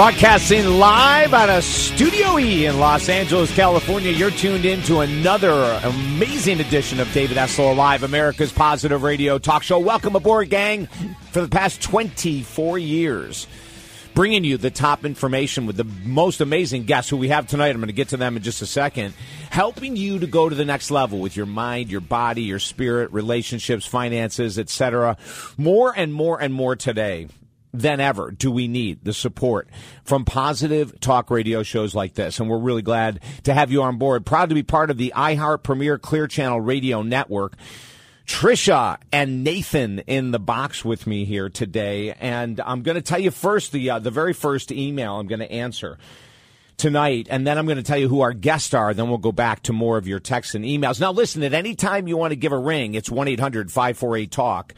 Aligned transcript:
Broadcasting 0.00 0.64
live 0.64 1.34
out 1.34 1.50
of 1.50 1.62
Studio 1.62 2.38
E 2.38 2.64
in 2.64 2.80
Los 2.80 3.10
Angeles, 3.10 3.54
California. 3.54 4.10
You're 4.10 4.30
tuned 4.30 4.64
in 4.64 4.80
to 4.84 5.00
another 5.00 5.78
amazing 5.84 6.58
edition 6.58 7.00
of 7.00 7.12
David 7.12 7.36
Essel 7.36 7.76
Live, 7.76 8.02
America's 8.02 8.50
Positive 8.50 9.02
Radio 9.02 9.36
Talk 9.36 9.62
Show. 9.62 9.78
Welcome 9.78 10.16
aboard, 10.16 10.48
gang, 10.48 10.86
for 11.32 11.42
the 11.42 11.48
past 11.48 11.82
24 11.82 12.78
years. 12.78 13.46
Bringing 14.14 14.42
you 14.42 14.56
the 14.56 14.70
top 14.70 15.04
information 15.04 15.66
with 15.66 15.76
the 15.76 15.84
most 15.84 16.40
amazing 16.40 16.84
guests 16.84 17.10
who 17.10 17.18
we 17.18 17.28
have 17.28 17.46
tonight. 17.46 17.68
I'm 17.68 17.76
going 17.76 17.88
to 17.88 17.92
get 17.92 18.08
to 18.08 18.16
them 18.16 18.38
in 18.38 18.42
just 18.42 18.62
a 18.62 18.66
second. 18.66 19.12
Helping 19.50 19.96
you 19.96 20.18
to 20.20 20.26
go 20.26 20.48
to 20.48 20.54
the 20.54 20.64
next 20.64 20.90
level 20.90 21.18
with 21.18 21.36
your 21.36 21.44
mind, 21.44 21.90
your 21.90 22.00
body, 22.00 22.44
your 22.44 22.58
spirit, 22.58 23.12
relationships, 23.12 23.84
finances, 23.84 24.58
etc. 24.58 25.18
More 25.58 25.92
and 25.94 26.14
more 26.14 26.40
and 26.40 26.54
more 26.54 26.74
today 26.74 27.28
than 27.72 28.00
ever 28.00 28.30
do 28.30 28.50
we 28.50 28.68
need 28.68 29.04
the 29.04 29.12
support 29.12 29.68
from 30.04 30.24
positive 30.24 30.98
talk 31.00 31.30
radio 31.30 31.62
shows 31.62 31.94
like 31.94 32.14
this. 32.14 32.40
And 32.40 32.50
we're 32.50 32.58
really 32.58 32.82
glad 32.82 33.20
to 33.44 33.54
have 33.54 33.70
you 33.70 33.82
on 33.82 33.98
board. 33.98 34.26
Proud 34.26 34.48
to 34.48 34.54
be 34.54 34.62
part 34.62 34.90
of 34.90 34.96
the 34.96 35.12
iHeart 35.16 35.62
Premier 35.62 35.98
Clear 35.98 36.26
Channel 36.26 36.60
Radio 36.60 37.02
Network. 37.02 37.56
Trisha 38.26 38.96
and 39.12 39.42
Nathan 39.42 40.00
in 40.00 40.30
the 40.30 40.38
box 40.38 40.84
with 40.84 41.04
me 41.04 41.24
here 41.24 41.48
today, 41.48 42.12
and 42.12 42.60
I'm 42.60 42.82
going 42.82 42.94
to 42.94 43.02
tell 43.02 43.18
you 43.18 43.32
first 43.32 43.72
the 43.72 43.90
uh, 43.90 43.98
the 43.98 44.12
very 44.12 44.34
first 44.34 44.70
email 44.70 45.18
I'm 45.18 45.26
going 45.26 45.40
to 45.40 45.50
answer 45.50 45.98
tonight, 46.76 47.26
and 47.28 47.44
then 47.44 47.58
I'm 47.58 47.66
going 47.66 47.76
to 47.76 47.82
tell 47.82 47.98
you 47.98 48.08
who 48.08 48.20
our 48.20 48.32
guests 48.32 48.72
are. 48.72 48.94
Then 48.94 49.08
we'll 49.08 49.18
go 49.18 49.32
back 49.32 49.64
to 49.64 49.72
more 49.72 49.98
of 49.98 50.06
your 50.06 50.20
texts 50.20 50.54
and 50.54 50.64
emails. 50.64 51.00
Now, 51.00 51.10
listen, 51.10 51.42
at 51.42 51.54
any 51.54 51.74
time 51.74 52.06
you 52.06 52.16
want 52.16 52.30
to 52.30 52.36
give 52.36 52.52
a 52.52 52.58
ring, 52.58 52.94
it's 52.94 53.10
one 53.10 53.26
800 53.26 53.70
548 53.70 54.30
talk. 54.30 54.74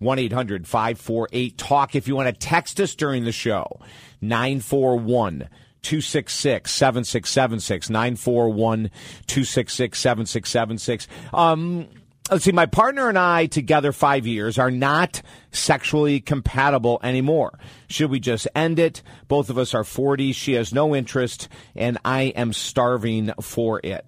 1 0.00 0.18
800 0.18 0.66
548 0.66 1.58
TALK. 1.58 1.94
If 1.94 2.08
you 2.08 2.16
want 2.16 2.26
to 2.26 2.32
text 2.32 2.80
us 2.80 2.94
during 2.94 3.24
the 3.24 3.32
show, 3.32 3.80
941 4.20 5.48
266 5.82 6.70
7676. 6.70 7.90
941 7.90 8.90
266 9.26 9.98
7676. 9.98 11.08
Um, 11.32 11.86
let's 12.30 12.44
see, 12.44 12.52
my 12.52 12.66
partner 12.66 13.08
and 13.08 13.18
I, 13.18 13.46
together 13.46 13.92
five 13.92 14.26
years, 14.26 14.58
are 14.58 14.70
not 14.70 15.20
sexually 15.52 16.20
compatible 16.20 16.98
anymore. 17.02 17.58
Should 17.88 18.10
we 18.10 18.20
just 18.20 18.48
end 18.54 18.78
it? 18.78 19.02
Both 19.28 19.50
of 19.50 19.58
us 19.58 19.74
are 19.74 19.84
40. 19.84 20.32
She 20.32 20.54
has 20.54 20.72
no 20.72 20.94
interest, 20.94 21.48
and 21.74 21.98
I 22.04 22.22
am 22.22 22.52
starving 22.52 23.32
for 23.40 23.80
it. 23.84 24.06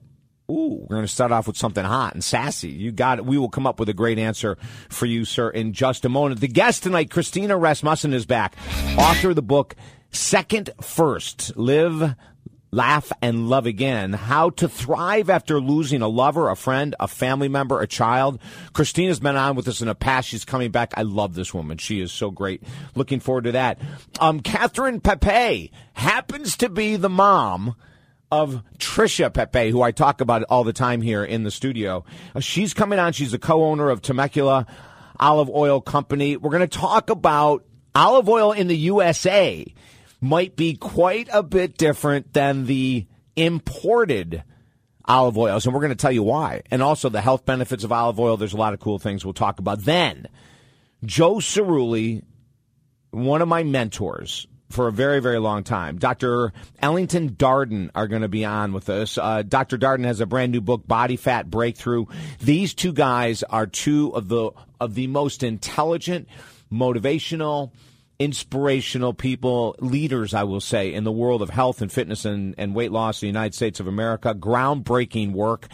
Ooh, 0.52 0.86
we're 0.88 0.96
going 0.96 1.06
to 1.06 1.12
start 1.12 1.32
off 1.32 1.46
with 1.46 1.56
something 1.56 1.84
hot 1.84 2.12
and 2.12 2.22
sassy. 2.22 2.68
You 2.68 2.92
got 2.92 3.18
it. 3.18 3.24
We 3.24 3.38
will 3.38 3.48
come 3.48 3.66
up 3.66 3.80
with 3.80 3.88
a 3.88 3.94
great 3.94 4.18
answer 4.18 4.58
for 4.90 5.06
you, 5.06 5.24
sir, 5.24 5.48
in 5.48 5.72
just 5.72 6.04
a 6.04 6.10
moment. 6.10 6.40
The 6.40 6.48
guest 6.48 6.82
tonight, 6.82 7.10
Christina 7.10 7.56
Rasmussen, 7.56 8.12
is 8.12 8.26
back. 8.26 8.54
Author 8.98 9.30
of 9.30 9.36
the 9.36 9.42
book 9.42 9.74
Second 10.10 10.68
First 10.82 11.56
Live, 11.56 12.16
Laugh, 12.70 13.10
and 13.22 13.48
Love 13.48 13.64
Again 13.64 14.12
How 14.12 14.50
to 14.50 14.68
Thrive 14.68 15.30
After 15.30 15.58
Losing 15.58 16.02
a 16.02 16.08
Lover, 16.08 16.50
a 16.50 16.56
Friend, 16.56 16.94
a 17.00 17.08
Family 17.08 17.48
Member, 17.48 17.80
a 17.80 17.86
Child. 17.86 18.38
Christina's 18.74 19.20
been 19.20 19.36
on 19.36 19.56
with 19.56 19.68
us 19.68 19.80
in 19.80 19.88
the 19.88 19.94
past. 19.94 20.28
She's 20.28 20.44
coming 20.44 20.70
back. 20.70 20.92
I 20.98 21.02
love 21.02 21.34
this 21.34 21.54
woman. 21.54 21.78
She 21.78 22.00
is 22.00 22.12
so 22.12 22.30
great. 22.30 22.62
Looking 22.94 23.20
forward 23.20 23.44
to 23.44 23.52
that. 23.52 23.80
Um, 24.20 24.40
Catherine 24.40 25.00
Pepe 25.00 25.72
happens 25.94 26.58
to 26.58 26.68
be 26.68 26.96
the 26.96 27.08
mom 27.08 27.74
of 28.32 28.62
Trisha 28.78 29.32
Pepe, 29.32 29.68
who 29.68 29.82
I 29.82 29.92
talk 29.92 30.22
about 30.22 30.42
all 30.44 30.64
the 30.64 30.72
time 30.72 31.02
here 31.02 31.22
in 31.22 31.42
the 31.42 31.50
studio. 31.50 32.02
Uh, 32.34 32.40
she's 32.40 32.72
coming 32.72 32.98
on. 32.98 33.12
She's 33.12 33.34
a 33.34 33.38
co-owner 33.38 33.90
of 33.90 34.00
Temecula 34.00 34.66
Olive 35.20 35.50
Oil 35.50 35.82
Company. 35.82 36.38
We're 36.38 36.50
going 36.50 36.66
to 36.66 36.78
talk 36.78 37.10
about 37.10 37.66
olive 37.94 38.30
oil 38.30 38.52
in 38.52 38.68
the 38.68 38.76
USA 38.76 39.66
might 40.22 40.56
be 40.56 40.74
quite 40.76 41.28
a 41.30 41.42
bit 41.42 41.76
different 41.76 42.32
than 42.32 42.64
the 42.64 43.06
imported 43.36 44.42
olive 45.04 45.36
oils, 45.36 45.66
and 45.66 45.74
we're 45.74 45.80
going 45.80 45.90
to 45.90 45.96
tell 45.96 46.10
you 46.10 46.22
why. 46.22 46.62
And 46.70 46.82
also 46.82 47.10
the 47.10 47.20
health 47.20 47.44
benefits 47.44 47.84
of 47.84 47.92
olive 47.92 48.18
oil. 48.18 48.38
There's 48.38 48.54
a 48.54 48.56
lot 48.56 48.72
of 48.72 48.80
cool 48.80 48.98
things 48.98 49.26
we'll 49.26 49.34
talk 49.34 49.58
about. 49.58 49.80
Then, 49.80 50.26
Joe 51.04 51.34
Cirulli, 51.34 52.22
one 53.10 53.42
of 53.42 53.48
my 53.48 53.62
mentors, 53.62 54.46
for 54.72 54.88
a 54.88 54.92
very, 54.92 55.20
very 55.20 55.38
long 55.38 55.62
time. 55.62 55.98
Dr. 55.98 56.52
Ellington 56.80 57.30
Darden 57.30 57.90
are 57.94 58.08
going 58.08 58.22
to 58.22 58.28
be 58.28 58.44
on 58.44 58.72
with 58.72 58.88
us. 58.88 59.18
Uh, 59.18 59.42
Dr. 59.42 59.78
Darden 59.78 60.04
has 60.04 60.20
a 60.20 60.26
brand 60.26 60.52
new 60.52 60.60
book, 60.60 60.86
Body 60.86 61.16
Fat 61.16 61.50
Breakthrough. 61.50 62.06
These 62.40 62.74
two 62.74 62.92
guys 62.92 63.42
are 63.42 63.66
two 63.66 64.14
of 64.14 64.28
the 64.28 64.50
of 64.80 64.94
the 64.94 65.06
most 65.06 65.42
intelligent, 65.44 66.28
motivational, 66.72 67.70
inspirational 68.18 69.14
people, 69.14 69.76
leaders, 69.78 70.34
I 70.34 70.42
will 70.44 70.60
say, 70.60 70.92
in 70.92 71.04
the 71.04 71.12
world 71.12 71.42
of 71.42 71.50
health 71.50 71.82
and 71.82 71.92
fitness 71.92 72.24
and, 72.24 72.54
and 72.58 72.74
weight 72.74 72.90
loss 72.90 73.22
in 73.22 73.26
the 73.26 73.30
United 73.30 73.54
States 73.54 73.78
of 73.78 73.86
America. 73.86 74.34
Groundbreaking 74.34 75.32
work 75.32 75.68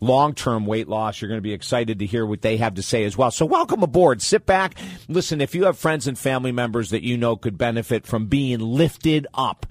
long 0.00 0.34
term 0.34 0.66
weight 0.66 0.88
loss. 0.88 1.20
You're 1.20 1.28
going 1.28 1.38
to 1.38 1.42
be 1.42 1.52
excited 1.52 1.98
to 1.98 2.06
hear 2.06 2.24
what 2.26 2.42
they 2.42 2.56
have 2.56 2.74
to 2.74 2.82
say 2.82 3.04
as 3.04 3.16
well. 3.16 3.30
So, 3.30 3.46
welcome 3.46 3.82
aboard. 3.82 4.22
Sit 4.22 4.46
back. 4.46 4.74
Listen, 5.08 5.40
if 5.40 5.54
you 5.54 5.64
have 5.64 5.78
friends 5.78 6.06
and 6.06 6.18
family 6.18 6.52
members 6.52 6.90
that 6.90 7.02
you 7.02 7.16
know 7.16 7.36
could 7.36 7.58
benefit 7.58 8.06
from 8.06 8.26
being 8.26 8.60
lifted 8.60 9.26
up, 9.34 9.66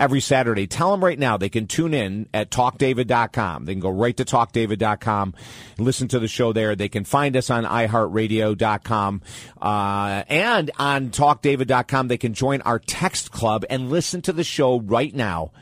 every 0.00 0.20
Saturday. 0.20 0.66
Tell 0.66 0.90
them 0.90 1.04
right 1.04 1.18
now 1.18 1.36
they 1.36 1.50
can 1.50 1.66
tune 1.66 1.94
in 1.94 2.28
at 2.32 2.50
talkdavid.com. 2.50 3.66
They 3.66 3.74
can 3.74 3.80
go 3.80 3.90
right 3.90 4.16
to 4.16 4.24
talkdavid.com, 4.24 5.34
listen 5.78 6.08
to 6.08 6.18
the 6.18 6.26
show 6.26 6.52
there. 6.52 6.74
They 6.74 6.88
can 6.88 7.04
find 7.04 7.36
us 7.36 7.50
on 7.50 7.64
iheartradio.com. 7.64 9.22
Uh, 9.60 10.24
and 10.28 10.70
on 10.78 11.10
talkdavid.com, 11.10 12.08
they 12.08 12.18
can 12.18 12.34
join 12.34 12.62
our 12.62 12.78
text 12.78 13.30
club 13.30 13.64
and 13.68 13.90
listen 13.90 14.22
to 14.22 14.32
the 14.32 14.44
show 14.44 14.80
right 14.80 15.14
now 15.14 15.52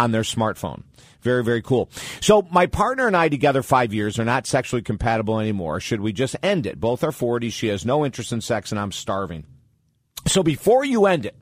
on 0.00 0.10
their 0.10 0.22
smartphone. 0.22 0.82
Very, 1.26 1.42
very 1.42 1.60
cool. 1.60 1.90
So 2.20 2.46
my 2.52 2.66
partner 2.66 3.08
and 3.08 3.16
I 3.16 3.28
together 3.28 3.64
five 3.64 3.92
years 3.92 4.20
are 4.20 4.24
not 4.24 4.46
sexually 4.46 4.80
compatible 4.80 5.40
anymore. 5.40 5.80
Should 5.80 6.00
we 6.00 6.12
just 6.12 6.36
end 6.40 6.66
it? 6.66 6.78
Both 6.78 7.02
are 7.02 7.10
40. 7.10 7.50
She 7.50 7.66
has 7.66 7.84
no 7.84 8.06
interest 8.06 8.30
in 8.30 8.40
sex 8.40 8.70
and 8.70 8.78
I'm 8.78 8.92
starving. 8.92 9.44
So 10.28 10.44
before 10.44 10.84
you 10.84 11.06
end 11.06 11.26
it, 11.26 11.34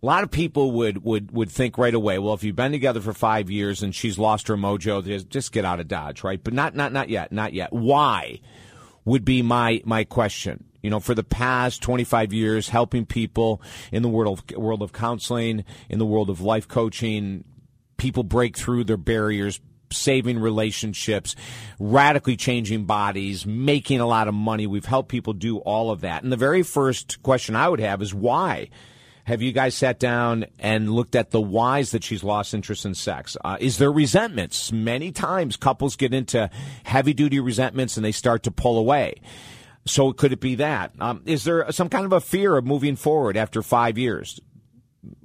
a 0.00 0.06
lot 0.06 0.22
of 0.22 0.30
people 0.30 0.70
would, 0.70 1.02
would, 1.02 1.32
would 1.32 1.50
think 1.50 1.78
right 1.78 1.92
away, 1.92 2.20
well, 2.20 2.34
if 2.34 2.44
you've 2.44 2.54
been 2.54 2.70
together 2.70 3.00
for 3.00 3.12
five 3.12 3.50
years 3.50 3.82
and 3.82 3.92
she's 3.92 4.20
lost 4.20 4.46
her 4.46 4.56
mojo, 4.56 5.28
just 5.28 5.50
get 5.50 5.64
out 5.64 5.80
of 5.80 5.88
Dodge, 5.88 6.22
right? 6.22 6.42
But 6.42 6.54
not, 6.54 6.76
not, 6.76 6.92
not 6.92 7.08
yet, 7.08 7.32
not 7.32 7.52
yet. 7.52 7.72
Why 7.72 8.38
would 9.04 9.24
be 9.24 9.42
my, 9.42 9.82
my 9.84 10.04
question. 10.04 10.64
You 10.80 10.90
know, 10.90 11.00
for 11.00 11.14
the 11.14 11.24
past 11.24 11.82
25 11.82 12.32
years, 12.32 12.68
helping 12.68 13.06
people 13.06 13.62
in 13.90 14.02
the 14.02 14.08
world 14.08 14.38
of, 14.38 14.56
world 14.56 14.82
of 14.82 14.92
counseling, 14.92 15.64
in 15.88 15.98
the 15.98 16.06
world 16.06 16.30
of 16.30 16.40
life 16.40 16.68
coaching, 16.68 17.44
people 18.02 18.24
break 18.24 18.56
through 18.56 18.82
their 18.82 18.96
barriers, 18.96 19.60
saving 19.92 20.40
relationships, 20.40 21.36
radically 21.78 22.36
changing 22.36 22.84
bodies, 22.84 23.46
making 23.46 24.00
a 24.00 24.06
lot 24.06 24.26
of 24.26 24.34
money. 24.34 24.66
We've 24.66 24.84
helped 24.84 25.08
people 25.08 25.34
do 25.34 25.58
all 25.58 25.92
of 25.92 26.00
that. 26.00 26.24
And 26.24 26.32
the 26.32 26.36
very 26.36 26.64
first 26.64 27.22
question 27.22 27.54
I 27.54 27.68
would 27.68 27.78
have 27.78 28.02
is 28.02 28.12
why? 28.12 28.70
Have 29.24 29.40
you 29.40 29.52
guys 29.52 29.76
sat 29.76 30.00
down 30.00 30.46
and 30.58 30.90
looked 30.90 31.14
at 31.14 31.30
the 31.30 31.40
whys 31.40 31.92
that 31.92 32.02
she's 32.02 32.24
lost 32.24 32.54
interest 32.54 32.84
in 32.84 32.96
sex? 32.96 33.36
Uh, 33.44 33.56
is 33.60 33.78
there 33.78 33.92
resentments? 33.92 34.72
Many 34.72 35.12
times 35.12 35.56
couples 35.56 35.94
get 35.94 36.12
into 36.12 36.50
heavy 36.82 37.14
duty 37.14 37.38
resentments 37.38 37.96
and 37.96 38.04
they 38.04 38.10
start 38.10 38.42
to 38.42 38.50
pull 38.50 38.78
away. 38.78 39.20
So 39.86 40.12
could 40.12 40.32
it 40.32 40.40
be 40.40 40.56
that? 40.56 40.90
Um, 40.98 41.22
is 41.24 41.44
there 41.44 41.70
some 41.70 41.88
kind 41.88 42.04
of 42.04 42.12
a 42.12 42.20
fear 42.20 42.56
of 42.56 42.64
moving 42.64 42.96
forward 42.96 43.36
after 43.36 43.62
five 43.62 43.96
years? 43.96 44.40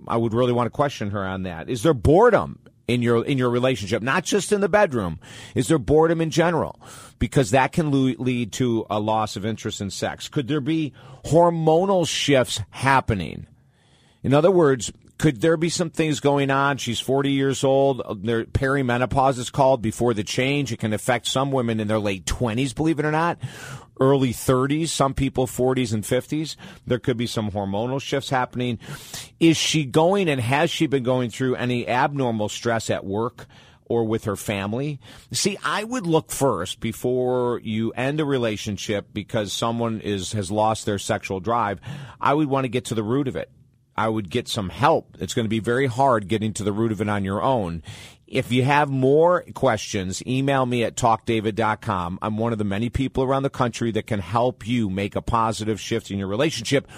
I 0.08 0.18
would 0.18 0.36
really 0.36 0.54
want 0.54 0.68
to 0.68 0.72
question 0.72 1.10
her 1.12 1.26
on 1.26 1.44
that. 1.44 1.70
Is 1.70 1.82
there 1.82 1.96
boredom 1.96 2.60
in 2.88 3.02
your 3.02 3.24
in 3.24 3.38
your 3.38 3.50
relationship, 3.50 4.02
not 4.02 4.24
just 4.24 4.52
in 4.52 4.62
the 4.62 4.70
bedroom? 4.70 5.20
Is 5.56 5.68
there 5.68 5.78
boredom 5.78 6.22
in 6.22 6.30
general? 6.30 6.80
Because 7.20 7.52
that 7.52 7.72
can 7.72 7.92
lead 7.92 8.52
to 8.54 8.86
a 8.90 9.00
loss 9.00 9.36
of 9.36 9.46
interest 9.46 9.82
in 9.82 9.90
sex. 9.90 10.28
Could 10.28 10.48
there 10.48 10.62
be 10.62 10.94
hormonal 11.26 12.08
shifts 12.08 12.62
happening? 12.70 13.48
In 14.24 14.34
other 14.34 14.52
words, 14.52 14.92
could 15.18 15.42
there 15.42 15.58
be 15.58 15.70
some 15.70 15.90
things 15.90 16.20
going 16.20 16.52
on? 16.52 16.78
She's 16.78 17.00
40 17.00 17.32
years 17.32 17.64
old. 17.64 18.24
Their 18.24 18.46
perimenopause 18.46 19.40
is 19.40 19.50
called 19.50 19.82
before 19.82 20.14
the 20.14 20.24
change. 20.24 20.72
It 20.72 20.78
can 20.78 20.94
affect 20.94 21.28
some 21.28 21.52
women 21.52 21.80
in 21.80 21.88
their 21.88 22.00
late 22.00 22.26
20s, 22.26 22.76
believe 22.76 23.00
it 23.00 23.06
or 23.06 23.12
not, 23.12 23.40
early 24.00 24.34
30s, 24.34 24.90
some 24.90 25.14
people 25.14 25.48
40s 25.48 25.94
and 25.94 26.04
50s. 26.04 26.56
There 26.86 27.00
could 27.00 27.18
be 27.18 27.28
some 27.28 27.52
hormonal 27.52 28.02
shifts 28.02 28.30
happening. 28.30 28.80
Is 29.40 29.58
she 29.58 29.86
going 29.86 30.30
and 30.30 30.42
has 30.42 30.70
she 30.70 30.88
been 30.88 31.04
going 31.04 31.30
through 31.30 31.56
any 31.56 31.88
abnormal 31.88 32.50
stress 32.50 32.90
at 32.90 33.06
work? 33.06 33.48
or 33.90 34.04
with 34.04 34.26
her 34.26 34.36
family. 34.36 35.00
See, 35.32 35.58
I 35.64 35.84
would 35.86 36.06
look 36.06 36.30
first 36.30 36.82
before 36.82 37.62
you 37.64 37.92
end 37.92 38.20
a 38.20 38.26
relationship 38.26 39.08
because 39.14 39.54
someone 39.54 40.02
is 40.02 40.34
has 40.34 40.52
lost 40.52 40.86
their 40.86 41.00
sexual 41.00 41.40
drive. 41.40 41.80
I 42.20 42.34
would 42.34 42.50
want 42.50 42.66
to 42.66 42.70
get 42.70 42.84
to 42.86 42.96
the 42.96 43.04
root 43.04 43.30
of 43.30 43.38
it. 43.38 43.50
I 43.96 44.10
would 44.10 44.30
get 44.30 44.48
some 44.48 44.70
help. 44.70 45.18
It's 45.20 45.34
going 45.34 45.46
to 45.46 45.50
be 45.50 45.60
very 45.60 45.88
hard 45.88 46.28
getting 46.28 46.54
to 46.54 46.64
the 46.64 46.72
root 46.72 46.92
of 46.92 47.02
it 47.02 47.10
on 47.10 47.24
your 47.26 47.42
own. 47.42 47.82
If 48.28 48.52
you 48.52 48.64
have 48.64 48.90
more 48.90 49.44
questions, 49.54 50.22
email 50.28 50.66
me 50.66 50.84
at 50.84 50.96
talkdavid.com. 50.96 52.20
I'm 52.22 52.38
one 52.38 52.52
of 52.52 52.58
the 52.58 52.66
many 52.66 52.90
people 52.90 53.24
around 53.24 53.44
the 53.44 53.50
country 53.50 53.92
that 53.92 54.06
can 54.06 54.20
help 54.20 54.68
you 54.68 54.90
make 54.90 55.16
a 55.16 55.22
positive 55.22 55.80
shift 55.80 56.12
in 56.12 56.20
your 56.20 56.28
relationship. 56.28 56.90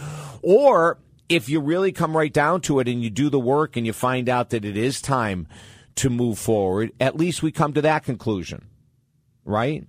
Or 0.42 0.98
if 1.30 1.48
you 1.48 1.60
really 1.60 1.92
come 1.92 2.18
right 2.18 2.34
down 2.34 2.62
to 2.62 2.80
it 2.80 2.88
and 2.88 3.04
you 3.04 3.12
do 3.12 3.30
the 3.30 3.40
work 3.40 3.78
and 3.78 3.86
you 3.86 3.94
find 3.94 4.28
out 4.28 4.50
that 4.50 4.66
it 4.66 4.76
is 4.76 5.02
time 5.02 5.48
to 5.96 6.10
move 6.10 6.40
forward, 6.40 6.92
at 7.00 7.16
least 7.16 7.44
we 7.44 7.52
come 7.52 7.74
to 7.74 7.82
that 7.84 8.04
conclusion, 8.04 8.66
right? 9.46 9.86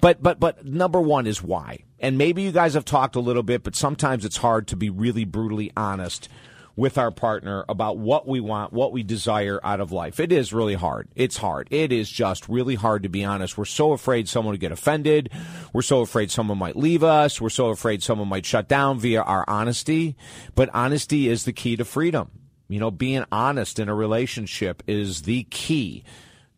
But 0.00 0.22
but 0.22 0.40
but 0.40 0.64
number 0.64 1.00
one 1.00 1.26
is 1.26 1.42
why. 1.42 1.84
And 2.00 2.16
maybe 2.16 2.42
you 2.42 2.52
guys 2.52 2.72
have 2.72 2.86
talked 2.86 3.16
a 3.16 3.20
little 3.20 3.42
bit, 3.42 3.62
but 3.62 3.76
sometimes 3.76 4.24
it's 4.24 4.38
hard 4.38 4.68
to 4.68 4.76
be 4.76 4.88
really 4.88 5.24
brutally 5.24 5.70
honest 5.76 6.30
with 6.78 6.96
our 6.96 7.10
partner 7.10 7.64
about 7.68 7.98
what 7.98 8.28
we 8.28 8.38
want, 8.38 8.72
what 8.72 8.92
we 8.92 9.02
desire 9.02 9.58
out 9.64 9.80
of 9.80 9.90
life. 9.90 10.20
It 10.20 10.30
is 10.30 10.52
really 10.52 10.74
hard. 10.74 11.08
It's 11.16 11.36
hard. 11.36 11.66
It 11.72 11.90
is 11.90 12.08
just 12.08 12.48
really 12.48 12.76
hard 12.76 13.02
to 13.02 13.08
be 13.08 13.24
honest. 13.24 13.58
We're 13.58 13.64
so 13.64 13.90
afraid 13.90 14.28
someone 14.28 14.52
will 14.52 14.60
get 14.60 14.70
offended. 14.70 15.28
We're 15.72 15.82
so 15.82 16.02
afraid 16.02 16.30
someone 16.30 16.56
might 16.56 16.76
leave 16.76 17.02
us. 17.02 17.40
We're 17.40 17.48
so 17.48 17.70
afraid 17.70 18.04
someone 18.04 18.28
might 18.28 18.46
shut 18.46 18.68
down 18.68 19.00
via 19.00 19.22
our 19.22 19.44
honesty. 19.48 20.16
But 20.54 20.70
honesty 20.72 21.28
is 21.28 21.42
the 21.42 21.52
key 21.52 21.74
to 21.74 21.84
freedom. 21.84 22.30
You 22.68 22.78
know, 22.78 22.92
being 22.92 23.24
honest 23.32 23.80
in 23.80 23.88
a 23.88 23.94
relationship 23.94 24.84
is 24.86 25.22
the 25.22 25.48
key 25.50 26.04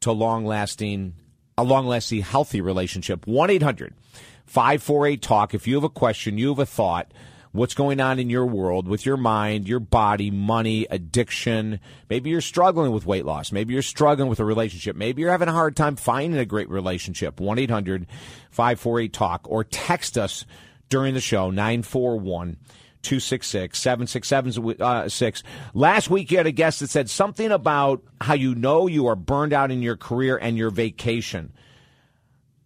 to 0.01 0.13
long 0.13 0.45
lasting, 0.45 1.15
a 1.57 1.65
long 1.65 1.87
lasting, 1.87 2.21
healthy 2.21 2.61
relationship. 2.61 3.27
1 3.27 3.49
800 3.49 3.95
548 4.45 5.23
Talk. 5.23 5.55
If 5.55 5.67
you 5.67 5.77
have 5.77 5.85
a 5.85 5.89
question, 5.89 6.37
you 6.37 6.51
have 6.51 6.59
a 6.59 6.67
thought, 6.67 7.11
what's 7.53 7.75
going 7.75 8.01
on 8.01 8.19
in 8.19 8.31
your 8.31 8.47
world 8.47 8.87
with 8.87 9.05
your 9.05 9.17
mind, 9.17 9.69
your 9.69 9.81
body, 9.81 10.31
money, 10.31 10.87
addiction. 10.91 11.81
Maybe 12.09 12.31
you're 12.31 12.41
struggling 12.41 12.93
with 12.93 13.07
weight 13.07 13.25
loss. 13.25 13.51
Maybe 13.53 13.73
you're 13.73 13.83
struggling 13.83 14.29
with 14.29 14.41
a 14.41 14.45
relationship. 14.45 14.97
Maybe 14.97 15.23
you're 15.23 15.31
having 15.31 15.49
a 15.49 15.53
hard 15.53 15.77
time 15.77 15.97
finding 15.97 16.39
a 16.39 16.45
great 16.45 16.69
relationship. 16.69 17.41
1 17.41 17.59
800 17.59 18.07
548 18.51 19.13
Talk 19.13 19.47
or 19.51 19.65
text 19.65 20.17
us 20.17 20.45
during 20.89 21.15
the 21.15 21.21
show 21.21 21.51
941 21.51 22.57
266 23.03 23.79
7676. 23.79 25.43
Uh, 25.43 25.47
Last 25.75 26.11
week, 26.11 26.31
you 26.31 26.37
had 26.37 26.47
a 26.47 26.53
guest 26.53 26.81
that 26.81 26.91
said 26.91 27.09
something 27.09 27.51
about 27.51 28.03
how 28.21 28.35
you 28.35 28.55
know 28.55 28.87
you 28.87 29.07
are 29.07 29.17
burned 29.17 29.53
out 29.53 29.71
in 29.71 29.83
your 29.83 29.97
career 29.97 30.37
and 30.37 30.57
your 30.57 30.71
vacation. 30.71 31.53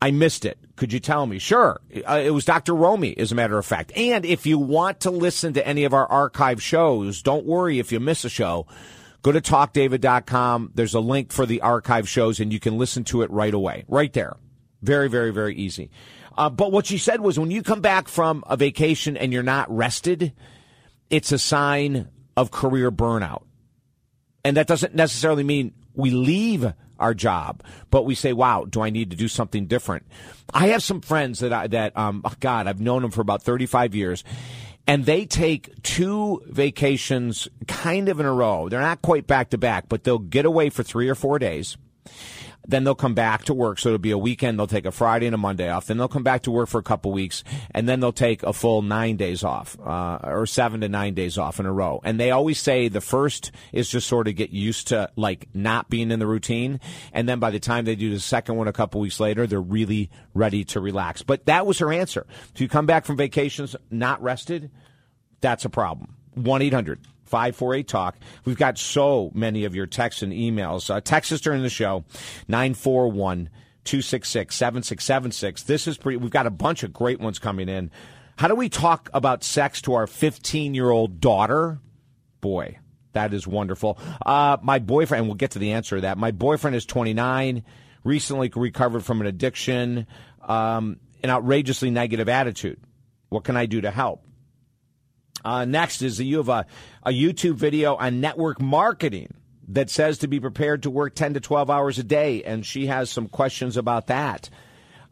I 0.05 0.11
missed 0.11 0.45
it. 0.45 0.59
Could 0.77 0.93
you 0.93 1.01
tell 1.01 1.25
me? 1.25 1.39
Sure. 1.39 1.81
Uh, 2.07 2.21
it 2.23 2.29
was 2.29 2.45
Dr. 2.45 2.75
Romy, 2.75 3.17
as 3.17 3.33
a 3.33 3.35
matter 3.35 3.57
of 3.57 3.65
fact. 3.65 3.91
And 3.97 4.27
if 4.27 4.45
you 4.45 4.59
want 4.59 5.01
to 5.01 5.11
listen 5.11 5.55
to 5.55 5.67
any 5.67 5.85
of 5.85 5.95
our 5.95 6.07
archive 6.07 6.63
shows, 6.63 7.23
don't 7.23 7.47
worry 7.47 7.79
if 7.79 7.91
you 7.91 8.01
miss 8.01 8.23
a 8.27 8.29
show. 8.29 8.67
Go 9.23 9.33
to 9.33 9.41
talkdavid.com. 9.41 10.73
There's 10.75 10.93
a 10.93 11.01
link 11.01 11.33
for 11.33 11.47
the 11.47 11.63
archive 11.63 12.07
shows, 12.07 12.39
and 12.39 12.53
you 12.53 12.61
can 12.61 12.77
listen 12.77 13.05
to 13.05 13.23
it 13.23 13.31
right 13.31 13.55
away, 13.55 13.87
right 13.89 14.13
there. 14.13 14.37
Very, 14.83 15.09
very, 15.09 15.31
very 15.31 15.57
easy. 15.57 15.91
Uh, 16.37 16.51
but 16.51 16.71
what 16.71 16.85
she 16.85 16.99
said 16.99 17.23
was 17.23 17.39
when 17.39 17.51
you 17.51 17.63
come 17.63 17.81
back 17.81 18.07
from 18.07 18.45
a 18.47 18.59
vacation 18.59 19.17
and 19.17 19.33
you're 19.33 19.43
not 19.43 19.75
rested, 19.75 20.35
it's 21.09 21.33
a 21.33 21.39
sign 21.39 22.11
of 22.37 22.51
career 22.51 22.93
burnout. 22.93 23.45
And 24.45 24.59
that 24.59 24.67
doesn't 24.67 24.95
necessarily 24.95 25.45
mean 25.45 25.73
we 25.95 26.11
leave 26.11 26.75
our 26.99 27.15
job, 27.15 27.63
but 27.91 28.05
we 28.05 28.15
say, 28.15 28.33
"Wow, 28.33 28.65
do 28.65 28.81
I 28.81 28.91
need 28.91 29.11
to 29.11 29.17
do 29.17 29.29
something 29.29 29.67
different?" 29.67 30.07
I 30.53 30.69
have 30.69 30.83
some 30.83 31.01
friends 31.01 31.41
that 31.41 31.53
I, 31.53 31.67
that 31.69 31.97
um, 31.97 32.23
oh 32.25 32.35
God, 32.41 32.67
I've 32.67 32.81
known 32.81 33.03
them 33.03 33.11
for 33.11 33.21
about 33.21 33.43
thirty 33.43 33.67
five 33.67 33.95
years, 33.95 34.25
and 34.87 35.05
they 35.05 35.27
take 35.27 35.83
two 35.83 36.43
vacations 36.47 37.49
kind 37.67 38.09
of 38.09 38.21
in 38.21 38.27
a 38.27 38.33
row. 38.33 38.69
They're 38.69 38.81
not 38.81 39.03
quite 39.03 39.27
back 39.27 39.51
to 39.51 39.59
back, 39.59 39.89
but 39.89 40.05
they'll 40.05 40.19
get 40.19 40.45
away 40.45 40.71
for 40.71 40.83
three 40.83 41.09
or 41.09 41.15
four 41.15 41.39
days. 41.39 41.77
Then 42.67 42.85
they'll 42.85 42.95
come 42.95 43.15
back 43.15 43.45
to 43.45 43.55
work. 43.55 43.79
So 43.79 43.91
it'll 43.91 43.99
be 43.99 44.11
a 44.11 44.19
weekend. 44.19 44.59
They'll 44.59 44.67
take 44.67 44.87
a 44.87 44.93
Friday 44.93 45.27
and 45.27 45.35
a 45.35 45.39
Monday 45.39 45.69
off. 45.71 45.87
Then 45.87 45.99
they'll 45.99 46.09
come 46.09 46.23
back 46.23 46.43
to 46.43 46.51
work 46.51 46.69
for 46.69 46.79
a 46.79 46.83
couple 46.83 47.13
weeks, 47.13 47.45
and 47.73 47.89
then 47.89 48.01
they'll 48.01 48.13
take 48.13 48.43
a 48.43 48.53
full 48.53 48.83
nine 48.83 49.17
days 49.17 49.45
off, 49.45 49.77
uh, 49.85 50.19
or 50.23 50.47
seven 50.47 50.81
to 50.81 50.89
nine 50.89 51.15
days 51.15 51.39
off 51.39 51.61
in 51.61 51.67
a 51.67 51.73
row. 51.73 52.01
And 52.05 52.19
they 52.19 52.31
always 52.31 52.61
say 52.61 52.89
the 52.89 53.01
first 53.01 53.53
is 53.73 53.89
just 53.89 54.09
sort 54.09 54.29
of 54.29 54.37
get 54.37 54.51
used 54.51 54.89
to 54.89 55.11
like 55.17 55.49
not 55.55 55.91
being 55.91 56.11
in 56.11 56.19
the 56.19 56.27
routine, 56.27 56.81
and 57.13 57.29
then 57.29 57.39
by 57.39 57.51
the 57.51 57.61
time 57.61 57.85
they 57.85 57.97
do 57.97 58.11
the 58.11 58.21
second 58.21 58.57
one 58.57 58.69
a 58.69 58.73
couple 58.73 59.01
weeks 59.01 59.21
later, 59.21 59.47
they're 59.47 59.61
really 59.61 60.11
ready 60.33 60.65
to 60.65 60.81
relax. 60.81 61.23
But 61.23 61.47
that 61.47 61.67
was 61.67 61.79
her 61.79 61.93
answer. 61.93 62.27
If 62.55 62.61
you 62.61 62.69
come 62.69 62.87
back 62.87 63.05
from 63.05 63.17
vacations 63.17 63.77
not 63.91 64.23
rested, 64.23 64.71
that's 65.41 65.65
a 65.65 65.71
problem. 65.71 66.17
One 66.35 66.63
eight 66.63 66.75
hundred 66.75 67.01
548 67.25 67.89
Talk. 67.89 68.17
We've 68.45 68.57
got 68.57 68.79
so 68.79 69.31
many 69.35 69.65
of 69.65 69.75
your 69.75 69.87
texts 69.87 70.23
and 70.23 70.33
emails. 70.33 70.89
Uh, 70.89 71.01
text 71.01 71.33
us 71.33 71.41
during 71.41 71.63
the 71.63 71.69
show, 71.69 72.05
941 72.49 73.49
266 73.85 74.55
7676. 74.55 75.63
This 75.65 75.87
is 75.87 75.97
pretty, 75.97 76.17
we've 76.17 76.31
got 76.31 76.47
a 76.47 76.51
bunch 76.51 76.83
of 76.83 76.93
great 76.93 77.21
ones 77.21 77.39
coming 77.39 77.69
in. 77.69 77.91
How 78.37 78.49
do 78.49 78.55
we 78.55 78.69
talk 78.69 79.11
about 79.13 79.45
sex 79.45 79.81
to 79.83 79.95
our 79.95 80.07
15 80.07 80.75
year 80.75 80.91
old 80.91 81.21
daughter? 81.21 81.81
Boy, 82.41 82.79
that 83.13 83.33
is 83.33 83.47
wonderful. 83.47 83.99
Uh, 84.25 84.59
my 84.63 84.79
boyfriend, 84.79 85.27
we'll 85.27 85.35
get 85.35 85.53
to 85.53 85.59
the 85.59 85.73
answer 85.73 85.97
to 85.97 86.03
that. 86.03 86.19
My 86.19 86.31
boyfriend 86.31 86.77
is 86.77 86.85
29, 86.85 87.63
recently 88.03 88.51
recovered 88.55 89.05
from 89.05 89.21
an 89.21 89.27
addiction, 89.27 90.07
um, 90.43 90.99
an 91.23 91.31
outrageously 91.31 91.91
negative 91.91 92.29
attitude. 92.29 92.81
What 93.29 93.45
can 93.45 93.57
I 93.57 93.67
do 93.67 93.81
to 93.81 93.91
help? 93.91 94.25
Uh, 95.45 95.65
next 95.65 96.03
is 96.03 96.17
that 96.19 96.25
you 96.25 96.39
have 96.39 96.49
a, 96.49 96.67
a 97.03 97.11
YouTube 97.11 97.55
video 97.55 97.97
on 97.97 98.21
network 98.21 98.61
marketing 98.61 99.33
that 99.69 99.91
says 99.91 100.19
to 100.19 100.29
be 100.29 100.41
prepared 100.41 100.83
to 100.83 100.91
work 100.91 101.15
10 101.15 101.35
to 101.35 101.41
12 101.41 101.71
hours 101.71 101.99
a 101.99 102.03
day, 102.03 102.43
and 102.43 102.65
she 102.65 102.87
has 102.87 103.11
some 103.11 103.29
questions 103.29 103.77
about 103.77 104.09
that. 104.09 104.49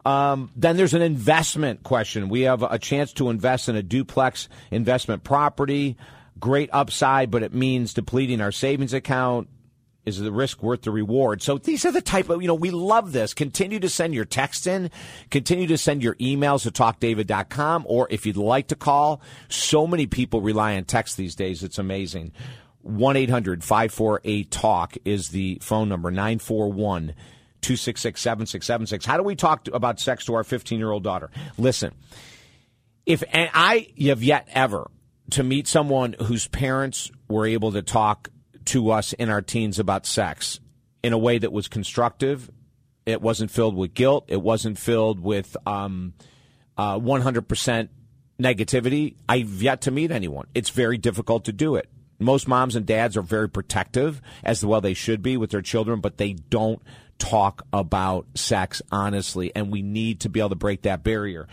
Um, 0.05 0.51
then 0.55 0.75
there's 0.75 0.93
an 0.93 1.01
investment 1.01 1.83
question. 1.83 2.29
We 2.29 2.41
have 2.41 2.61
a 2.63 2.77
chance 2.77 3.13
to 3.13 3.29
invest 3.29 3.69
in 3.69 3.75
a 3.75 3.83
duplex 3.83 4.49
investment 4.69 5.23
property. 5.23 5.97
Great 6.39 6.69
upside, 6.73 7.31
but 7.31 7.43
it 7.43 7.53
means 7.53 7.93
depleting 7.93 8.41
our 8.41 8.51
savings 8.51 8.93
account. 8.93 9.47
Is 10.05 10.19
the 10.19 10.31
risk 10.31 10.61
worth 10.61 10.81
the 10.81 10.91
reward? 10.91 11.41
So 11.41 11.57
these 11.57 11.85
are 11.85 11.91
the 11.91 12.01
type 12.01 12.29
of, 12.29 12.41
you 12.41 12.47
know, 12.47 12.55
we 12.55 12.71
love 12.71 13.13
this. 13.13 13.33
Continue 13.33 13.79
to 13.79 13.87
send 13.87 14.13
your 14.13 14.25
text 14.25 14.67
in. 14.67 14.91
Continue 15.31 15.67
to 15.67 15.77
send 15.77 16.03
your 16.03 16.15
emails 16.15 16.63
to 16.63 16.71
talkdavid.com. 16.71 17.85
Or 17.87 18.07
if 18.09 18.25
you'd 18.25 18.35
like 18.35 18.67
to 18.67 18.75
call, 18.75 19.21
so 19.47 19.87
many 19.87 20.05
people 20.05 20.41
rely 20.41 20.75
on 20.75 20.83
text 20.83 21.15
these 21.15 21.35
days. 21.35 21.63
It's 21.63 21.79
amazing. 21.79 22.33
1 22.81 23.15
800 23.15 23.63
548 23.63 24.51
TALK 24.51 24.97
is 25.05 25.29
the 25.29 25.57
phone 25.61 25.87
number 25.87 26.11
941 26.11 27.13
266 27.61 28.21
7676. 28.21 29.05
How 29.05 29.15
do 29.15 29.23
we 29.23 29.35
talk 29.35 29.67
about 29.71 30.01
sex 30.01 30.25
to 30.25 30.33
our 30.33 30.43
15 30.43 30.79
year 30.79 30.91
old 30.91 31.03
daughter? 31.03 31.31
Listen, 31.57 31.93
if 33.05 33.23
and 33.31 33.49
I 33.53 33.87
have 34.05 34.21
yet 34.21 34.49
ever 34.51 34.91
to 35.31 35.43
meet 35.43 35.67
someone 35.67 36.13
whose 36.23 36.47
parents 36.47 37.09
were 37.29 37.47
able 37.47 37.71
to 37.71 37.81
talk 37.81 38.29
to 38.67 38.91
us 38.91 39.13
in 39.13 39.29
our 39.29 39.41
teens 39.41 39.79
about 39.79 40.05
sex 40.05 40.59
in 41.03 41.13
a 41.13 41.17
way 41.17 41.37
that 41.37 41.51
was 41.51 41.67
constructive. 41.67 42.49
It 43.05 43.21
wasn't 43.21 43.51
filled 43.51 43.75
with 43.75 43.93
guilt. 43.93 44.25
It 44.27 44.41
wasn't 44.41 44.77
filled 44.77 45.19
with 45.19 45.55
um, 45.65 46.13
uh, 46.77 46.99
100% 46.99 47.89
negativity. 48.39 49.15
I've 49.27 49.61
yet 49.61 49.81
to 49.81 49.91
meet 49.91 50.11
anyone. 50.11 50.47
It's 50.55 50.69
very 50.69 50.97
difficult 50.97 51.45
to 51.45 51.53
do 51.53 51.75
it. 51.75 51.89
Most 52.19 52.47
moms 52.47 52.75
and 52.75 52.85
dads 52.85 53.17
are 53.17 53.21
very 53.21 53.49
protective, 53.49 54.21
as 54.43 54.63
well 54.63 54.79
they 54.79 54.93
should 54.93 55.21
be 55.21 55.35
with 55.35 55.49
their 55.49 55.61
children, 55.61 55.99
but 55.99 56.17
they 56.17 56.33
don't 56.33 56.81
talk 57.17 57.65
about 57.73 58.25
sex 58.35 58.81
honestly, 58.91 59.51
and 59.55 59.71
we 59.71 59.81
need 59.81 60.21
to 60.21 60.29
be 60.29 60.39
able 60.39 60.49
to 60.49 60.55
break 60.55 60.83
that 60.83 61.03
barrier. 61.03 61.47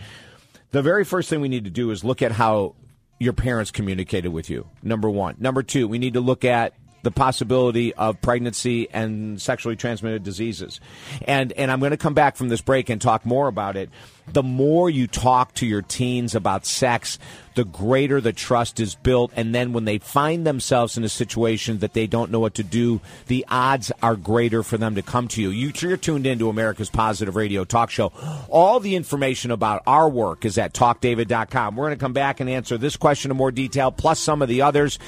The 0.71 0.81
very 0.81 1.03
first 1.03 1.29
thing 1.29 1.41
we 1.41 1.49
need 1.49 1.65
to 1.65 1.69
do 1.69 1.91
is 1.91 2.03
look 2.03 2.21
at 2.21 2.31
how 2.31 2.75
your 3.19 3.33
parents 3.33 3.69
communicated 3.71 4.29
with 4.29 4.49
you. 4.49 4.67
Number 4.81 5.09
one. 5.09 5.35
Number 5.39 5.61
two, 5.61 5.87
we 5.87 5.99
need 5.99 6.13
to 6.13 6.21
look 6.21 6.43
at 6.45 6.73
the 7.03 7.11
possibility 7.11 7.93
of 7.93 8.21
pregnancy 8.21 8.89
and 8.91 9.41
sexually 9.41 9.75
transmitted 9.75 10.23
diseases. 10.23 10.79
And 11.27 11.51
and 11.53 11.71
I'm 11.71 11.79
going 11.79 11.91
to 11.91 11.97
come 11.97 12.13
back 12.13 12.35
from 12.35 12.49
this 12.49 12.61
break 12.61 12.89
and 12.89 13.01
talk 13.01 13.25
more 13.25 13.47
about 13.47 13.75
it. 13.75 13.89
The 14.27 14.43
more 14.43 14.89
you 14.89 15.07
talk 15.07 15.53
to 15.55 15.65
your 15.65 15.81
teens 15.81 16.35
about 16.35 16.65
sex, 16.65 17.19
the 17.55 17.65
greater 17.65 18.21
the 18.21 18.31
trust 18.31 18.79
is 18.79 18.95
built 18.95 19.31
and 19.35 19.53
then 19.53 19.73
when 19.73 19.85
they 19.85 19.97
find 19.97 20.45
themselves 20.45 20.97
in 20.97 21.03
a 21.03 21.09
situation 21.09 21.79
that 21.79 21.93
they 21.93 22.07
don't 22.07 22.31
know 22.31 22.39
what 22.39 22.53
to 22.55 22.63
do, 22.63 23.01
the 23.27 23.45
odds 23.49 23.91
are 24.01 24.15
greater 24.15 24.63
for 24.63 24.77
them 24.77 24.95
to 24.95 25.01
come 25.01 25.27
to 25.29 25.41
you. 25.41 25.49
you 25.49 25.71
you're 25.81 25.97
tuned 25.97 26.27
into 26.27 26.49
America's 26.49 26.89
Positive 26.89 27.35
Radio 27.35 27.65
Talk 27.65 27.89
Show. 27.89 28.11
All 28.49 28.79
the 28.79 28.95
information 28.95 29.51
about 29.51 29.81
our 29.87 30.07
work 30.07 30.45
is 30.45 30.57
at 30.57 30.73
talkdavid.com. 30.73 31.75
We're 31.75 31.87
going 31.87 31.97
to 31.97 32.03
come 32.03 32.13
back 32.13 32.39
and 32.39 32.49
answer 32.49 32.77
this 32.77 32.95
question 32.95 33.31
in 33.31 33.37
more 33.37 33.51
detail 33.51 33.91
plus 33.91 34.19
some 34.19 34.41
of 34.41 34.47
the 34.47 34.61
others. 34.61 34.99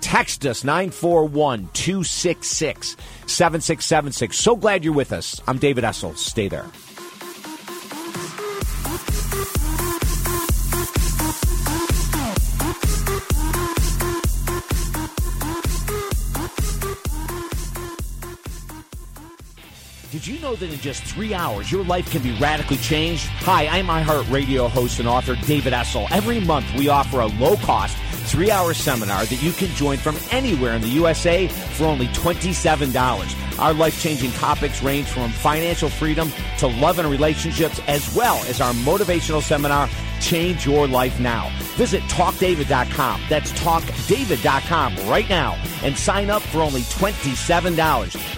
Text 0.00 0.46
us 0.46 0.64
941 0.64 1.70
266 1.72 2.96
7676. 3.26 4.38
So 4.38 4.56
glad 4.56 4.84
you're 4.84 4.94
with 4.94 5.12
us. 5.12 5.40
I'm 5.46 5.58
David 5.58 5.84
Essel. 5.84 6.16
Stay 6.16 6.48
there. 6.48 6.66
Did 20.10 20.26
you 20.26 20.40
know 20.40 20.56
that 20.56 20.72
in 20.72 20.78
just 20.80 21.02
three 21.04 21.34
hours, 21.34 21.70
your 21.70 21.84
life 21.84 22.10
can 22.10 22.22
be 22.22 22.32
radically 22.40 22.78
changed? 22.78 23.26
Hi, 23.44 23.66
I'm 23.66 23.86
iHeartRadio 23.86 24.70
host 24.70 25.00
and 25.00 25.08
author 25.08 25.36
David 25.46 25.74
Essel. 25.74 26.10
Every 26.10 26.40
month, 26.40 26.66
we 26.76 26.88
offer 26.88 27.20
a 27.20 27.26
low 27.26 27.56
cost 27.56 27.96
three 28.28 28.50
hour 28.50 28.74
seminar 28.74 29.24
that 29.24 29.42
you 29.42 29.52
can 29.52 29.68
join 29.74 29.96
from 29.98 30.16
anywhere 30.30 30.74
in 30.74 30.82
the 30.82 30.88
USA 30.88 31.48
for 31.48 31.84
only 31.84 32.06
$27. 32.08 33.58
Our 33.58 33.74
life 33.74 34.00
changing 34.00 34.32
topics 34.32 34.82
range 34.82 35.08
from 35.08 35.30
financial 35.30 35.88
freedom 35.88 36.30
to 36.58 36.66
love 36.66 36.98
and 36.98 37.10
relationships, 37.10 37.80
as 37.88 38.14
well 38.14 38.36
as 38.44 38.60
our 38.60 38.72
motivational 38.74 39.42
seminar, 39.42 39.88
Change 40.20 40.66
Your 40.66 40.86
Life 40.86 41.18
Now. 41.20 41.48
Visit 41.76 42.02
TalkDavid.com. 42.04 43.22
That's 43.28 43.52
TalkDavid.com 43.52 44.96
right 45.08 45.28
now 45.28 45.60
and 45.82 45.96
sign 45.96 46.28
up 46.30 46.42
for 46.42 46.60
only 46.60 46.82
$27. 46.82 48.37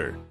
water. 0.01 0.30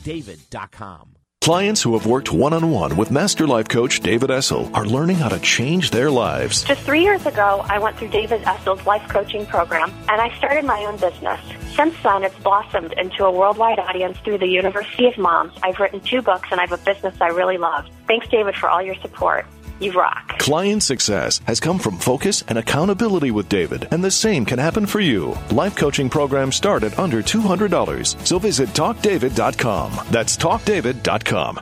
TalkDavid.com. 0.01 1.15
Clients 1.41 1.81
who 1.81 1.97
have 1.97 2.05
worked 2.05 2.31
one 2.31 2.53
on 2.53 2.69
one 2.69 2.95
with 2.97 3.09
Master 3.09 3.47
Life 3.47 3.67
Coach 3.67 4.01
David 4.01 4.29
Essel 4.29 4.71
are 4.75 4.85
learning 4.85 5.15
how 5.15 5.27
to 5.27 5.39
change 5.39 5.89
their 5.89 6.11
lives. 6.11 6.63
Just 6.63 6.81
three 6.83 7.01
years 7.01 7.25
ago, 7.25 7.65
I 7.67 7.79
went 7.79 7.97
through 7.97 8.09
David 8.09 8.43
Essel's 8.43 8.85
life 8.85 9.09
coaching 9.09 9.47
program 9.47 9.91
and 10.07 10.21
I 10.21 10.37
started 10.37 10.65
my 10.65 10.85
own 10.85 10.97
business. 10.97 11.39
Since 11.75 11.95
then, 12.03 12.23
it's 12.23 12.37
blossomed 12.43 12.93
into 12.93 13.25
a 13.25 13.31
worldwide 13.31 13.79
audience 13.79 14.19
through 14.19 14.37
the 14.37 14.45
University 14.45 15.07
of 15.07 15.17
Moms. 15.17 15.53
I've 15.63 15.79
written 15.79 15.99
two 16.01 16.21
books 16.21 16.49
and 16.51 16.61
I 16.61 16.67
have 16.67 16.79
a 16.79 16.83
business 16.85 17.19
I 17.19 17.29
really 17.29 17.57
love. 17.57 17.87
Thanks, 18.05 18.27
David, 18.27 18.55
for 18.55 18.69
all 18.69 18.83
your 18.83 18.95
support. 19.01 19.47
You 19.81 19.91
rock. 19.93 20.37
Client 20.37 20.83
success 20.83 21.39
has 21.45 21.59
come 21.59 21.79
from 21.79 21.97
focus 21.97 22.43
and 22.47 22.57
accountability 22.57 23.31
with 23.31 23.49
David, 23.49 23.87
and 23.91 24.03
the 24.03 24.11
same 24.11 24.45
can 24.45 24.59
happen 24.59 24.85
for 24.85 24.99
you. 24.99 25.35
Life 25.51 25.75
coaching 25.75 26.09
programs 26.09 26.55
start 26.55 26.83
at 26.83 26.97
under 26.99 27.23
$200, 27.23 28.27
so 28.27 28.37
visit 28.37 28.69
TalkDavid.com. 28.69 29.93
That's 30.11 30.37
TalkDavid.com. 30.37 31.61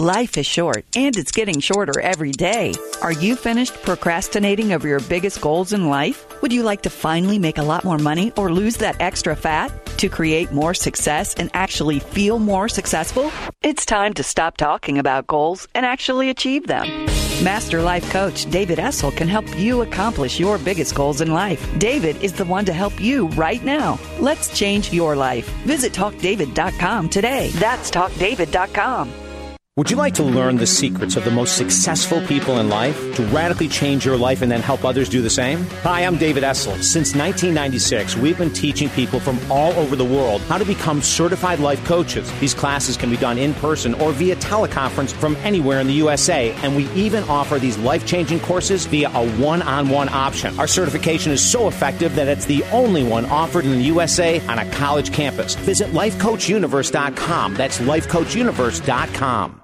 Life 0.00 0.36
is 0.38 0.46
short, 0.46 0.84
and 0.96 1.16
it's 1.16 1.30
getting 1.30 1.60
shorter 1.60 2.00
every 2.00 2.32
day. 2.32 2.74
Are 3.00 3.12
you 3.12 3.36
finished 3.36 3.80
procrastinating 3.82 4.72
over 4.72 4.88
your 4.88 4.98
biggest 4.98 5.40
goals 5.40 5.72
in 5.72 5.88
life? 5.88 6.26
Would 6.42 6.52
you 6.52 6.64
like 6.64 6.82
to 6.82 6.90
finally 6.90 7.38
make 7.38 7.58
a 7.58 7.62
lot 7.62 7.84
more 7.84 7.98
money 7.98 8.32
or 8.36 8.52
lose 8.52 8.78
that 8.78 9.00
extra 9.00 9.36
fat? 9.36 9.70
To 9.98 10.08
create 10.08 10.50
more 10.50 10.74
success 10.74 11.34
and 11.36 11.48
actually 11.54 12.00
feel 12.00 12.40
more 12.40 12.68
successful? 12.68 13.30
It's 13.62 13.86
time 13.86 14.14
to 14.14 14.24
stop 14.24 14.56
talking 14.56 14.98
about 14.98 15.28
goals 15.28 15.68
and 15.76 15.86
actually 15.86 16.28
achieve 16.28 16.66
them. 16.66 17.06
Master 17.44 17.80
Life 17.80 18.10
Coach 18.10 18.50
David 18.50 18.78
Essel 18.78 19.16
can 19.16 19.28
help 19.28 19.46
you 19.56 19.82
accomplish 19.82 20.40
your 20.40 20.58
biggest 20.58 20.96
goals 20.96 21.20
in 21.20 21.32
life. 21.32 21.64
David 21.78 22.20
is 22.20 22.32
the 22.32 22.44
one 22.44 22.64
to 22.64 22.72
help 22.72 23.00
you 23.00 23.28
right 23.28 23.62
now. 23.62 24.00
Let's 24.18 24.58
change 24.58 24.92
your 24.92 25.14
life. 25.14 25.48
Visit 25.62 25.92
TalkDavid.com 25.92 27.10
today. 27.10 27.50
That's 27.50 27.92
TalkDavid.com. 27.92 29.23
Would 29.76 29.90
you 29.90 29.96
like 29.96 30.14
to 30.14 30.22
learn 30.22 30.58
the 30.58 30.68
secrets 30.68 31.16
of 31.16 31.24
the 31.24 31.32
most 31.32 31.56
successful 31.56 32.24
people 32.28 32.60
in 32.60 32.68
life 32.68 32.96
to 33.16 33.24
radically 33.32 33.66
change 33.66 34.06
your 34.06 34.16
life 34.16 34.40
and 34.40 34.48
then 34.48 34.60
help 34.60 34.84
others 34.84 35.08
do 35.08 35.20
the 35.20 35.28
same? 35.28 35.64
Hi, 35.82 36.02
I'm 36.02 36.16
David 36.16 36.44
Essel. 36.44 36.80
Since 36.80 37.16
1996, 37.16 38.16
we've 38.18 38.38
been 38.38 38.52
teaching 38.52 38.88
people 38.90 39.18
from 39.18 39.36
all 39.50 39.72
over 39.72 39.96
the 39.96 40.04
world 40.04 40.42
how 40.42 40.58
to 40.58 40.64
become 40.64 41.02
certified 41.02 41.58
life 41.58 41.84
coaches. 41.84 42.30
These 42.38 42.54
classes 42.54 42.96
can 42.96 43.10
be 43.10 43.16
done 43.16 43.36
in 43.36 43.52
person 43.54 43.94
or 43.94 44.12
via 44.12 44.36
teleconference 44.36 45.10
from 45.10 45.34
anywhere 45.38 45.80
in 45.80 45.88
the 45.88 45.94
USA, 45.94 46.52
and 46.62 46.76
we 46.76 46.88
even 46.92 47.24
offer 47.24 47.58
these 47.58 47.76
life 47.78 48.06
changing 48.06 48.38
courses 48.38 48.86
via 48.86 49.10
a 49.10 49.28
one 49.38 49.60
on 49.62 49.88
one 49.88 50.08
option. 50.08 50.56
Our 50.56 50.68
certification 50.68 51.32
is 51.32 51.42
so 51.42 51.66
effective 51.66 52.14
that 52.14 52.28
it's 52.28 52.44
the 52.44 52.62
only 52.70 53.02
one 53.02 53.24
offered 53.24 53.64
in 53.64 53.72
the 53.72 53.82
USA 53.86 54.38
on 54.46 54.60
a 54.60 54.70
college 54.70 55.12
campus. 55.12 55.56
Visit 55.56 55.88
lifecoachuniverse.com. 55.88 57.54
That's 57.56 57.80
lifecoachuniverse.com. 57.80 59.62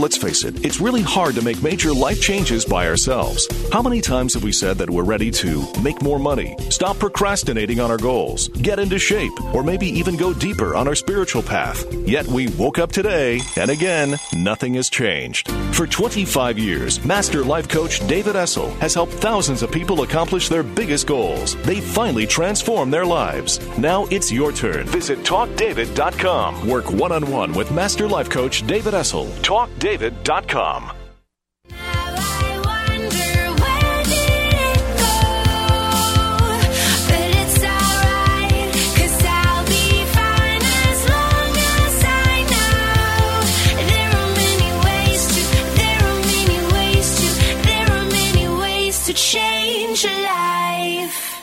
Let's 0.00 0.16
face 0.16 0.44
it, 0.44 0.64
it's 0.64 0.80
really 0.80 1.02
hard 1.02 1.34
to 1.34 1.42
make 1.42 1.62
major 1.62 1.92
life 1.92 2.22
changes 2.22 2.64
by 2.64 2.88
ourselves. 2.88 3.46
How 3.70 3.82
many 3.82 4.00
times 4.00 4.32
have 4.32 4.42
we 4.42 4.50
said 4.50 4.78
that 4.78 4.88
we're 4.88 5.04
ready 5.04 5.30
to 5.32 5.70
make 5.82 6.00
more 6.00 6.18
money, 6.18 6.56
stop 6.70 6.98
procrastinating 6.98 7.80
on 7.80 7.90
our 7.90 7.98
goals, 7.98 8.48
get 8.48 8.78
into 8.78 8.98
shape, 8.98 9.32
or 9.54 9.62
maybe 9.62 9.86
even 9.88 10.16
go 10.16 10.32
deeper 10.32 10.74
on 10.74 10.88
our 10.88 10.94
spiritual 10.94 11.42
path? 11.42 11.84
Yet 12.08 12.26
we 12.28 12.48
woke 12.48 12.78
up 12.78 12.92
today, 12.92 13.42
and 13.58 13.70
again, 13.70 14.16
nothing 14.34 14.72
has 14.74 14.88
changed. 14.88 15.50
For 15.74 15.86
25 15.86 16.58
years, 16.58 17.04
Master 17.04 17.44
Life 17.44 17.68
Coach 17.68 18.00
David 18.08 18.36
Essel 18.36 18.74
has 18.78 18.94
helped 18.94 19.12
thousands 19.12 19.62
of 19.62 19.70
people 19.70 20.00
accomplish 20.00 20.48
their 20.48 20.62
biggest 20.62 21.06
goals. 21.08 21.56
They 21.56 21.82
finally 21.82 22.26
transform 22.26 22.90
their 22.90 23.04
lives. 23.04 23.60
Now 23.76 24.06
it's 24.06 24.32
your 24.32 24.50
turn. 24.50 24.86
Visit 24.86 25.18
TalkDavid.com. 25.24 26.66
Work 26.66 26.90
one 26.90 27.12
on 27.12 27.30
one 27.30 27.52
with 27.52 27.70
Master 27.70 28.08
Life 28.08 28.30
Coach 28.30 28.66
David 28.66 28.94
Essel. 28.94 29.26
TalkDavid.com. 29.42 29.89
change 29.98 30.99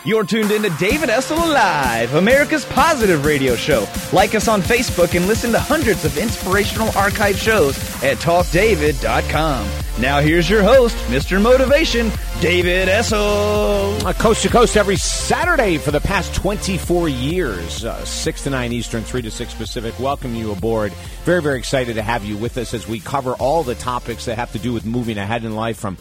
You're 0.07 0.23
tuned 0.23 0.51
in 0.51 0.61
to 0.61 0.69
David 0.79 1.09
Essel 1.09 1.35
Alive, 1.35 2.13
America's 2.13 2.63
positive 2.63 3.25
radio 3.25 3.57
show. 3.57 3.85
Like 4.13 4.35
us 4.35 4.47
on 4.47 4.61
Facebook 4.61 5.17
and 5.17 5.27
listen 5.27 5.51
to 5.51 5.59
hundreds 5.59 6.05
of 6.05 6.17
inspirational 6.17 6.97
archive 6.97 7.37
shows 7.37 7.77
at 8.01 8.15
talkdavid.com. 8.19 9.69
Now 9.99 10.21
here's 10.21 10.49
your 10.49 10.63
host, 10.63 10.95
Mr. 11.07 11.41
Motivation, 11.41 12.09
David 12.39 12.87
Essel. 12.87 14.01
Uh, 14.01 14.13
coast 14.13 14.43
to 14.43 14.49
coast 14.49 14.77
every 14.77 14.95
Saturday 14.95 15.77
for 15.77 15.91
the 15.91 15.99
past 15.99 16.33
24 16.35 17.09
years, 17.09 17.83
uh, 17.83 18.05
6 18.05 18.43
to 18.43 18.49
9 18.49 18.71
Eastern, 18.71 19.03
3 19.03 19.23
to 19.23 19.29
6 19.29 19.53
Pacific. 19.55 19.99
Welcome 19.99 20.35
you 20.35 20.53
aboard. 20.53 20.93
Very, 21.25 21.41
very 21.41 21.59
excited 21.59 21.95
to 21.95 22.01
have 22.01 22.23
you 22.23 22.37
with 22.37 22.57
us 22.57 22.73
as 22.73 22.87
we 22.87 23.01
cover 23.01 23.33
all 23.33 23.61
the 23.61 23.75
topics 23.75 24.23
that 24.23 24.37
have 24.37 24.53
to 24.53 24.59
do 24.59 24.71
with 24.71 24.85
moving 24.85 25.17
ahead 25.17 25.43
in 25.43 25.53
life 25.53 25.77
from 25.77 25.97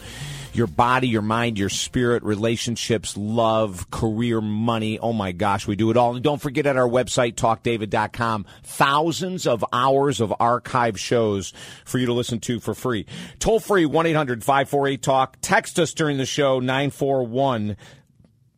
your 0.57 0.67
body, 0.67 1.07
your 1.07 1.21
mind, 1.21 1.57
your 1.57 1.69
spirit, 1.69 2.23
relationships, 2.23 3.15
love, 3.15 3.89
career, 3.91 4.41
money. 4.41 4.99
Oh 4.99 5.13
my 5.13 5.31
gosh, 5.31 5.67
we 5.67 5.75
do 5.75 5.91
it 5.91 5.97
all. 5.97 6.15
And 6.15 6.23
don't 6.23 6.41
forget 6.41 6.65
at 6.65 6.77
our 6.77 6.89
website, 6.89 7.35
talkdavid.com, 7.35 8.45
thousands 8.63 9.47
of 9.47 9.63
hours 9.71 10.19
of 10.19 10.33
archive 10.39 10.99
shows 10.99 11.53
for 11.85 11.97
you 11.99 12.07
to 12.07 12.13
listen 12.13 12.39
to 12.41 12.59
for 12.59 12.73
free. 12.73 13.05
Toll 13.39 13.59
free, 13.59 13.85
1 13.85 14.05
800 14.07 14.43
548 14.43 15.01
Talk. 15.01 15.37
Text 15.41 15.79
us 15.79 15.93
during 15.93 16.17
the 16.17 16.25
show, 16.25 16.59
941 16.59 17.77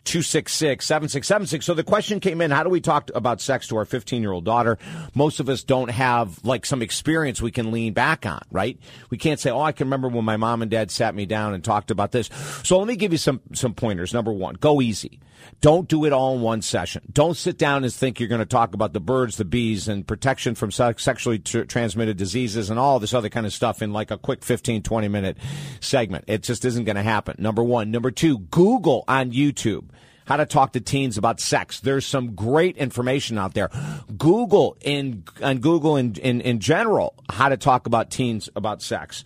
266 0.05 0.85
7676. 0.85 1.65
So 1.65 1.73
the 1.73 1.83
question 1.83 2.19
came 2.19 2.41
in 2.41 2.51
how 2.51 2.63
do 2.63 2.69
we 2.69 2.81
talk 2.81 3.11
about 3.13 3.41
sex 3.41 3.67
to 3.67 3.77
our 3.77 3.85
15 3.85 4.21
year 4.21 4.31
old 4.31 4.45
daughter? 4.45 4.77
Most 5.13 5.39
of 5.39 5.49
us 5.49 5.63
don't 5.63 5.89
have 5.89 6.43
like 6.43 6.65
some 6.65 6.81
experience 6.81 7.41
we 7.41 7.51
can 7.51 7.71
lean 7.71 7.93
back 7.93 8.25
on, 8.25 8.41
right? 8.51 8.79
We 9.09 9.17
can't 9.17 9.39
say, 9.39 9.51
oh, 9.51 9.61
I 9.61 9.71
can 9.71 9.87
remember 9.87 10.07
when 10.07 10.25
my 10.25 10.37
mom 10.37 10.61
and 10.61 10.71
dad 10.71 10.91
sat 10.91 11.15
me 11.15 11.25
down 11.25 11.53
and 11.53 11.63
talked 11.63 11.91
about 11.91 12.11
this. 12.11 12.29
So 12.63 12.77
let 12.77 12.87
me 12.87 12.95
give 12.95 13.11
you 13.11 13.17
some, 13.17 13.41
some 13.53 13.73
pointers. 13.73 14.13
Number 14.13 14.31
one, 14.31 14.55
go 14.55 14.81
easy. 14.81 15.19
Don't 15.61 15.87
do 15.87 16.05
it 16.05 16.13
all 16.13 16.35
in 16.35 16.41
one 16.41 16.61
session. 16.61 17.01
Don't 17.11 17.35
sit 17.35 17.57
down 17.57 17.83
and 17.83 17.93
think 17.93 18.19
you're 18.19 18.29
going 18.29 18.39
to 18.39 18.45
talk 18.45 18.73
about 18.73 18.93
the 18.93 18.99
birds, 18.99 19.37
the 19.37 19.45
bees, 19.45 19.87
and 19.87 20.07
protection 20.07 20.55
from 20.55 20.71
sexually 20.71 21.39
tr- 21.39 21.61
transmitted 21.61 22.17
diseases 22.17 22.69
and 22.69 22.79
all 22.79 22.99
this 22.99 23.13
other 23.13 23.29
kind 23.29 23.45
of 23.45 23.53
stuff 23.53 23.81
in 23.81 23.91
like 23.93 24.11
a 24.11 24.17
quick 24.17 24.43
15, 24.43 24.83
20 24.83 25.07
minute 25.07 25.37
segment. 25.79 26.25
It 26.27 26.43
just 26.43 26.65
isn't 26.65 26.85
going 26.85 26.95
to 26.95 27.03
happen. 27.03 27.35
Number 27.39 27.63
one. 27.63 27.91
Number 27.91 28.11
two, 28.11 28.39
Google 28.39 29.03
on 29.07 29.31
YouTube 29.31 29.89
how 30.29 30.37
to 30.37 30.45
talk 30.45 30.73
to 30.73 30.79
teens 30.79 31.17
about 31.17 31.39
sex. 31.39 31.79
There's 31.79 32.05
some 32.05 32.35
great 32.35 32.77
information 32.77 33.39
out 33.39 33.55
there. 33.55 33.71
Google 34.15 34.77
in 34.79 35.23
and 35.41 35.59
Google 35.59 35.97
in, 35.97 36.13
in, 36.17 36.39
in 36.41 36.59
general 36.59 37.15
how 37.31 37.49
to 37.49 37.57
talk 37.57 37.87
about 37.87 38.11
teens 38.11 38.47
about 38.55 38.83
sex. 38.83 39.23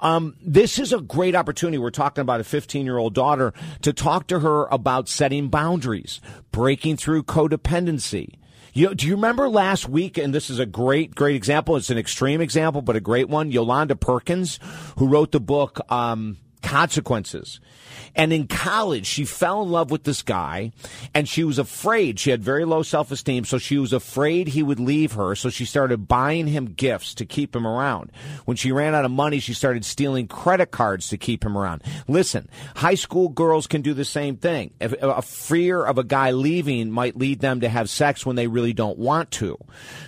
Um, 0.00 0.36
this 0.40 0.78
is 0.78 0.92
a 0.92 1.00
great 1.00 1.34
opportunity. 1.34 1.78
We're 1.78 1.90
talking 1.90 2.22
about 2.22 2.40
a 2.40 2.44
15 2.44 2.84
year 2.84 2.98
old 2.98 3.14
daughter 3.14 3.52
to 3.82 3.92
talk 3.92 4.26
to 4.28 4.40
her 4.40 4.66
about 4.66 5.08
setting 5.08 5.48
boundaries, 5.48 6.20
breaking 6.52 6.96
through 6.98 7.24
codependency. 7.24 8.34
You, 8.72 8.94
do 8.94 9.06
you 9.06 9.14
remember 9.14 9.48
last 9.48 9.88
week? 9.88 10.18
And 10.18 10.34
this 10.34 10.50
is 10.50 10.58
a 10.58 10.66
great, 10.66 11.14
great 11.14 11.34
example. 11.34 11.76
It's 11.76 11.88
an 11.88 11.96
extreme 11.96 12.42
example, 12.42 12.82
but 12.82 12.94
a 12.94 13.00
great 13.00 13.28
one. 13.28 13.50
Yolanda 13.50 13.96
Perkins, 13.96 14.60
who 14.98 15.08
wrote 15.08 15.32
the 15.32 15.40
book 15.40 15.80
um, 15.90 16.36
Consequences. 16.62 17.60
And 18.16 18.32
in 18.32 18.48
college, 18.48 19.06
she 19.06 19.26
fell 19.26 19.62
in 19.62 19.70
love 19.70 19.90
with 19.90 20.04
this 20.04 20.22
guy 20.22 20.72
and 21.14 21.28
she 21.28 21.44
was 21.44 21.58
afraid. 21.58 22.18
She 22.18 22.30
had 22.30 22.42
very 22.42 22.64
low 22.64 22.82
self 22.82 23.12
esteem. 23.12 23.44
So 23.44 23.58
she 23.58 23.76
was 23.76 23.92
afraid 23.92 24.48
he 24.48 24.62
would 24.62 24.80
leave 24.80 25.12
her. 25.12 25.34
So 25.34 25.50
she 25.50 25.66
started 25.66 26.08
buying 26.08 26.46
him 26.46 26.64
gifts 26.66 27.14
to 27.16 27.26
keep 27.26 27.54
him 27.54 27.66
around. 27.66 28.10
When 28.46 28.56
she 28.56 28.72
ran 28.72 28.94
out 28.94 29.04
of 29.04 29.10
money, 29.10 29.38
she 29.38 29.52
started 29.52 29.84
stealing 29.84 30.26
credit 30.26 30.70
cards 30.70 31.08
to 31.10 31.18
keep 31.18 31.44
him 31.44 31.58
around. 31.58 31.82
Listen, 32.08 32.48
high 32.76 32.94
school 32.94 33.28
girls 33.28 33.66
can 33.66 33.82
do 33.82 33.92
the 33.92 34.04
same 34.04 34.36
thing. 34.38 34.72
A 34.80 35.20
fear 35.20 35.84
of 35.84 35.98
a 35.98 36.04
guy 36.04 36.30
leaving 36.30 36.90
might 36.90 37.16
lead 37.18 37.40
them 37.40 37.60
to 37.60 37.68
have 37.68 37.90
sex 37.90 38.24
when 38.24 38.36
they 38.36 38.46
really 38.46 38.72
don't 38.72 38.98
want 38.98 39.30
to. 39.32 39.58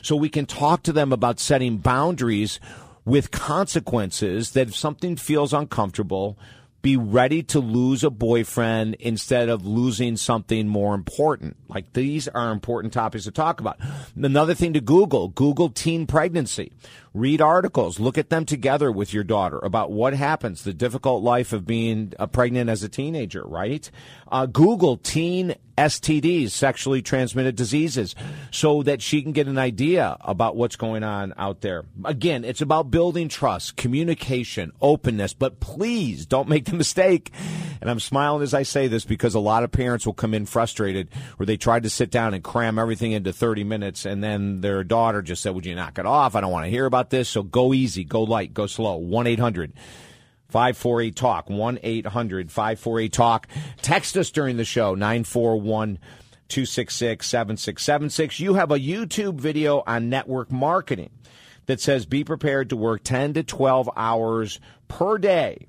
So 0.00 0.16
we 0.16 0.30
can 0.30 0.46
talk 0.46 0.82
to 0.84 0.92
them 0.92 1.12
about 1.12 1.40
setting 1.40 1.76
boundaries 1.76 2.58
with 3.04 3.30
consequences 3.30 4.52
that 4.52 4.68
if 4.68 4.76
something 4.76 5.16
feels 5.16 5.52
uncomfortable, 5.52 6.38
be 6.80 6.96
ready 6.96 7.42
to 7.42 7.58
lose 7.58 8.04
a 8.04 8.10
boyfriend 8.10 8.94
instead 9.00 9.48
of 9.48 9.66
losing 9.66 10.16
something 10.16 10.68
more 10.68 10.94
important. 10.94 11.56
Like 11.68 11.92
these 11.92 12.28
are 12.28 12.52
important 12.52 12.92
topics 12.92 13.24
to 13.24 13.32
talk 13.32 13.60
about. 13.60 13.78
Another 14.16 14.54
thing 14.54 14.72
to 14.74 14.80
Google, 14.80 15.28
Google 15.28 15.70
teen 15.70 16.06
pregnancy. 16.06 16.72
Read 17.14 17.40
articles, 17.40 17.98
look 17.98 18.16
at 18.16 18.30
them 18.30 18.44
together 18.44 18.92
with 18.92 19.12
your 19.12 19.24
daughter 19.24 19.58
about 19.58 19.90
what 19.90 20.14
happens, 20.14 20.62
the 20.62 20.72
difficult 20.72 21.24
life 21.24 21.52
of 21.52 21.66
being 21.66 22.12
uh, 22.18 22.26
pregnant 22.26 22.70
as 22.70 22.84
a 22.84 22.88
teenager, 22.88 23.42
right? 23.44 23.90
Uh, 24.30 24.46
Google 24.46 24.98
teen 24.98 25.56
STDs, 25.78 26.50
sexually 26.50 27.02
transmitted 27.02 27.54
diseases, 27.54 28.16
so 28.50 28.82
that 28.82 29.00
she 29.00 29.22
can 29.22 29.30
get 29.30 29.46
an 29.46 29.58
idea 29.58 30.16
about 30.20 30.56
what's 30.56 30.74
going 30.74 31.04
on 31.04 31.32
out 31.38 31.60
there. 31.60 31.84
Again, 32.04 32.44
it's 32.44 32.60
about 32.60 32.90
building 32.90 33.28
trust, 33.28 33.76
communication, 33.76 34.72
openness, 34.80 35.34
but 35.34 35.60
please 35.60 36.26
don't 36.26 36.48
make 36.48 36.64
the 36.64 36.74
mistake. 36.74 37.30
And 37.80 37.88
I'm 37.88 38.00
smiling 38.00 38.42
as 38.42 38.54
I 38.54 38.64
say 38.64 38.88
this 38.88 39.04
because 39.04 39.36
a 39.36 39.40
lot 39.40 39.62
of 39.62 39.70
parents 39.70 40.04
will 40.04 40.14
come 40.14 40.34
in 40.34 40.46
frustrated 40.46 41.10
where 41.36 41.46
they 41.46 41.56
tried 41.56 41.84
to 41.84 41.90
sit 41.90 42.10
down 42.10 42.34
and 42.34 42.42
cram 42.42 42.76
everything 42.76 43.12
into 43.12 43.32
30 43.32 43.62
minutes 43.62 44.04
and 44.04 44.22
then 44.22 44.60
their 44.60 44.82
daughter 44.82 45.22
just 45.22 45.42
said, 45.42 45.54
Would 45.54 45.64
you 45.64 45.76
knock 45.76 45.98
it 45.98 46.06
off? 46.06 46.34
I 46.34 46.40
don't 46.40 46.50
want 46.50 46.64
to 46.64 46.70
hear 46.70 46.86
about 46.86 47.10
this. 47.10 47.28
So 47.28 47.44
go 47.44 47.72
easy, 47.72 48.02
go 48.02 48.24
light, 48.24 48.52
go 48.52 48.66
slow. 48.66 48.96
1 48.96 49.28
800 49.28 49.72
548 50.48 51.14
Talk, 51.14 51.50
1 51.50 51.78
800 51.82 52.50
548 52.50 53.12
Talk. 53.12 53.48
Text 53.82 54.16
us 54.16 54.30
during 54.30 54.56
the 54.56 54.64
show, 54.64 54.94
941 54.94 55.98
266 56.48 57.26
7676. 57.26 58.40
You 58.40 58.54
have 58.54 58.70
a 58.70 58.78
YouTube 58.78 59.34
video 59.34 59.82
on 59.86 60.08
network 60.08 60.50
marketing 60.50 61.10
that 61.66 61.80
says 61.80 62.06
be 62.06 62.24
prepared 62.24 62.70
to 62.70 62.76
work 62.76 63.04
10 63.04 63.34
to 63.34 63.42
12 63.42 63.90
hours 63.94 64.58
per 64.88 65.18
day 65.18 65.66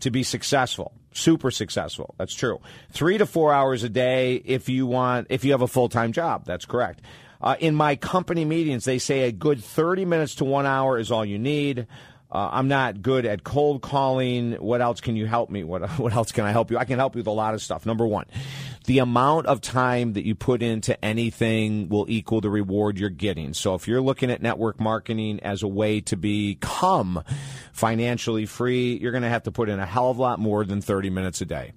to 0.00 0.10
be 0.10 0.22
successful. 0.22 0.92
Super 1.12 1.50
successful. 1.50 2.14
That's 2.16 2.34
true. 2.34 2.58
Three 2.90 3.18
to 3.18 3.26
four 3.26 3.52
hours 3.52 3.82
a 3.82 3.90
day 3.90 4.36
if 4.36 4.70
you 4.70 4.86
want, 4.86 5.26
if 5.28 5.44
you 5.44 5.52
have 5.52 5.60
a 5.60 5.68
full 5.68 5.90
time 5.90 6.12
job. 6.12 6.46
That's 6.46 6.64
correct. 6.64 7.02
Uh, 7.42 7.56
in 7.58 7.74
my 7.74 7.96
company 7.96 8.44
meetings, 8.44 8.84
they 8.84 8.98
say 8.98 9.22
a 9.22 9.32
good 9.32 9.62
30 9.62 10.04
minutes 10.04 10.36
to 10.36 10.44
one 10.44 10.64
hour 10.64 10.98
is 10.98 11.10
all 11.10 11.24
you 11.24 11.38
need. 11.38 11.86
Uh, 12.32 12.48
I'm 12.50 12.66
not 12.66 13.02
good 13.02 13.26
at 13.26 13.44
cold 13.44 13.82
calling. 13.82 14.54
What 14.54 14.80
else 14.80 15.02
can 15.02 15.16
you 15.16 15.26
help 15.26 15.50
me? 15.50 15.64
What 15.64 15.82
what 15.98 16.14
else 16.14 16.32
can 16.32 16.44
I 16.44 16.50
help 16.50 16.70
you? 16.70 16.78
I 16.78 16.84
can 16.84 16.98
help 16.98 17.14
you 17.14 17.20
with 17.20 17.26
a 17.26 17.32
lot 17.32 17.52
of 17.52 17.60
stuff. 17.60 17.84
Number 17.84 18.06
one, 18.06 18.24
the 18.84 18.98
amount 18.98 19.46
of 19.46 19.60
time 19.60 20.14
that 20.14 20.24
you 20.24 20.34
put 20.34 20.62
into 20.62 21.02
anything 21.04 21.88
will 21.88 22.06
equal 22.08 22.40
the 22.40 22.50
reward 22.50 22.98
you're 22.98 23.10
getting. 23.10 23.54
So 23.54 23.74
if 23.74 23.86
you're 23.86 24.00
looking 24.00 24.30
at 24.30 24.42
network 24.42 24.80
marketing 24.80 25.40
as 25.40 25.62
a 25.62 25.68
way 25.68 26.00
to 26.02 26.16
become 26.16 27.22
financially 27.72 28.46
free, 28.46 28.96
you're 28.96 29.12
going 29.12 29.22
to 29.22 29.28
have 29.28 29.44
to 29.44 29.52
put 29.52 29.68
in 29.68 29.78
a 29.78 29.86
hell 29.86 30.10
of 30.10 30.18
a 30.18 30.22
lot 30.22 30.38
more 30.38 30.64
than 30.64 30.80
30 30.80 31.10
minutes 31.10 31.40
a 31.40 31.44
day. 31.44 31.72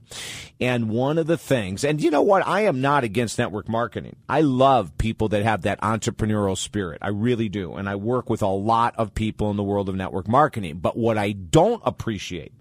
And 0.60 0.90
one 0.90 1.18
of 1.18 1.28
the 1.28 1.38
things, 1.38 1.84
and 1.84 2.02
you 2.02 2.10
know 2.12 2.22
what? 2.22 2.46
I 2.48 2.62
am 2.62 2.82
not 2.82 3.04
against 3.04 3.38
network 3.38 3.68
marketing. 3.68 4.16
I 4.28 4.42
love 4.42 4.98
people 4.98 5.30
that 5.30 5.44
have 5.44 5.64
that 5.64 5.82
entrepreneurial 5.82 6.58
spirit. 6.58 7.00
I 7.02 7.10
really 7.10 7.50
do. 7.50 7.76
And 7.76 7.90
I 7.90 7.96
work 7.96 8.30
with 8.30 8.42
a 8.42 8.48
lot 8.48 8.96
of 8.98 9.14
people 9.14 9.52
in 9.52 9.58
the 9.58 9.64
world 9.64 9.90
of 9.90 9.96
network 9.96 10.28
marketing. 10.28 10.78
But 10.78 10.98
what 10.98 11.18
I 11.18 11.34
don't 11.34 11.82
appreciate 11.86 12.54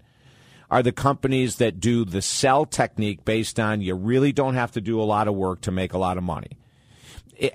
are 0.75 0.83
the 0.83 0.91
companies 0.91 1.55
that 1.55 1.79
do 1.79 2.03
the 2.03 2.21
sell 2.21 2.65
technique 2.65 3.23
based 3.23 3.61
on 3.61 3.79
you 3.79 3.95
really 3.95 4.33
don't 4.33 4.55
have 4.55 4.73
to 4.73 4.81
do 4.81 4.99
a 4.99 5.03
lot 5.03 5.29
of 5.29 5.33
work 5.33 5.61
to 5.61 5.71
make 5.71 5.93
a 5.93 5.97
lot 5.97 6.17
of 6.17 6.23
money. 6.23 6.49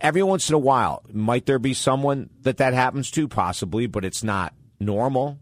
Every 0.00 0.22
once 0.22 0.48
in 0.48 0.54
a 0.54 0.58
while, 0.58 1.02
might 1.12 1.44
there 1.44 1.58
be 1.58 1.74
someone 1.74 2.30
that 2.40 2.56
that 2.56 2.72
happens 2.72 3.10
to? 3.10 3.28
Possibly, 3.28 3.86
but 3.86 4.06
it's 4.06 4.24
not 4.24 4.54
normal. 4.80 5.38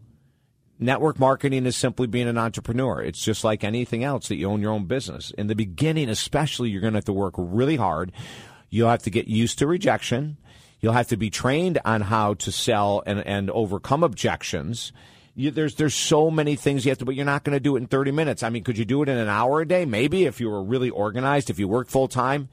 Network 0.77 1.19
marketing 1.19 1.65
is 1.65 1.77
simply 1.77 2.05
being 2.05 2.27
an 2.27 2.37
entrepreneur. 2.37 3.01
It's 3.01 3.23
just 3.23 3.45
like 3.45 3.63
anything 3.63 4.03
else 4.03 4.27
that 4.27 4.35
you 4.35 4.49
own 4.49 4.59
your 4.59 4.73
own 4.73 4.83
business. 4.83 5.31
In 5.37 5.47
the 5.47 5.55
beginning, 5.55 6.09
especially, 6.09 6.69
you're 6.69 6.81
going 6.81 6.91
to 6.91 6.97
have 6.97 7.05
to 7.05 7.13
work 7.13 7.35
really 7.37 7.77
hard. 7.77 8.11
You'll 8.69 8.89
have 8.89 9.03
to 9.03 9.09
get 9.09 9.29
used 9.29 9.57
to 9.59 9.67
rejection. 9.67 10.35
You'll 10.81 10.91
have 10.91 11.07
to 11.07 11.17
be 11.17 11.29
trained 11.29 11.79
on 11.85 12.01
how 12.01 12.33
to 12.33 12.51
sell 12.51 13.03
and, 13.05 13.25
and 13.25 13.49
overcome 13.49 14.03
objections. 14.03 14.91
You, 15.39 15.51
there's 15.51 15.75
there's 15.75 15.95
so 15.95 16.29
many 16.29 16.55
things 16.55 16.85
you 16.85 16.91
have 16.91 16.97
to, 16.99 17.05
but 17.05 17.15
you're 17.15 17.25
not 17.25 17.43
going 17.43 17.55
to 17.55 17.59
do 17.59 17.75
it 17.75 17.79
in 17.79 17.87
30 17.87 18.11
minutes. 18.11 18.43
I 18.43 18.49
mean, 18.49 18.63
could 18.63 18.77
you 18.77 18.85
do 18.85 19.01
it 19.03 19.09
in 19.09 19.17
an 19.17 19.29
hour 19.29 19.61
a 19.61 19.67
day? 19.67 19.85
Maybe 19.85 20.25
if 20.25 20.39
you 20.39 20.49
were 20.49 20.63
really 20.63 20.89
organized, 20.89 21.49
if 21.49 21.59
you 21.59 21.67
worked 21.67 21.91
full 21.91 22.07
time, 22.07 22.49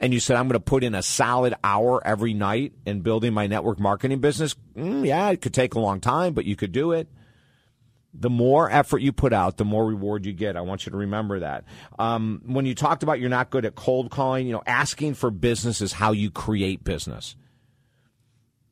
and 0.00 0.14
you 0.14 0.20
said 0.20 0.36
I'm 0.36 0.48
going 0.48 0.54
to 0.54 0.60
put 0.60 0.82
in 0.82 0.94
a 0.94 1.02
solid 1.02 1.54
hour 1.62 2.04
every 2.06 2.34
night 2.34 2.72
in 2.86 3.02
building 3.02 3.34
my 3.34 3.46
network 3.46 3.78
marketing 3.78 4.20
business. 4.20 4.56
Mm, 4.76 5.06
yeah, 5.06 5.28
it 5.30 5.40
could 5.42 5.54
take 5.54 5.74
a 5.74 5.78
long 5.78 6.00
time, 6.00 6.32
but 6.32 6.44
you 6.44 6.56
could 6.56 6.72
do 6.72 6.92
it 6.92 7.08
the 8.14 8.30
more 8.30 8.70
effort 8.70 8.98
you 8.98 9.12
put 9.12 9.32
out, 9.32 9.56
the 9.56 9.64
more 9.64 9.86
reward 9.86 10.26
you 10.26 10.32
get. 10.32 10.56
I 10.56 10.60
want 10.60 10.84
you 10.84 10.92
to 10.92 10.98
remember 10.98 11.40
that. 11.40 11.64
Um, 11.98 12.42
when 12.44 12.66
you 12.66 12.74
talked 12.74 13.02
about 13.02 13.20
you're 13.20 13.30
not 13.30 13.50
good 13.50 13.64
at 13.64 13.74
cold 13.74 14.10
calling, 14.10 14.46
you 14.46 14.52
know, 14.52 14.62
asking 14.66 15.14
for 15.14 15.30
business 15.30 15.80
is 15.80 15.92
how 15.92 16.12
you 16.12 16.30
create 16.30 16.84
business. 16.84 17.36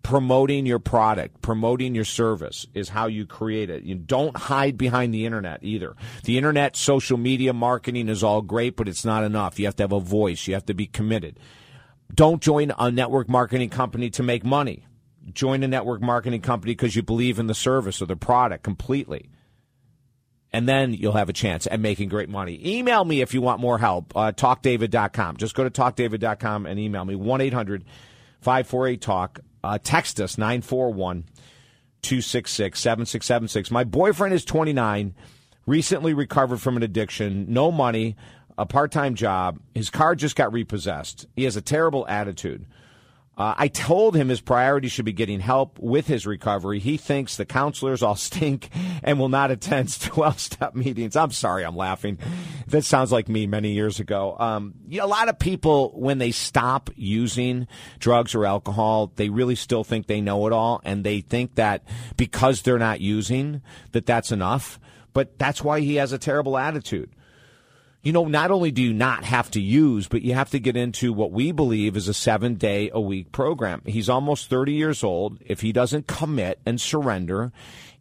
Promoting 0.03 0.65
your 0.67 0.79
product, 0.79 1.43
promoting 1.43 1.95
your 1.95 2.05
service 2.05 2.67
is 2.75 2.89
how 2.89 3.07
you 3.07 3.27
create 3.27 3.69
it. 3.69 3.83
You 3.83 3.95
don't 3.95 4.37
hide 4.37 4.79
behind 4.79 5.13
the 5.13 5.27
internet 5.27 5.61
either. 5.63 5.95
The 6.25 6.39
internet, 6.39 6.75
social 6.75 7.19
media 7.19 7.53
marketing 7.53 8.09
is 8.09 8.23
all 8.25 8.41
great, 8.41 8.77
but 8.77 8.89
it's 8.89 9.05
not 9.05 9.25
enough. 9.25 9.59
You 9.59 9.67
have 9.67 9.77
to 9.77 9.83
have 9.83 9.93
a 9.93 10.01
voice. 10.01 10.47
You 10.47 10.55
have 10.55 10.67
to 10.67 10.75
be 10.75 10.87
committed. 10.87 11.39
Don't 12.13 12.43
join 12.43 12.73
a 12.79 12.91
network 12.91 13.29
marketing 13.29 13.69
company 13.69 14.11
to 14.11 14.23
make 14.23 14.45
money 14.45 14.87
join 15.33 15.63
a 15.63 15.69
network 15.69 16.01
marketing 16.01 16.41
company 16.41 16.73
because 16.73 16.97
you 16.97 17.03
believe 17.03 17.39
in 17.39 17.47
the 17.47 17.55
service 17.55 18.01
or 18.01 18.07
the 18.07 18.17
product 18.17 18.63
completely. 18.63 19.31
And 20.53 20.69
then 20.69 20.95
you'll 20.95 21.13
have 21.13 21.29
a 21.29 21.33
chance 21.33 21.69
at 21.71 21.79
making 21.79 22.09
great 22.09 22.29
money. 22.29 22.61
Email 22.77 23.05
me 23.05 23.21
if 23.21 23.35
you 23.35 23.41
want 23.41 23.61
more 23.61 23.79
help. 23.79 24.17
Uh, 24.17 24.33
talkdavid.com. 24.33 25.37
Just 25.37 25.55
go 25.55 25.63
to 25.63 25.71
talkdavid.com 25.71 26.67
and 26.67 26.79
email 26.79 27.05
me 27.05 27.15
1 27.15 27.41
800 27.41 27.85
548 28.41 29.01
Talk. 29.01 29.41
Uh, 29.63 29.79
text 29.83 30.21
us 30.21 30.39
941 30.39 31.25
266 32.03 32.81
7676. 32.81 33.71
My 33.71 33.85
boyfriend 33.85 34.35
is 34.35 34.45
29. 34.45 35.15
recently 35.67 36.15
recovered 36.15 36.61
from 36.61 36.77
an 36.77 36.83
addiction, 36.83 37.47
no 37.49 37.71
money, 37.71 38.17
a 38.59 38.67
part 38.67 38.91
time 38.91 39.15
job. 39.15 39.59
His 39.75 39.91
car 39.91 40.15
just 40.15 40.37
got 40.37 40.53
repossessed. 40.53 41.27
He 41.37 41.45
has 41.45 41.57
a 41.57 41.63
terrible 41.63 42.07
attitude. 42.09 42.67
Uh, 43.41 43.55
I 43.57 43.69
told 43.69 44.15
him 44.15 44.29
his 44.29 44.43
priority 44.43 44.89
should 44.89 45.07
be 45.07 45.15
getting 45.15 45.41
help 45.41 45.79
with 45.79 46.07
his 46.07 46.27
recovery. 46.27 46.79
He 46.79 46.99
thinks 46.99 47.39
the 47.39 47.47
counselors 47.47 48.03
all 48.03 48.15
stink 48.17 48.69
and 49.03 49.19
will 49.19 49.31
not 49.31 49.51
attend 49.51 49.99
12 50.03 50.39
step 50.39 50.75
meetings. 50.75 51.17
I'm 51.17 51.31
sorry, 51.31 51.65
I'm 51.65 51.75
laughing. 51.75 52.19
That 52.67 52.85
sounds 52.85 53.11
like 53.11 53.31
me 53.31 53.47
many 53.47 53.73
years 53.73 53.99
ago. 53.99 54.37
Um, 54.39 54.75
you 54.87 54.99
know, 54.99 55.07
a 55.07 55.09
lot 55.09 55.31
of 55.31 55.39
people, 55.39 55.99
when 55.99 56.19
they 56.19 56.33
stop 56.33 56.91
using 56.97 57.67
drugs 57.99 58.35
or 58.35 58.45
alcohol, 58.45 59.11
they 59.17 59.31
really 59.31 59.55
still 59.55 59.85
think 59.85 60.07
they 60.07 60.21
know 60.21 60.47
it 60.47 60.53
all 60.53 60.83
and 60.85 61.03
they 61.03 61.23
think 61.23 61.55
that 61.55 61.83
because 62.19 62.61
they're 62.61 62.79
not 62.79 63.01
using, 63.01 63.63
that 63.93 64.05
that's 64.05 64.33
enough. 64.33 64.79
But 65.15 65.39
that's 65.39 65.65
why 65.65 65.81
he 65.81 65.95
has 65.95 66.13
a 66.13 66.19
terrible 66.19 66.59
attitude 66.59 67.11
you 68.03 68.13
know, 68.13 68.25
not 68.25 68.51
only 68.51 68.71
do 68.71 68.83
you 68.83 68.95
not 68.95 69.25
have 69.25 69.51
to 69.51 69.61
use, 69.61 70.09
but 70.09 70.23
you 70.23 70.35
have 70.35 70.51
to 70.51 70.59
get 70.59 70.77
into 70.77 71.13
what 71.13 71.33
we 71.33 71.53
believe 71.53 71.97
is 71.97 72.09
a 72.09 72.15
seven 72.15 72.55
day 72.55 72.91
a 72.93 73.01
week 73.01 73.31
program. 73.31 73.83
He's 73.85 74.09
almost 74.09 74.49
30 74.49 74.73
years 74.73 75.05
old. 75.05 75.39
If 75.45 75.61
he 75.61 75.73
doesn't 75.73 76.07
commit 76.07 76.61
and 76.65 76.81
surrender 76.81 77.53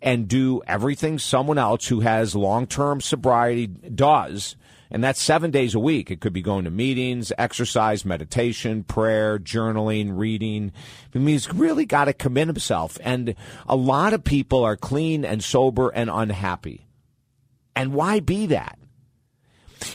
and 0.02 0.30
do 0.30 0.62
everything 0.66 1.20
someone 1.20 1.58
else 1.58 1.88
who 1.88 2.00
has 2.00 2.34
long 2.34 2.66
term 2.66 3.02
sobriety 3.02 3.68
does, 3.68 4.56
and 4.92 5.04
that's 5.04 5.22
seven 5.22 5.52
days 5.52 5.76
a 5.76 5.80
week. 5.80 6.10
It 6.10 6.20
could 6.20 6.34
be 6.34 6.42
going 6.42 6.64
to 6.66 6.72
meetings, 6.72 7.32
exercise, 7.38 8.06
meditation, 8.06 8.84
prayer, 8.84 9.38
journaling, 9.38 10.18
reading. 10.18 10.72
I 11.14 11.18
mean, 11.18 11.28
he's 11.28 11.54
really 11.54 11.86
got 11.86 12.06
to 12.06 12.14
commit 12.14 12.48
himself. 12.48 12.98
And 13.04 13.36
a 13.68 13.76
lot 13.76 14.14
of 14.14 14.24
people 14.24 14.64
are 14.64 14.78
clean 14.78 15.26
and 15.26 15.44
sober 15.44 15.90
and 15.90 16.10
unhappy. 16.10 16.88
And 17.76 17.94
why 17.94 18.20
be 18.20 18.48
that? 18.48 18.80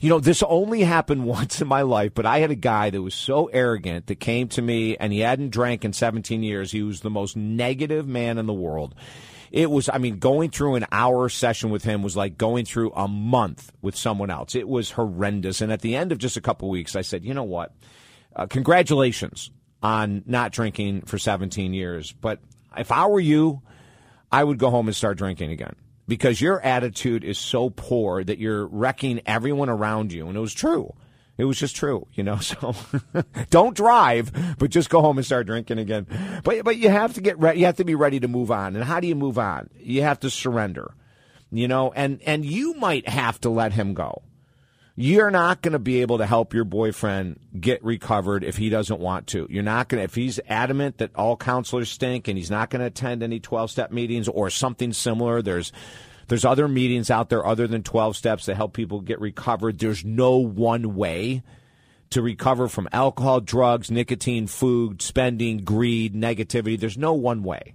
You 0.01 0.09
know, 0.09 0.20
this 0.20 0.42
only 0.42 0.83
happened 0.83 1.25
once 1.27 1.61
in 1.61 1.68
my 1.68 1.83
life, 1.83 2.12
but 2.14 2.27
I 2.27 2.38
had 2.38 2.51
a 2.51 2.57
guy 2.57 2.90
that 2.90 3.03
was 3.03 3.14
so 3.14 3.47
arrogant 3.47 4.07
that 4.07 4.16
came 4.16 4.49
to 4.49 4.62
me 4.62 4.97
and 4.97 5.12
he 5.12 5.20
hadn't 5.20 5.51
drank 5.51 5.85
in 5.85 5.92
17 5.92 6.42
years. 6.42 6.73
He 6.73 6.83
was 6.83 7.01
the 7.01 7.11
most 7.11 7.37
negative 7.37 8.07
man 8.07 8.38
in 8.38 8.47
the 8.47 8.53
world. 8.53 8.94
It 9.51 9.70
was, 9.70 9.88
I 9.88 9.99
mean, 9.99 10.18
going 10.18 10.51
through 10.51 10.75
an 10.75 10.87
hour 10.90 11.29
session 11.29 11.70
with 11.70 11.85
him 11.85 12.03
was 12.03 12.16
like 12.16 12.37
going 12.37 12.64
through 12.64 12.92
a 12.92 13.07
month 13.07 13.73
with 13.83 13.94
someone 13.94 14.31
else. 14.31 14.57
It 14.57 14.68
was 14.68 14.90
horrendous. 14.90 15.61
And 15.61 15.70
at 15.70 15.81
the 15.81 15.94
end 15.94 16.11
of 16.11 16.18
just 16.18 16.37
a 16.37 16.40
couple 16.40 16.68
weeks, 16.68 16.97
I 16.97 17.03
said, 17.03 17.25
you 17.25 17.35
know 17.35 17.44
what? 17.44 17.73
Uh, 18.35 18.47
congratulations 18.47 19.53
on 19.81 20.25
not 20.27 20.51
drinking 20.51 21.03
for 21.03 21.18
17 21.18 21.73
years. 21.73 22.11
But 22.11 22.40
if 22.77 22.90
I 22.90 23.07
were 23.07 23.20
you, 23.20 23.62
I 24.33 24.42
would 24.42 24.59
go 24.59 24.70
home 24.70 24.88
and 24.88 24.97
start 24.97 25.18
drinking 25.18 25.53
again 25.53 25.77
because 26.07 26.40
your 26.40 26.61
attitude 26.61 27.25
is 27.25 27.38
so 27.38 27.71
poor 27.71 28.23
that 28.23 28.38
you're 28.38 28.67
wrecking 28.67 29.21
everyone 29.27 29.69
around 29.69 30.12
you. 30.12 30.29
And 30.29 30.37
it 30.37 30.40
was 30.40 30.55
true. 30.55 30.95
It 31.37 31.47
was 31.47 31.59
just 31.59 31.75
true, 31.75 32.07
you 32.14 32.23
know. 32.23 32.38
So 32.40 32.75
don't 33.51 33.77
drive, 33.77 34.57
but 34.59 34.71
just 34.71 34.90
go 34.90 35.01
home 35.01 35.19
and 35.19 35.27
start 35.27 35.47
drinking 35.47 35.79
again. 35.79 36.07
But 36.45 36.64
but 36.64 36.77
you 36.77 36.88
have 36.88 37.14
to 37.14 37.21
get 37.21 37.38
ready. 37.38 37.61
You 37.61 37.67
have 37.67 37.77
to 37.79 37.85
be 37.85 37.95
ready 37.95 38.21
to 38.21 38.29
move 38.29 38.51
on. 38.51 38.77
And 38.77 38.85
how 38.85 39.01
do 39.01 39.09
you 39.09 39.17
move 39.17 39.38
on? 39.38 39.71
You 39.79 40.03
have 40.03 40.21
to 40.21 40.31
surrender, 40.31 40.95
you 41.51 41.67
know. 41.67 41.93
And 41.93 42.21
and 42.25 42.45
you 42.45 42.75
might 42.75 43.09
have 43.09 43.40
to 43.40 43.51
let 43.51 43.73
him 43.73 43.95
go. 43.95 44.23
You're 44.97 45.33
not 45.33 45.61
going 45.61 45.73
to 45.73 45.81
be 45.81 46.03
able 46.03 46.19
to 46.19 46.27
help 46.27 46.55
your 46.55 46.65
boyfriend 46.65 47.41
get 47.59 47.83
recovered 47.83 48.45
if 48.45 48.57
he 48.57 48.69
doesn't 48.69 49.01
want 49.01 49.27
to. 49.29 49.49
You're 49.51 49.65
not 49.65 49.89
going 49.89 49.99
to, 49.99 50.05
if 50.05 50.15
he's 50.15 50.39
adamant 50.49 50.99
that 50.99 51.17
all 51.17 51.37
counselors 51.37 51.91
stink 51.91 52.29
and 52.29 52.39
he's 52.39 52.51
not 52.51 52.71
going 52.71 52.79
to 52.81 52.87
attend 52.87 53.23
any 53.23 53.41
12 53.41 53.73
step 53.73 53.91
meetings 53.91 54.29
or 54.29 54.51
something 54.51 54.93
similar. 54.93 55.43
There's, 55.43 55.73
there's 56.29 56.45
other 56.45 56.69
meetings 56.69 57.11
out 57.11 57.29
there 57.29 57.45
other 57.45 57.67
than 57.67 57.83
12 57.83 58.17
steps 58.17 58.47
that 58.47 58.55
help 58.55 58.73
people 58.73 59.01
get 59.01 59.21
recovered. 59.21 59.81
There's 59.81 60.05
no 60.05 60.37
one 60.37 60.95
way 60.95 61.43
to 62.11 62.23
recover 62.23 62.69
from 62.69 62.89
alcohol, 62.93 63.41
drugs, 63.41 63.91
nicotine, 63.91 64.47
food, 64.47 65.03
spending, 65.03 65.65
greed, 65.65 66.15
negativity. 66.15 66.79
There's 66.79 66.97
no 66.97 67.15
one 67.15 67.43
way. 67.43 67.75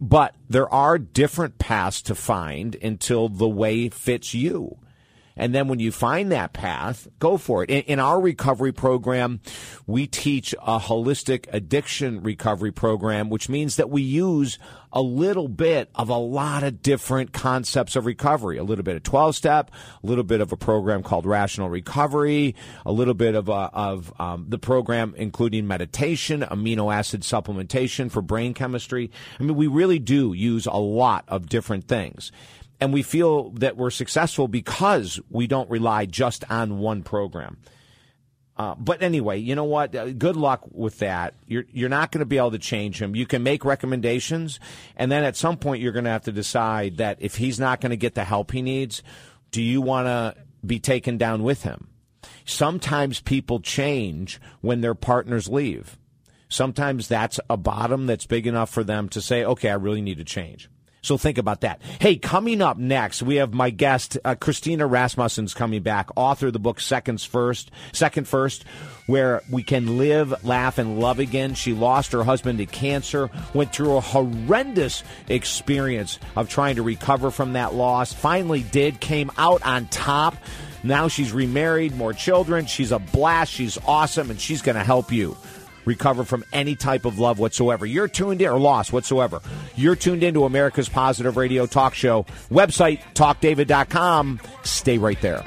But 0.00 0.36
there 0.48 0.72
are 0.72 0.98
different 0.98 1.58
paths 1.58 2.02
to 2.02 2.14
find 2.14 2.76
until 2.76 3.28
the 3.28 3.48
way 3.48 3.88
fits 3.88 4.34
you. 4.34 4.78
And 5.38 5.54
then 5.54 5.68
when 5.68 5.78
you 5.78 5.92
find 5.92 6.30
that 6.32 6.52
path, 6.52 7.08
go 7.18 7.38
for 7.38 7.62
it. 7.62 7.70
In, 7.70 7.82
in, 7.82 7.98
our 8.00 8.20
recovery 8.20 8.72
program, 8.72 9.40
we 9.86 10.06
teach 10.06 10.54
a 10.54 10.78
holistic 10.78 11.46
addiction 11.52 12.22
recovery 12.22 12.72
program, 12.72 13.30
which 13.30 13.48
means 13.48 13.76
that 13.76 13.88
we 13.88 14.02
use 14.02 14.58
a 14.92 15.02
little 15.02 15.48
bit 15.48 15.90
of 15.94 16.08
a 16.08 16.16
lot 16.16 16.62
of 16.62 16.82
different 16.82 17.32
concepts 17.32 17.94
of 17.94 18.06
recovery. 18.06 18.56
A 18.56 18.64
little 18.64 18.82
bit 18.82 18.96
of 18.96 19.02
12 19.02 19.36
step, 19.36 19.70
a 20.02 20.06
little 20.06 20.24
bit 20.24 20.40
of 20.40 20.52
a 20.52 20.56
program 20.56 21.02
called 21.02 21.26
rational 21.26 21.68
recovery, 21.68 22.54
a 22.86 22.92
little 22.92 23.14
bit 23.14 23.34
of, 23.34 23.48
a, 23.48 23.52
uh, 23.52 23.70
of 23.72 24.20
um, 24.20 24.46
the 24.48 24.58
program 24.58 25.14
including 25.16 25.66
meditation, 25.66 26.40
amino 26.42 26.92
acid 26.92 27.22
supplementation 27.22 28.10
for 28.10 28.22
brain 28.22 28.54
chemistry. 28.54 29.10
I 29.38 29.42
mean, 29.42 29.56
we 29.56 29.66
really 29.66 29.98
do 29.98 30.32
use 30.32 30.66
a 30.66 30.72
lot 30.72 31.24
of 31.28 31.48
different 31.48 31.86
things 31.86 32.32
and 32.80 32.92
we 32.92 33.02
feel 33.02 33.50
that 33.50 33.76
we're 33.76 33.90
successful 33.90 34.48
because 34.48 35.20
we 35.30 35.46
don't 35.46 35.68
rely 35.70 36.06
just 36.06 36.48
on 36.50 36.78
one 36.78 37.02
program. 37.02 37.58
Uh, 38.56 38.74
but 38.76 39.02
anyway, 39.02 39.38
you 39.38 39.54
know 39.54 39.64
what? 39.64 39.94
Uh, 39.94 40.10
good 40.10 40.36
luck 40.36 40.62
with 40.72 40.98
that. 40.98 41.34
You're 41.46 41.64
you're 41.70 41.88
not 41.88 42.10
going 42.10 42.20
to 42.20 42.26
be 42.26 42.38
able 42.38 42.50
to 42.50 42.58
change 42.58 43.00
him. 43.00 43.14
You 43.14 43.24
can 43.24 43.44
make 43.44 43.64
recommendations, 43.64 44.58
and 44.96 45.12
then 45.12 45.22
at 45.22 45.36
some 45.36 45.56
point 45.56 45.80
you're 45.80 45.92
going 45.92 46.06
to 46.06 46.10
have 46.10 46.24
to 46.24 46.32
decide 46.32 46.96
that 46.96 47.18
if 47.20 47.36
he's 47.36 47.60
not 47.60 47.80
going 47.80 47.90
to 47.90 47.96
get 47.96 48.16
the 48.16 48.24
help 48.24 48.50
he 48.50 48.60
needs, 48.60 49.02
do 49.52 49.62
you 49.62 49.80
want 49.80 50.06
to 50.06 50.34
be 50.66 50.80
taken 50.80 51.18
down 51.18 51.44
with 51.44 51.62
him? 51.62 51.88
Sometimes 52.44 53.20
people 53.20 53.60
change 53.60 54.40
when 54.60 54.80
their 54.80 54.94
partners 54.96 55.48
leave. 55.48 55.96
Sometimes 56.48 57.06
that's 57.06 57.38
a 57.48 57.56
bottom 57.56 58.06
that's 58.06 58.26
big 58.26 58.46
enough 58.48 58.70
for 58.70 58.82
them 58.82 59.08
to 59.10 59.20
say, 59.20 59.44
"Okay, 59.44 59.70
I 59.70 59.74
really 59.74 60.02
need 60.02 60.18
to 60.18 60.24
change." 60.24 60.68
So 61.00 61.16
think 61.16 61.38
about 61.38 61.60
that. 61.60 61.80
Hey, 62.00 62.16
coming 62.16 62.60
up 62.60 62.76
next, 62.76 63.22
we 63.22 63.36
have 63.36 63.54
my 63.54 63.70
guest, 63.70 64.18
uh, 64.24 64.34
Christina 64.34 64.86
Rasmussen's 64.86 65.54
coming 65.54 65.82
back, 65.82 66.10
author 66.16 66.48
of 66.48 66.52
the 66.52 66.58
book 66.58 66.80
Seconds 66.80 67.24
First, 67.24 67.70
Second 67.92 68.26
First, 68.26 68.64
where 69.06 69.42
we 69.50 69.62
can 69.62 69.96
live, 69.96 70.44
laugh, 70.44 70.78
and 70.78 70.98
love 70.98 71.18
again. 71.18 71.54
She 71.54 71.72
lost 71.72 72.12
her 72.12 72.24
husband 72.24 72.58
to 72.58 72.66
cancer, 72.66 73.30
went 73.54 73.72
through 73.72 73.96
a 73.96 74.00
horrendous 74.00 75.04
experience 75.28 76.18
of 76.36 76.48
trying 76.48 76.76
to 76.76 76.82
recover 76.82 77.30
from 77.30 77.52
that 77.52 77.74
loss, 77.74 78.12
finally 78.12 78.62
did, 78.62 79.00
came 79.00 79.30
out 79.38 79.62
on 79.64 79.86
top. 79.86 80.36
Now 80.82 81.08
she's 81.08 81.32
remarried, 81.32 81.94
more 81.96 82.12
children. 82.12 82.66
She's 82.66 82.92
a 82.92 82.98
blast. 82.98 83.52
She's 83.52 83.78
awesome, 83.86 84.30
and 84.30 84.40
she's 84.40 84.62
going 84.62 84.76
to 84.76 84.84
help 84.84 85.10
you 85.10 85.36
recover 85.84 86.24
from 86.24 86.44
any 86.52 86.74
type 86.74 87.04
of 87.04 87.18
love 87.18 87.38
whatsoever. 87.38 87.86
You're 87.86 88.08
tuned 88.08 88.42
in, 88.42 88.48
or 88.48 88.58
loss 88.58 88.92
whatsoever. 88.92 89.40
You're 89.76 89.96
tuned 89.96 90.22
into 90.22 90.44
America's 90.44 90.88
Positive 90.88 91.36
Radio 91.36 91.66
Talk 91.66 91.94
Show. 91.94 92.24
Website, 92.50 93.00
talkdavid.com. 93.14 94.40
Stay 94.62 94.98
right 94.98 95.20
there. 95.20 95.44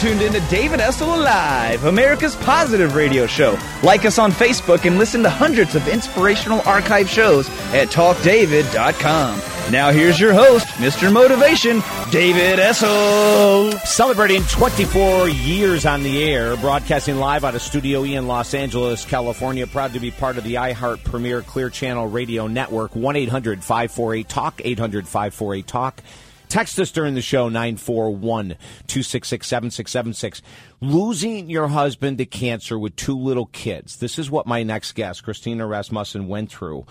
Tuned 0.00 0.22
in 0.22 0.32
to 0.32 0.40
David 0.48 0.80
Essel 0.80 1.22
Live, 1.22 1.84
America's 1.84 2.34
positive 2.36 2.94
radio 2.94 3.26
show. 3.26 3.58
Like 3.82 4.06
us 4.06 4.18
on 4.18 4.32
Facebook 4.32 4.86
and 4.86 4.96
listen 4.96 5.22
to 5.24 5.28
hundreds 5.28 5.74
of 5.74 5.86
inspirational 5.88 6.62
archive 6.62 7.06
shows 7.06 7.50
at 7.74 7.88
talkdavid.com. 7.88 9.40
Now 9.70 9.92
here's 9.92 10.18
your 10.18 10.32
host, 10.32 10.66
Mr. 10.78 11.12
Motivation, 11.12 11.82
David 12.10 12.58
Essel. 12.58 13.78
Celebrating 13.80 14.42
24 14.44 15.28
years 15.28 15.84
on 15.84 16.02
the 16.02 16.24
air, 16.24 16.56
broadcasting 16.56 17.16
live 17.16 17.44
out 17.44 17.54
of 17.54 17.60
Studio 17.60 18.02
E 18.02 18.14
in 18.14 18.26
Los 18.26 18.54
Angeles, 18.54 19.04
California. 19.04 19.66
Proud 19.66 19.92
to 19.92 20.00
be 20.00 20.10
part 20.10 20.38
of 20.38 20.44
the 20.44 20.54
iHeart 20.54 21.04
Premier 21.04 21.42
Clear 21.42 21.68
Channel 21.68 22.08
Radio 22.08 22.46
Network. 22.46 22.92
1-800-548-TALK, 22.92 24.56
800-548-TALK. 24.56 26.02
Text 26.50 26.80
us 26.80 26.90
during 26.90 27.14
the 27.14 27.22
show, 27.22 27.48
941 27.48 28.48
266 28.88 29.46
7676. 29.46 30.42
Losing 30.80 31.48
your 31.48 31.68
husband 31.68 32.18
to 32.18 32.26
cancer 32.26 32.76
with 32.76 32.96
two 32.96 33.16
little 33.16 33.46
kids. 33.46 33.98
This 33.98 34.18
is 34.18 34.32
what 34.32 34.48
my 34.48 34.64
next 34.64 34.96
guest, 34.96 35.22
Christina 35.22 35.64
Rasmussen, 35.64 36.26
went 36.26 36.50
through. 36.50 36.86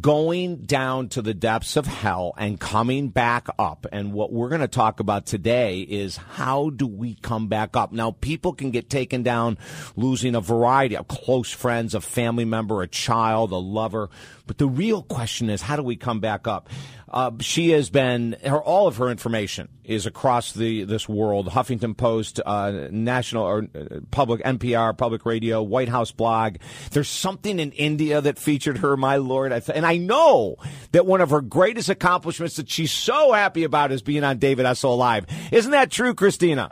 going 0.00 0.56
down 0.56 1.08
to 1.08 1.22
the 1.22 1.34
depths 1.34 1.76
of 1.76 1.86
hell 1.86 2.34
and 2.36 2.58
coming 2.58 3.08
back 3.08 3.46
up. 3.58 3.86
And 3.92 4.12
what 4.12 4.32
we're 4.32 4.48
going 4.48 4.60
to 4.60 4.68
talk 4.68 4.98
about 5.00 5.26
today 5.26 5.80
is 5.80 6.16
how 6.16 6.70
do 6.70 6.86
we 6.86 7.14
come 7.14 7.46
back 7.48 7.76
up? 7.76 7.92
Now, 7.92 8.10
people 8.10 8.52
can 8.52 8.70
get 8.70 8.90
taken 8.90 9.22
down 9.22 9.56
losing 9.96 10.34
a 10.34 10.40
variety 10.40 10.96
of 10.96 11.06
close 11.06 11.50
friends, 11.52 11.94
a 11.94 12.00
family 12.00 12.44
member, 12.44 12.82
a 12.82 12.88
child, 12.88 13.52
a 13.52 13.56
lover. 13.56 14.10
But 14.46 14.58
the 14.58 14.68
real 14.68 15.02
question 15.02 15.48
is, 15.48 15.62
how 15.62 15.76
do 15.76 15.82
we 15.82 15.96
come 15.96 16.20
back 16.20 16.48
up? 16.48 16.68
Uh, 17.14 17.30
she 17.38 17.70
has 17.70 17.90
been 17.90 18.34
her 18.44 18.60
all 18.60 18.88
of 18.88 18.96
her 18.96 19.08
information 19.08 19.68
is 19.84 20.04
across 20.04 20.52
the 20.52 20.82
this 20.82 21.08
world. 21.08 21.46
Huffington 21.46 21.96
Post, 21.96 22.40
uh, 22.44 22.88
national 22.90 23.44
or 23.44 23.68
uh, 23.72 24.00
public 24.10 24.42
NPR, 24.42 24.98
public 24.98 25.24
radio, 25.24 25.62
White 25.62 25.88
House 25.88 26.10
blog. 26.10 26.56
There's 26.90 27.08
something 27.08 27.60
in 27.60 27.70
India 27.70 28.20
that 28.20 28.36
featured 28.36 28.78
her. 28.78 28.96
My 28.96 29.18
lord, 29.18 29.52
I 29.52 29.60
th- 29.60 29.76
and 29.76 29.86
I 29.86 29.96
know 29.96 30.56
that 30.90 31.06
one 31.06 31.20
of 31.20 31.30
her 31.30 31.40
greatest 31.40 31.88
accomplishments 31.88 32.56
that 32.56 32.68
she's 32.68 32.90
so 32.90 33.32
happy 33.32 33.62
about 33.62 33.92
is 33.92 34.02
being 34.02 34.24
on 34.24 34.38
David 34.38 34.66
Essel 34.66 34.98
Live. 34.98 35.26
Isn't 35.52 35.70
that 35.70 35.92
true, 35.92 36.14
Christina? 36.14 36.68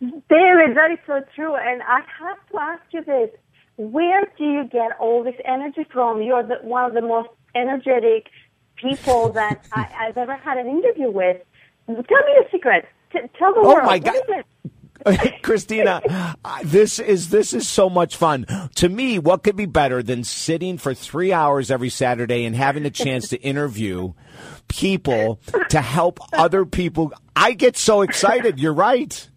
David, 0.00 0.76
that 0.76 0.90
is 0.90 0.98
so 1.06 1.20
true. 1.36 1.54
And 1.54 1.80
I 1.84 2.00
have 2.18 2.38
to 2.50 2.58
ask 2.58 2.82
you 2.90 3.04
this: 3.04 3.30
Where 3.76 4.24
do 4.36 4.42
you 4.42 4.64
get 4.64 4.98
all 4.98 5.22
this 5.22 5.40
energy 5.44 5.86
from? 5.92 6.22
You're 6.22 6.42
the, 6.42 6.56
one 6.62 6.86
of 6.86 6.94
the 6.94 7.02
most 7.02 7.28
energetic 7.54 8.26
people 8.80 9.30
that 9.32 9.64
I, 9.72 9.88
I've 10.08 10.16
ever 10.18 10.36
had 10.36 10.58
an 10.58 10.66
interview 10.68 11.10
with. 11.10 11.38
Tell 11.86 11.96
me 11.96 12.32
a 12.46 12.50
secret. 12.50 12.86
T- 13.12 13.18
tell 13.38 13.52
the 13.54 13.60
Oh, 13.60 13.74
world. 13.74 13.86
my 13.86 13.98
God. 13.98 14.14
Christina, 15.42 16.02
this 16.62 16.98
is 16.98 17.30
this 17.30 17.54
is 17.54 17.66
so 17.66 17.88
much 17.88 18.16
fun. 18.16 18.44
To 18.74 18.88
me, 18.88 19.18
what 19.18 19.42
could 19.42 19.56
be 19.56 19.64
better 19.64 20.02
than 20.02 20.24
sitting 20.24 20.76
for 20.76 20.92
three 20.92 21.32
hours 21.32 21.70
every 21.70 21.88
Saturday 21.88 22.44
and 22.44 22.54
having 22.54 22.84
a 22.84 22.90
chance 22.90 23.28
to 23.28 23.38
interview 23.40 24.12
people 24.68 25.40
to 25.70 25.80
help 25.80 26.20
other 26.34 26.66
people? 26.66 27.14
I 27.34 27.52
get 27.52 27.78
so 27.78 28.02
excited. 28.02 28.60
You're 28.60 28.74
right. 28.74 29.29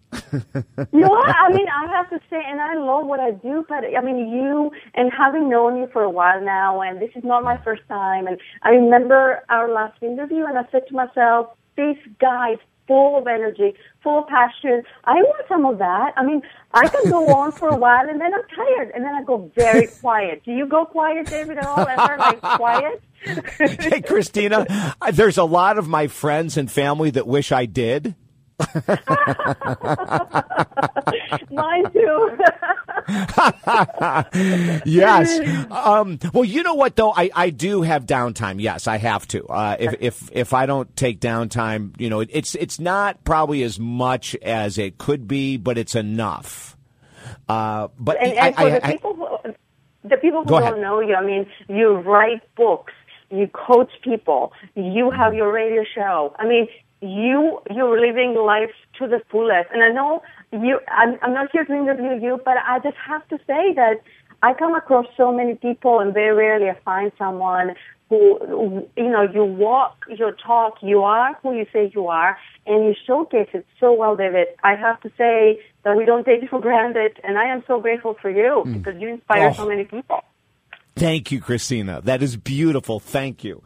You 0.92 1.00
know, 1.00 1.08
what? 1.08 1.28
I 1.28 1.48
mean, 1.50 1.66
I 1.68 1.86
have 1.86 2.10
to 2.10 2.20
say, 2.30 2.40
and 2.46 2.60
I 2.60 2.74
love 2.74 3.06
what 3.06 3.20
I 3.20 3.32
do, 3.32 3.64
but 3.68 3.84
I 3.96 4.00
mean, 4.00 4.28
you 4.28 4.70
and 4.94 5.10
having 5.12 5.48
known 5.48 5.76
you 5.76 5.88
for 5.92 6.02
a 6.02 6.10
while 6.10 6.40
now, 6.40 6.80
and 6.80 7.00
this 7.00 7.10
is 7.14 7.24
not 7.24 7.42
my 7.44 7.56
first 7.58 7.82
time, 7.88 8.26
and 8.26 8.38
I 8.62 8.70
remember 8.70 9.42
our 9.48 9.70
last 9.72 10.02
interview, 10.02 10.44
and 10.44 10.58
I 10.58 10.64
said 10.70 10.86
to 10.88 10.94
myself, 10.94 11.48
this 11.76 11.96
guy 12.20 12.52
is 12.52 12.58
full 12.86 13.18
of 13.18 13.26
energy, 13.26 13.74
full 14.02 14.20
of 14.20 14.28
passion. 14.28 14.82
I 15.04 15.14
want 15.14 15.48
some 15.48 15.64
of 15.64 15.78
that. 15.78 16.12
I 16.16 16.24
mean, 16.24 16.42
I 16.72 16.88
can 16.88 17.10
go 17.10 17.26
on 17.34 17.52
for 17.52 17.68
a 17.68 17.76
while, 17.76 18.08
and 18.08 18.20
then 18.20 18.34
I'm 18.34 18.42
tired, 18.54 18.90
and 18.94 19.04
then 19.04 19.14
I 19.14 19.22
go 19.22 19.50
very 19.54 19.86
quiet. 19.86 20.42
Do 20.44 20.52
you 20.52 20.66
go 20.66 20.84
quiet, 20.84 21.26
David, 21.26 21.58
at 21.58 21.66
all? 21.66 21.86
Ever 21.86 22.16
like 22.18 22.40
quiet? 22.40 23.02
Hey, 23.56 24.02
Christina, 24.02 24.66
there's 25.12 25.38
a 25.38 25.44
lot 25.44 25.78
of 25.78 25.88
my 25.88 26.08
friends 26.08 26.58
and 26.58 26.70
family 26.70 27.10
that 27.12 27.26
wish 27.26 27.52
I 27.52 27.64
did. 27.64 28.14
Mine 31.50 31.84
too. 31.92 32.38
yes. 34.84 35.66
Um, 35.70 36.18
well, 36.32 36.44
you 36.44 36.62
know 36.62 36.74
what 36.74 36.96
though? 36.96 37.12
I, 37.12 37.30
I 37.34 37.50
do 37.50 37.82
have 37.82 38.06
downtime. 38.06 38.60
Yes, 38.60 38.86
I 38.86 38.96
have 38.98 39.26
to. 39.28 39.46
Uh, 39.46 39.76
if, 39.78 39.94
if, 40.00 40.30
if 40.32 40.52
I 40.54 40.66
don't 40.66 40.94
take 40.96 41.20
downtime, 41.20 41.98
you 42.00 42.10
know, 42.10 42.20
it, 42.20 42.30
it's, 42.32 42.54
it's 42.54 42.78
not 42.78 43.24
probably 43.24 43.62
as 43.62 43.78
much 43.78 44.34
as 44.36 44.78
it 44.78 44.98
could 44.98 45.26
be, 45.28 45.56
but 45.56 45.78
it's 45.78 45.94
enough. 45.94 46.76
Uh, 47.48 47.88
but 47.98 48.20
and, 48.20 48.38
I, 48.38 48.46
and 48.48 48.56
for 48.56 48.62
I- 48.62 48.70
the 48.70 48.86
I- 48.86 48.92
people 48.92 49.14
who 49.14 49.28
the 50.06 50.18
people 50.18 50.42
who 50.42 50.48
don't 50.50 50.62
ahead. 50.62 50.78
know 50.80 51.00
you, 51.00 51.14
I 51.14 51.24
mean, 51.24 51.46
you 51.66 51.94
write 51.94 52.42
books, 52.56 52.92
you 53.30 53.48
coach 53.48 53.90
people, 54.02 54.52
you 54.74 55.10
have 55.10 55.32
your 55.32 55.50
radio 55.50 55.82
show. 55.94 56.34
I 56.38 56.46
mean, 56.46 56.68
you 57.04 57.60
you're 57.70 58.00
living 58.00 58.34
life 58.34 58.74
to 58.98 59.06
the 59.06 59.20
fullest. 59.30 59.68
And 59.72 59.82
I 59.82 59.90
know 59.90 60.22
you. 60.52 60.80
I'm, 60.88 61.18
I'm 61.22 61.34
not 61.34 61.50
here 61.52 61.64
to 61.64 61.72
interview 61.72 62.20
you, 62.20 62.40
but 62.44 62.56
I 62.66 62.78
just 62.78 62.96
have 63.06 63.26
to 63.28 63.38
say 63.46 63.74
that 63.74 64.00
I 64.42 64.54
come 64.54 64.74
across 64.74 65.06
so 65.16 65.32
many 65.32 65.54
people, 65.54 66.00
and 66.00 66.12
very 66.12 66.34
rarely 66.34 66.68
I 66.70 66.78
find 66.84 67.12
someone 67.18 67.74
who, 68.10 68.86
you 68.96 69.10
know, 69.10 69.22
you 69.22 69.44
walk, 69.44 70.04
you 70.08 70.30
talk, 70.46 70.74
you 70.82 71.02
are 71.02 71.38
who 71.42 71.54
you 71.54 71.66
say 71.72 71.90
you 71.94 72.06
are, 72.08 72.36
and 72.66 72.84
you 72.84 72.94
showcase 73.06 73.48
it 73.54 73.66
so 73.80 73.92
well, 73.92 74.14
David. 74.16 74.48
I 74.62 74.74
have 74.74 75.00
to 75.00 75.10
say 75.16 75.60
that 75.84 75.96
we 75.96 76.04
don't 76.04 76.24
take 76.24 76.42
it 76.42 76.50
for 76.50 76.60
granted, 76.60 77.18
and 77.24 77.38
I 77.38 77.46
am 77.46 77.64
so 77.66 77.80
grateful 77.80 78.16
for 78.20 78.30
you 78.30 78.62
hmm. 78.62 78.74
because 78.74 79.00
you 79.00 79.08
inspire 79.08 79.48
Oh. 79.48 79.52
so 79.52 79.68
many 79.68 79.84
people. 79.84 80.22
Thank 80.96 81.32
you, 81.32 81.40
Christina. 81.40 82.00
That 82.04 82.22
is 82.22 82.36
beautiful. 82.36 83.00
Thank 83.00 83.42
you. 83.42 83.64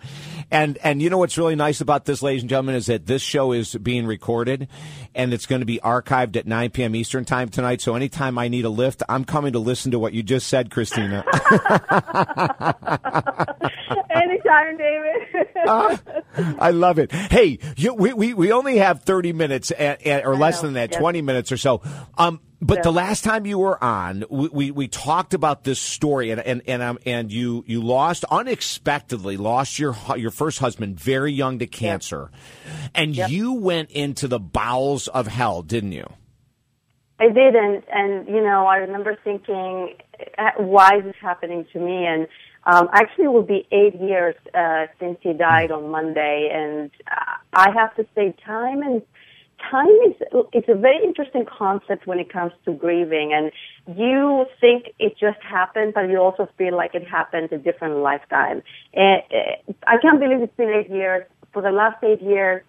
And 0.50 0.78
and 0.78 1.02
you 1.02 1.10
know 1.10 1.18
what's 1.18 1.36
really 1.36 1.56
nice 1.56 1.82
about 1.82 2.06
this, 2.06 2.22
ladies 2.22 2.42
and 2.42 2.48
gentlemen, 2.48 2.74
is 2.74 2.86
that 2.86 3.04
this 3.04 3.20
show 3.20 3.52
is 3.52 3.74
being 3.74 4.06
recorded 4.06 4.66
and 5.14 5.34
it's 5.34 5.44
going 5.44 5.60
to 5.60 5.66
be 5.66 5.78
archived 5.80 6.36
at 6.36 6.46
9 6.46 6.70
p.m. 6.70 6.94
Eastern 6.94 7.26
time 7.26 7.50
tonight. 7.50 7.82
So 7.82 7.94
anytime 7.94 8.38
I 8.38 8.48
need 8.48 8.64
a 8.64 8.70
lift, 8.70 9.02
I'm 9.10 9.26
coming 9.26 9.52
to 9.52 9.58
listen 9.58 9.92
to 9.92 9.98
what 9.98 10.14
you 10.14 10.22
just 10.22 10.46
said, 10.48 10.70
Christina. 10.70 11.22
Anytime, 14.10 14.76
David. 14.78 15.14
Ah, 15.70 15.98
I 16.58 16.70
love 16.70 16.98
it. 16.98 17.10
Hey, 17.12 17.58
you, 17.76 17.92
we, 17.92 18.12
we, 18.12 18.32
we 18.32 18.52
only 18.52 18.78
have 18.78 19.02
30 19.02 19.32
minutes 19.32 19.70
and, 19.72 20.00
and, 20.06 20.24
or 20.24 20.36
less 20.36 20.62
know, 20.62 20.68
than 20.68 20.74
that, 20.74 20.92
yes. 20.92 21.00
20 21.00 21.20
minutes 21.20 21.52
or 21.52 21.56
so. 21.56 21.82
Um, 22.16 22.40
but 22.60 22.78
Yeah. 22.78 22.82
the 22.82 22.92
last 22.92 23.24
time 23.24 23.46
you 23.46 23.58
were 23.58 23.82
on, 23.82 24.24
we, 24.28 24.48
we, 24.48 24.70
we 24.70 24.88
talked 24.88 25.34
about 25.34 25.64
this 25.64 25.78
story 25.78 26.30
and, 26.30 26.40
and, 26.40 26.62
and, 26.66 26.82
um, 26.82 26.98
and 27.06 27.32
you, 27.32 27.64
you 27.66 27.82
lost 27.82 28.24
unexpectedly, 28.30 29.36
lost 29.36 29.78
your, 29.78 29.96
your 30.16 30.30
first 30.30 30.58
husband 30.58 30.98
very 30.98 31.32
young 31.32 31.58
to 31.60 31.66
cancer. 31.66 32.30
And 32.94 33.16
you 33.16 33.52
went 33.54 33.90
into 33.90 34.28
the 34.28 34.40
bowels 34.40 35.08
of 35.08 35.26
hell, 35.26 35.62
didn't 35.62 35.92
you? 35.92 36.12
I 37.20 37.30
did, 37.30 37.56
and 37.56 37.82
and 37.92 38.28
you 38.28 38.40
know, 38.40 38.66
I 38.66 38.76
remember 38.76 39.18
thinking, 39.24 39.96
uh, 40.38 40.50
why 40.58 40.98
is 40.98 41.02
this 41.04 41.16
happening 41.20 41.66
to 41.72 41.80
me? 41.80 42.06
And 42.06 42.28
um, 42.64 42.88
actually, 42.92 43.24
it 43.24 43.32
will 43.32 43.42
be 43.42 43.66
eight 43.72 44.00
years 44.00 44.36
uh, 44.54 44.86
since 45.00 45.18
he 45.20 45.32
died 45.32 45.72
on 45.72 45.90
Monday, 45.90 46.48
and 46.52 46.92
uh, 47.10 47.34
I 47.52 47.72
have 47.72 47.96
to 47.96 48.06
say, 48.14 48.36
time 48.46 48.82
and 48.82 49.02
time 49.70 49.88
is 50.06 50.14
it's 50.52 50.68
a 50.68 50.74
very 50.74 51.02
interesting 51.02 51.44
concept 51.46 52.06
when 52.06 52.18
it 52.18 52.32
comes 52.32 52.52
to 52.64 52.72
grieving, 52.72 53.32
and 53.32 53.50
you 53.98 54.46
think 54.60 54.92
it 54.98 55.16
just 55.18 55.40
happened, 55.42 55.94
but 55.94 56.08
you 56.08 56.18
also 56.18 56.48
feel 56.56 56.76
like 56.76 56.94
it 56.94 57.06
happened 57.06 57.52
a 57.52 57.58
different 57.58 57.96
lifetime. 57.96 58.62
And 58.94 59.22
uh, 59.32 59.72
I 59.86 59.98
can't 59.98 60.20
believe 60.20 60.40
it's 60.42 60.56
been 60.56 60.70
eight 60.70 60.90
years. 60.90 61.24
For 61.52 61.62
the 61.62 61.70
last 61.70 62.02
eight 62.04 62.22
years. 62.22 62.62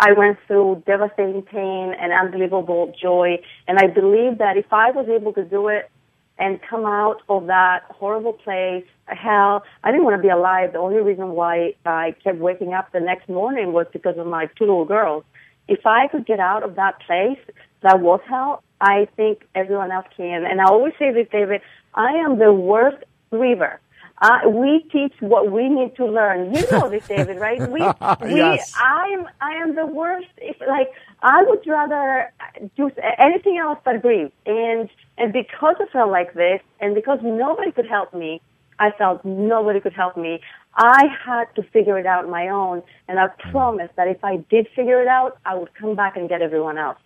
I 0.00 0.12
went 0.12 0.38
through 0.46 0.84
devastating 0.86 1.42
pain 1.42 1.92
and 2.00 2.12
unbelievable 2.12 2.94
joy. 3.00 3.42
And 3.66 3.78
I 3.78 3.88
believe 3.88 4.38
that 4.38 4.56
if 4.56 4.72
I 4.72 4.92
was 4.92 5.08
able 5.08 5.32
to 5.32 5.44
do 5.44 5.68
it 5.68 5.90
and 6.38 6.60
come 6.62 6.86
out 6.86 7.22
of 7.28 7.46
that 7.46 7.82
horrible 7.90 8.32
place, 8.32 8.84
hell, 9.06 9.64
I 9.82 9.90
didn't 9.90 10.04
want 10.04 10.16
to 10.16 10.22
be 10.22 10.28
alive. 10.28 10.72
The 10.72 10.78
only 10.78 11.00
reason 11.00 11.30
why 11.30 11.74
I 11.84 12.14
kept 12.22 12.38
waking 12.38 12.74
up 12.74 12.92
the 12.92 13.00
next 13.00 13.28
morning 13.28 13.72
was 13.72 13.86
because 13.92 14.16
of 14.18 14.26
my 14.26 14.46
two 14.56 14.66
little 14.66 14.84
girls. 14.84 15.24
If 15.68 15.86
I 15.86 16.08
could 16.08 16.26
get 16.26 16.40
out 16.40 16.62
of 16.62 16.76
that 16.76 17.00
place 17.06 17.38
that 17.82 18.00
was 18.00 18.20
hell, 18.28 18.62
I 18.80 19.08
think 19.16 19.44
everyone 19.54 19.90
else 19.92 20.06
can. 20.16 20.44
And 20.44 20.60
I 20.60 20.64
always 20.64 20.94
say 20.98 21.12
this, 21.12 21.26
David, 21.30 21.60
I 21.94 22.12
am 22.12 22.38
the 22.38 22.52
worst 22.52 23.04
griever. 23.32 23.78
Uh, 24.20 24.48
we 24.48 24.84
teach 24.90 25.12
what 25.20 25.52
we 25.52 25.68
need 25.68 25.94
to 25.96 26.04
learn. 26.04 26.52
You 26.52 26.64
know 26.72 26.88
this, 26.90 27.06
David, 27.08 27.38
right? 27.38 27.60
We, 27.60 27.80
we, 28.26 28.36
Yes. 28.36 28.72
I 28.76 29.14
am, 29.16 29.26
I 29.40 29.52
am 29.62 29.76
the 29.76 29.86
worst. 29.86 30.26
If, 30.38 30.56
like, 30.60 30.88
I 31.22 31.42
would 31.44 31.64
rather 31.66 32.32
do 32.76 32.90
anything 33.18 33.58
else 33.58 33.78
but 33.84 34.02
grieve. 34.02 34.32
And, 34.46 34.88
and 35.18 35.32
because 35.32 35.76
I 35.78 35.86
felt 35.92 36.10
like 36.10 36.34
this, 36.34 36.60
and 36.80 36.94
because 36.94 37.20
nobody 37.22 37.70
could 37.70 37.86
help 37.86 38.12
me, 38.12 38.40
I 38.80 38.90
felt 38.92 39.24
nobody 39.24 39.80
could 39.80 39.92
help 39.92 40.16
me. 40.16 40.40
I 40.78 41.06
had 41.24 41.46
to 41.56 41.62
figure 41.64 41.98
it 41.98 42.06
out 42.06 42.24
on 42.24 42.30
my 42.30 42.48
own, 42.48 42.82
and 43.08 43.18
I 43.18 43.26
mm. 43.26 43.50
promised 43.50 43.96
that 43.96 44.06
if 44.06 44.22
I 44.24 44.36
did 44.48 44.68
figure 44.74 45.02
it 45.02 45.08
out, 45.08 45.38
I 45.44 45.56
would 45.56 45.74
come 45.74 45.96
back 45.96 46.16
and 46.16 46.28
get 46.28 46.40
everyone 46.40 46.78
else. 46.78 46.98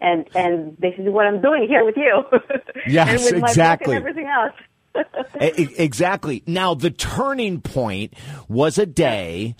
And 0.00 0.28
and 0.34 0.76
this 0.78 0.94
is 0.98 1.08
what 1.08 1.26
I'm 1.26 1.40
doing 1.40 1.68
here 1.68 1.84
with 1.84 1.96
you. 1.96 2.24
Yes, 2.86 3.08
and 3.08 3.20
with 3.22 3.34
my 3.34 3.40
book 3.40 3.48
exactly. 3.50 3.96
and 3.96 4.06
everything 4.06 4.26
else. 4.26 4.54
Exactly. 5.78 6.42
Now 6.46 6.74
the 6.74 6.90
turning 6.90 7.60
point 7.60 8.14
was 8.48 8.76
a 8.76 8.86
day 8.86 9.54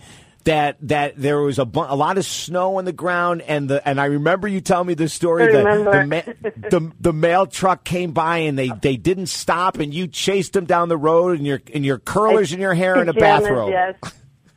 that 0.50 0.76
that 0.82 1.16
there 1.16 1.40
was 1.40 1.58
a, 1.58 1.64
bu- 1.64 1.86
a 1.86 1.94
lot 1.94 2.18
of 2.18 2.24
snow 2.24 2.76
on 2.76 2.84
the 2.84 2.92
ground 2.92 3.42
and 3.42 3.68
the 3.68 3.86
and 3.88 4.00
I 4.00 4.06
remember 4.06 4.48
you 4.48 4.60
telling 4.60 4.88
me 4.88 4.94
this 4.94 5.12
story 5.12 5.44
I 5.44 5.52
that 5.52 5.84
the, 5.84 6.06
ma- 6.06 6.50
the 6.68 6.92
the 7.00 7.12
mail 7.12 7.46
truck 7.46 7.84
came 7.84 8.12
by 8.12 8.38
and 8.38 8.58
they 8.58 8.70
they 8.82 8.96
didn't 8.96 9.26
stop 9.26 9.78
and 9.78 9.94
you 9.94 10.06
chased 10.08 10.52
them 10.52 10.64
down 10.64 10.88
the 10.88 10.96
road 10.96 11.38
and 11.38 11.46
your 11.46 11.60
and 11.72 11.84
your 11.84 11.98
curlers 11.98 12.52
in 12.52 12.60
your 12.60 12.74
hair 12.74 12.96
and 12.96 13.08
a 13.08 13.14
Pajamas, 13.14 13.42
bathrobe. 13.48 13.70
Yes. 13.70 13.94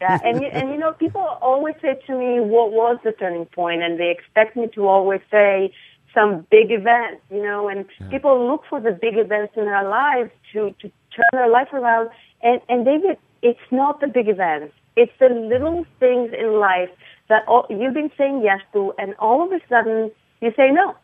Yeah, 0.01 0.19
and 0.21 0.41
you, 0.41 0.47
and 0.47 0.69
you 0.69 0.77
know, 0.77 0.91
people 0.91 1.21
always 1.21 1.75
say 1.81 1.97
to 2.07 2.13
me, 2.13 2.41
"What 2.41 2.73
was 2.73 2.97
the 3.05 3.13
turning? 3.13 3.47
And 3.55 3.97
they 3.97 4.11
expect 4.11 4.57
me 4.57 4.67
to 4.75 4.85
always 4.85 5.21
say 5.31 5.73
some 6.13 6.45
big 6.51 6.71
event, 6.71 7.21
you 7.31 7.41
know. 7.41 7.69
And 7.69 7.85
people 8.09 8.49
look 8.49 8.63
for 8.69 8.81
the 8.81 8.91
big 8.91 9.17
events 9.17 9.53
in 9.55 9.63
their 9.63 9.87
lives 9.87 10.31
to 10.51 10.71
to 10.81 10.91
turn 11.15 11.29
their 11.31 11.49
life 11.49 11.71
around. 11.71 12.09
And 12.41 12.59
and 12.67 12.83
David, 12.83 13.17
it's 13.41 13.71
not 13.71 14.01
the 14.01 14.07
big 14.07 14.27
events. 14.27 14.73
It's 14.95 15.11
the 15.19 15.29
little 15.29 15.85
things 15.99 16.31
in 16.37 16.59
life 16.59 16.89
that 17.29 17.43
all, 17.47 17.65
you've 17.69 17.93
been 17.93 18.11
saying 18.17 18.41
yes 18.43 18.59
to, 18.73 18.93
and 18.97 19.15
all 19.19 19.43
of 19.45 19.51
a 19.51 19.59
sudden 19.69 20.11
you 20.41 20.51
say 20.55 20.69
no. 20.71 20.95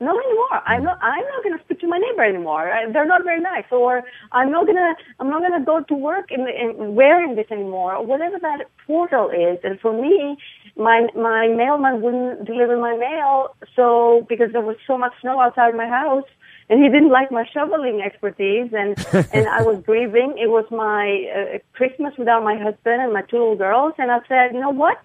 No 0.00 0.10
anymore. 0.18 0.60
I'm 0.66 0.82
not. 0.82 0.98
I'm 1.00 1.24
not 1.24 1.44
going 1.44 1.56
to 1.56 1.64
speak 1.64 1.78
to 1.80 1.86
my 1.86 1.98
neighbor 1.98 2.24
anymore. 2.24 2.70
I, 2.72 2.90
they're 2.90 3.06
not 3.06 3.22
very 3.22 3.40
nice. 3.40 3.64
Or 3.70 4.02
I'm 4.32 4.50
not 4.50 4.66
gonna. 4.66 4.94
I'm 5.20 5.30
not 5.30 5.40
gonna 5.40 5.64
go 5.64 5.82
to 5.82 5.94
work 5.94 6.32
in, 6.32 6.48
in 6.48 6.96
wearing 6.96 7.36
this 7.36 7.46
anymore. 7.52 7.94
Or 7.94 8.04
whatever 8.04 8.36
that 8.40 8.64
portal 8.88 9.30
is. 9.30 9.58
And 9.62 9.78
for 9.78 9.92
me, 9.92 10.36
my 10.76 11.06
my 11.14 11.46
mailman 11.46 12.02
wouldn't 12.02 12.44
deliver 12.44 12.76
my 12.76 12.96
mail. 12.96 13.54
So 13.76 14.26
because 14.28 14.50
there 14.52 14.62
was 14.62 14.76
so 14.84 14.98
much 14.98 15.12
snow 15.20 15.38
outside 15.40 15.76
my 15.76 15.86
house, 15.86 16.28
and 16.68 16.82
he 16.82 16.88
didn't 16.88 17.10
like 17.10 17.30
my 17.30 17.46
shoveling 17.52 18.00
expertise, 18.00 18.72
and 18.72 18.96
and 19.32 19.48
I 19.48 19.62
was 19.62 19.82
grieving. 19.84 20.36
It 20.38 20.48
was 20.48 20.64
my 20.70 21.04
uh, 21.34 21.58
Christmas 21.74 22.14
without 22.16 22.42
my 22.42 22.56
husband 22.56 23.02
and 23.02 23.12
my 23.12 23.22
two 23.22 23.38
little 23.38 23.56
girls, 23.56 23.94
and 23.98 24.10
I 24.10 24.20
said, 24.28 24.54
you 24.54 24.60
know 24.60 24.70
what? 24.70 24.98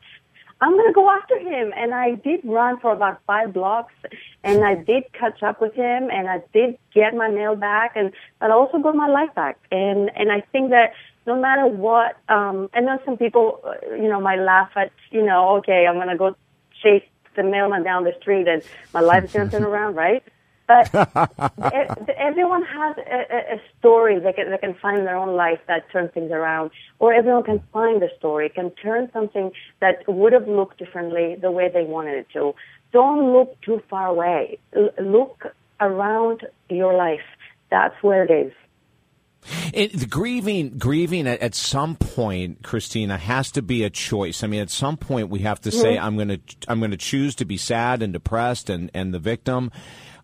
I'm 0.61 0.73
going 0.73 0.87
to 0.87 0.93
go 0.93 1.09
after 1.09 1.39
him. 1.39 1.71
And 1.75 1.93
I 1.93 2.15
did 2.15 2.41
run 2.43 2.79
for 2.79 2.91
about 2.91 3.21
five 3.25 3.53
blocks 3.53 3.93
and 4.43 4.63
I 4.65 4.75
did 4.75 5.03
catch 5.13 5.41
up 5.41 5.61
with 5.61 5.73
him 5.73 6.09
and 6.11 6.27
I 6.27 6.41
did 6.53 6.77
get 6.93 7.15
my 7.15 7.29
mail 7.29 7.55
back 7.55 7.93
and, 7.95 8.11
but 8.39 8.51
I 8.51 8.53
also 8.53 8.79
got 8.79 8.95
my 8.95 9.07
life 9.07 9.33
back. 9.35 9.57
And, 9.71 10.11
and 10.15 10.31
I 10.31 10.41
think 10.51 10.71
that 10.71 10.93
no 11.25 11.39
matter 11.39 11.65
what, 11.65 12.17
um, 12.27 12.69
I 12.73 12.81
know 12.81 12.99
some 13.05 13.17
people, 13.17 13.61
uh, 13.63 13.95
you 13.95 14.09
know, 14.09 14.19
might 14.19 14.39
laugh 14.39 14.71
at, 14.75 14.91
you 15.11 15.25
know, 15.25 15.57
okay, 15.57 15.87
I'm 15.87 15.95
going 15.95 16.09
to 16.09 16.17
go 16.17 16.35
chase 16.83 17.03
the 17.35 17.43
mailman 17.43 17.83
down 17.83 18.03
the 18.03 18.13
street 18.19 18.47
and 18.47 18.61
my 18.93 18.99
life 18.99 19.23
is 19.23 19.31
going 19.31 19.49
to 19.49 19.51
turn 19.51 19.63
around, 19.71 19.95
right? 19.95 20.23
But 20.69 20.93
everyone 22.15 22.61
has 22.63 22.97
a, 22.99 23.55
a 23.55 23.61
story 23.79 24.19
they 24.19 24.33
can, 24.33 24.51
they 24.51 24.57
can 24.59 24.75
find 24.75 24.99
in 24.99 25.05
their 25.05 25.17
own 25.17 25.35
life 25.35 25.59
that 25.67 25.91
turns 25.91 26.11
things 26.13 26.29
around, 26.31 26.69
or 26.99 27.11
everyone 27.11 27.41
can 27.41 27.63
find 27.73 28.03
a 28.03 28.15
story, 28.19 28.49
can 28.49 28.69
turn 28.75 29.09
something 29.11 29.51
that 29.81 30.07
would 30.07 30.31
have 30.31 30.47
looked 30.47 30.77
differently 30.77 31.35
the 31.41 31.49
way 31.49 31.71
they 31.73 31.85
wanted 31.85 32.19
it 32.19 32.27
to. 32.33 32.53
Don't 32.91 33.33
look 33.33 33.59
too 33.61 33.81
far 33.89 34.07
away. 34.07 34.59
L- 34.75 34.91
look 34.99 35.47
around 35.81 36.47
your 36.69 36.93
life. 36.93 37.25
That's 37.71 37.95
where 38.03 38.23
it 38.23 38.31
is. 38.31 38.53
It, 39.73 39.93
the 39.93 40.05
grieving, 40.05 40.77
grieving 40.77 41.25
at, 41.25 41.39
at, 41.39 41.55
some 41.55 41.95
point, 41.95 42.61
Christina, 42.61 43.17
has 43.17 43.51
to 43.53 43.63
be 43.63 43.83
a 43.83 43.89
choice. 43.89 44.43
I 44.43 44.47
mean, 44.47 44.61
at 44.61 44.69
some 44.69 44.97
point, 44.97 45.29
we 45.29 45.39
have 45.39 45.61
to 45.61 45.71
say, 45.71 45.95
mm-hmm. 45.95 46.05
"I'm 46.05 46.15
going 46.15 46.27
to, 46.27 46.39
I'm 46.67 46.79
going 46.79 46.91
to 46.91 46.97
choose 46.97 47.35
to 47.35 47.45
be 47.45 47.55
sad 47.57 48.03
and 48.03 48.11
depressed 48.11 48.69
and 48.69 48.91
and 48.93 49.13
the 49.13 49.19
victim." 49.19 49.71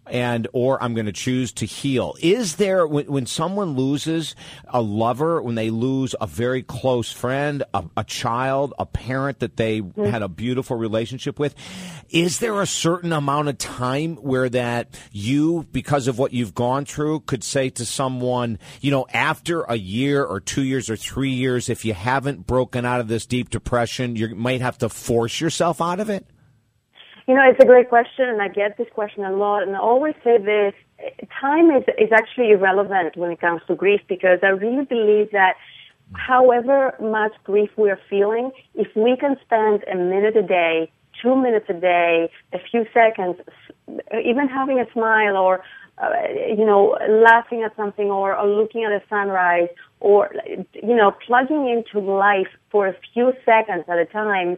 And 0.07 0.47
or 0.53 0.81
I'm 0.81 0.93
going 0.93 1.05
to 1.05 1.11
choose 1.11 1.51
to 1.53 1.65
heal. 1.65 2.15
Is 2.21 2.55
there 2.57 2.85
when, 2.87 3.05
when 3.07 3.25
someone 3.25 3.75
loses 3.75 4.35
a 4.67 4.81
lover, 4.81 5.41
when 5.41 5.55
they 5.55 5.69
lose 5.69 6.15
a 6.19 6.27
very 6.27 6.63
close 6.63 7.11
friend, 7.11 7.63
a, 7.73 7.83
a 7.97 8.03
child, 8.03 8.73
a 8.77 8.85
parent 8.85 9.39
that 9.39 9.57
they 9.57 9.81
mm-hmm. 9.81 10.05
had 10.05 10.21
a 10.21 10.27
beautiful 10.27 10.77
relationship 10.77 11.39
with, 11.39 11.55
is 12.09 12.39
there 12.39 12.61
a 12.61 12.67
certain 12.67 13.13
amount 13.13 13.47
of 13.47 13.57
time 13.57 14.15
where 14.17 14.49
that 14.49 14.89
you, 15.11 15.67
because 15.71 16.07
of 16.07 16.17
what 16.17 16.33
you've 16.33 16.53
gone 16.53 16.85
through, 16.85 17.21
could 17.21 17.43
say 17.43 17.69
to 17.71 17.85
someone, 17.85 18.59
you 18.81 18.91
know, 18.91 19.05
after 19.13 19.63
a 19.63 19.75
year 19.75 20.23
or 20.23 20.39
two 20.39 20.63
years 20.63 20.89
or 20.89 20.95
three 20.95 21.31
years, 21.31 21.69
if 21.69 21.85
you 21.85 21.93
haven't 21.93 22.45
broken 22.45 22.85
out 22.85 22.99
of 22.99 23.07
this 23.07 23.25
deep 23.25 23.49
depression, 23.49 24.15
you 24.15 24.35
might 24.35 24.61
have 24.61 24.77
to 24.77 24.89
force 24.89 25.41
yourself 25.41 25.81
out 25.81 25.99
of 25.99 26.09
it? 26.09 26.25
You 27.27 27.33
know, 27.33 27.41
it's 27.49 27.59
a 27.59 27.65
great 27.65 27.89
question, 27.89 28.29
and 28.29 28.41
I 28.41 28.49
get 28.49 28.77
this 28.77 28.87
question 28.93 29.23
a 29.23 29.31
lot. 29.31 29.63
And 29.63 29.75
I 29.75 29.79
always 29.79 30.13
say 30.23 30.37
this: 30.37 30.73
time 31.41 31.71
is 31.71 31.83
is 31.97 32.11
actually 32.11 32.51
irrelevant 32.51 33.17
when 33.17 33.31
it 33.31 33.41
comes 33.41 33.61
to 33.67 33.75
grief 33.75 34.01
because 34.07 34.39
I 34.43 34.49
really 34.49 34.85
believe 34.85 35.31
that, 35.31 35.55
however 36.13 36.93
much 37.01 37.33
grief 37.43 37.71
we 37.77 37.89
are 37.89 37.99
feeling, 38.09 38.51
if 38.75 38.95
we 38.95 39.17
can 39.17 39.37
spend 39.43 39.83
a 39.91 39.95
minute 39.95 40.37
a 40.37 40.43
day, 40.43 40.91
two 41.21 41.35
minutes 41.35 41.65
a 41.69 41.73
day, 41.73 42.29
a 42.53 42.59
few 42.69 42.85
seconds, 42.93 43.37
even 44.23 44.47
having 44.47 44.79
a 44.79 44.91
smile 44.91 45.35
or 45.35 45.63
uh, 45.97 46.09
you 46.49 46.65
know, 46.65 46.97
laughing 47.09 47.63
at 47.63 47.75
something 47.77 48.07
or, 48.07 48.35
or 48.35 48.47
looking 48.47 48.83
at 48.83 48.91
a 48.91 49.01
sunrise 49.09 49.69
or, 50.01 50.29
you 50.73 50.95
know, 50.95 51.13
plugging 51.25 51.69
into 51.69 52.05
life 52.05 52.49
for 52.69 52.87
a 52.87 52.95
few 53.13 53.31
seconds 53.45 53.85
at 53.87 53.97
a 53.97 54.05
time 54.05 54.57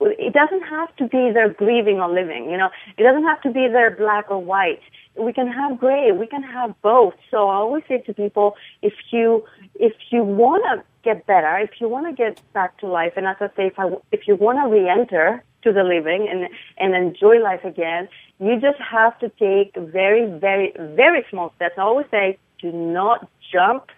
it 0.00 0.32
doesn't 0.32 0.62
have 0.62 0.94
to 0.96 1.08
be 1.08 1.30
their 1.32 1.52
grieving 1.52 2.00
or 2.00 2.08
living, 2.08 2.50
you 2.50 2.56
know. 2.56 2.70
It 2.96 3.02
doesn't 3.02 3.24
have 3.24 3.40
to 3.42 3.50
be 3.50 3.66
their 3.68 3.90
black 3.90 4.30
or 4.30 4.38
white. 4.38 4.80
We 5.16 5.32
can 5.32 5.48
have 5.48 5.80
gray. 5.80 6.12
We 6.12 6.26
can 6.26 6.42
have 6.42 6.80
both. 6.82 7.14
So 7.30 7.48
I 7.48 7.56
always 7.56 7.82
say 7.88 7.98
to 7.98 8.14
people, 8.14 8.56
if 8.82 8.94
you 9.10 9.44
if 9.74 9.94
you 10.10 10.22
want 10.22 10.64
to 10.64 10.84
get 11.02 11.26
better, 11.26 11.58
if 11.58 11.80
you 11.80 11.88
want 11.88 12.06
to 12.06 12.12
get 12.12 12.40
back 12.52 12.78
to 12.78 12.86
life, 12.86 13.14
and 13.16 13.26
as 13.26 13.36
I 13.40 13.48
say, 13.56 13.66
if 13.66 13.78
I, 13.78 13.90
if 14.12 14.28
you 14.28 14.36
want 14.36 14.58
to 14.58 14.68
re-enter 14.68 15.42
to 15.62 15.72
the 15.72 15.82
living 15.82 16.28
and 16.30 16.48
and 16.78 16.94
enjoy 16.94 17.42
life 17.42 17.64
again, 17.64 18.08
you 18.38 18.60
just 18.60 18.78
have 18.78 19.18
to 19.18 19.28
take 19.30 19.74
very 19.76 20.26
very 20.38 20.72
very 20.76 21.24
small 21.28 21.52
steps. 21.56 21.74
I 21.76 21.82
always 21.82 22.06
say, 22.10 22.38
do 22.60 22.70
not 22.70 23.28
jump 23.52 23.90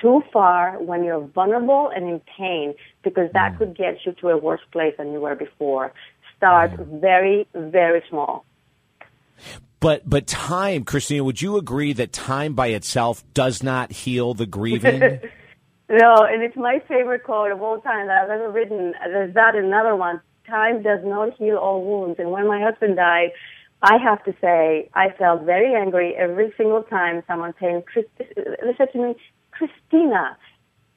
too 0.00 0.22
far 0.32 0.78
when 0.82 1.04
you're 1.04 1.20
vulnerable 1.20 1.90
and 1.94 2.08
in 2.08 2.20
pain 2.36 2.74
because 3.02 3.30
that 3.32 3.54
mm. 3.54 3.58
could 3.58 3.76
get 3.76 3.98
you 4.04 4.12
to 4.12 4.28
a 4.28 4.36
worse 4.36 4.60
place 4.72 4.94
than 4.98 5.12
you 5.12 5.20
were 5.20 5.34
before. 5.34 5.92
Start 6.36 6.72
mm. 6.72 7.00
very, 7.00 7.46
very 7.54 8.02
small. 8.08 8.44
But 9.80 10.08
but 10.08 10.26
time, 10.26 10.84
Christina, 10.84 11.22
would 11.22 11.42
you 11.42 11.56
agree 11.56 11.92
that 11.92 12.12
time 12.12 12.54
by 12.54 12.68
itself 12.68 13.22
does 13.34 13.62
not 13.62 13.92
heal 13.92 14.34
the 14.34 14.46
grieving? 14.46 15.00
no, 15.88 16.14
and 16.24 16.42
it's 16.42 16.56
my 16.56 16.82
favorite 16.88 17.24
quote 17.24 17.52
of 17.52 17.62
all 17.62 17.80
time 17.80 18.06
that 18.06 18.24
I've 18.24 18.30
ever 18.30 18.50
written. 18.50 18.94
There's 19.04 19.34
that 19.34 19.54
another 19.54 19.94
one. 19.94 20.20
Time 20.46 20.82
does 20.82 21.00
not 21.04 21.34
heal 21.34 21.56
all 21.56 21.84
wounds. 21.84 22.18
And 22.18 22.30
when 22.30 22.46
my 22.46 22.60
husband 22.60 22.96
died, 22.96 23.32
I 23.82 23.98
have 23.98 24.24
to 24.24 24.34
say 24.40 24.88
I 24.94 25.10
felt 25.10 25.42
very 25.42 25.74
angry 25.74 26.14
every 26.16 26.52
single 26.56 26.82
time 26.82 27.22
someone 27.26 27.52
saying, 27.60 27.82
they 28.18 28.74
said 28.78 28.92
to 28.92 28.98
me, 28.98 29.16
Christina, 29.56 30.36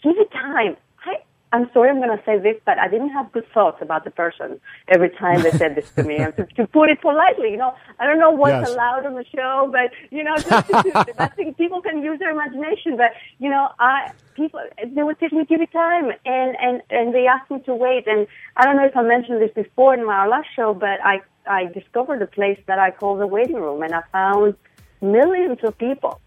give 0.04 0.18
it 0.18 0.32
time. 0.32 0.76
I, 1.06 1.18
I'm 1.52 1.70
sorry 1.74 1.90
I'm 1.90 1.98
going 1.98 2.16
to 2.16 2.24
say 2.26 2.38
this, 2.38 2.58
but 2.66 2.78
I 2.78 2.88
didn't 2.88 3.10
have 3.10 3.32
good 3.32 3.48
thoughts 3.54 3.82
about 3.82 4.04
the 4.04 4.12
person 4.12 4.60
every 4.88 5.10
time 5.10 5.42
they 5.42 5.52
said 5.52 5.76
this 5.76 5.90
to 5.92 6.04
me. 6.04 6.18
to, 6.18 6.46
to 6.56 6.68
put 6.68 6.90
it 6.90 7.02
politely, 7.02 7.52
you 7.52 7.58
know, 7.58 7.74
I 8.00 8.06
don't 8.06 8.20
know 8.20 8.32
what's 8.32 8.68
yes. 8.68 8.70
allowed 8.70 9.06
on 9.06 9.16
the 9.16 9.26
show, 9.34 9.70
but, 9.72 9.92
you 10.12 10.24
know, 10.24 10.36
just 10.36 10.68
to, 10.68 11.16
I 11.18 11.28
think 11.30 11.58
people 11.58 11.82
can 11.82 12.04
use 12.04 12.20
their 12.20 12.32
imagination, 12.32 12.98
but, 12.98 13.12
you 13.40 13.50
know, 13.50 13.70
I, 13.80 14.12
people, 14.36 14.60
they 14.86 15.04
would 15.04 15.20
to 15.20 15.36
me, 15.36 15.46
give 15.46 15.62
it 15.62 15.72
time, 15.72 16.12
and, 16.26 16.56
and, 16.62 16.82
and 16.90 17.16
they 17.16 17.26
asked 17.26 17.50
me 17.50 17.62
to 17.62 17.74
wait, 17.74 18.08
and 18.08 18.28
I 18.58 18.66
don't 18.66 18.76
know 18.76 18.86
if 18.86 18.96
I 18.96 19.02
mentioned 19.02 19.42
this 19.42 19.52
before 19.56 19.94
in 19.94 20.06
my 20.06 20.28
last 20.28 20.48
show, 20.56 20.74
but 20.74 21.00
I, 21.04 21.22
I 21.48 21.66
discovered 21.66 22.22
a 22.22 22.28
place 22.28 22.60
that 22.68 22.78
I 22.78 22.92
call 22.92 23.18
the 23.18 23.28
waiting 23.28 23.56
room, 23.56 23.82
and 23.82 23.96
I 23.96 24.02
found 24.12 24.56
millions 25.02 25.60
of 25.64 25.78
people 25.78 26.22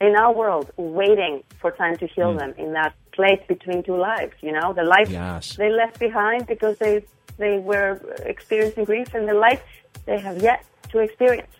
in 0.00 0.14
our 0.16 0.34
world 0.34 0.70
waiting 0.76 1.42
for 1.60 1.70
time 1.70 1.96
to 1.96 2.06
heal 2.06 2.34
mm. 2.34 2.38
them 2.38 2.54
in 2.58 2.72
that 2.72 2.94
place 3.12 3.40
between 3.48 3.82
two 3.82 3.96
lives 3.96 4.34
you 4.40 4.52
know 4.52 4.72
the 4.72 4.84
life 4.84 5.08
yes. 5.08 5.56
they 5.56 5.70
left 5.70 5.98
behind 5.98 6.46
because 6.46 6.76
they 6.78 7.02
they 7.38 7.58
were 7.58 8.00
experiencing 8.24 8.84
grief 8.84 9.14
and 9.14 9.28
the 9.28 9.34
life 9.34 9.62
they 10.04 10.18
have 10.18 10.42
yet 10.42 10.64
to 10.90 10.98
experience 10.98 11.52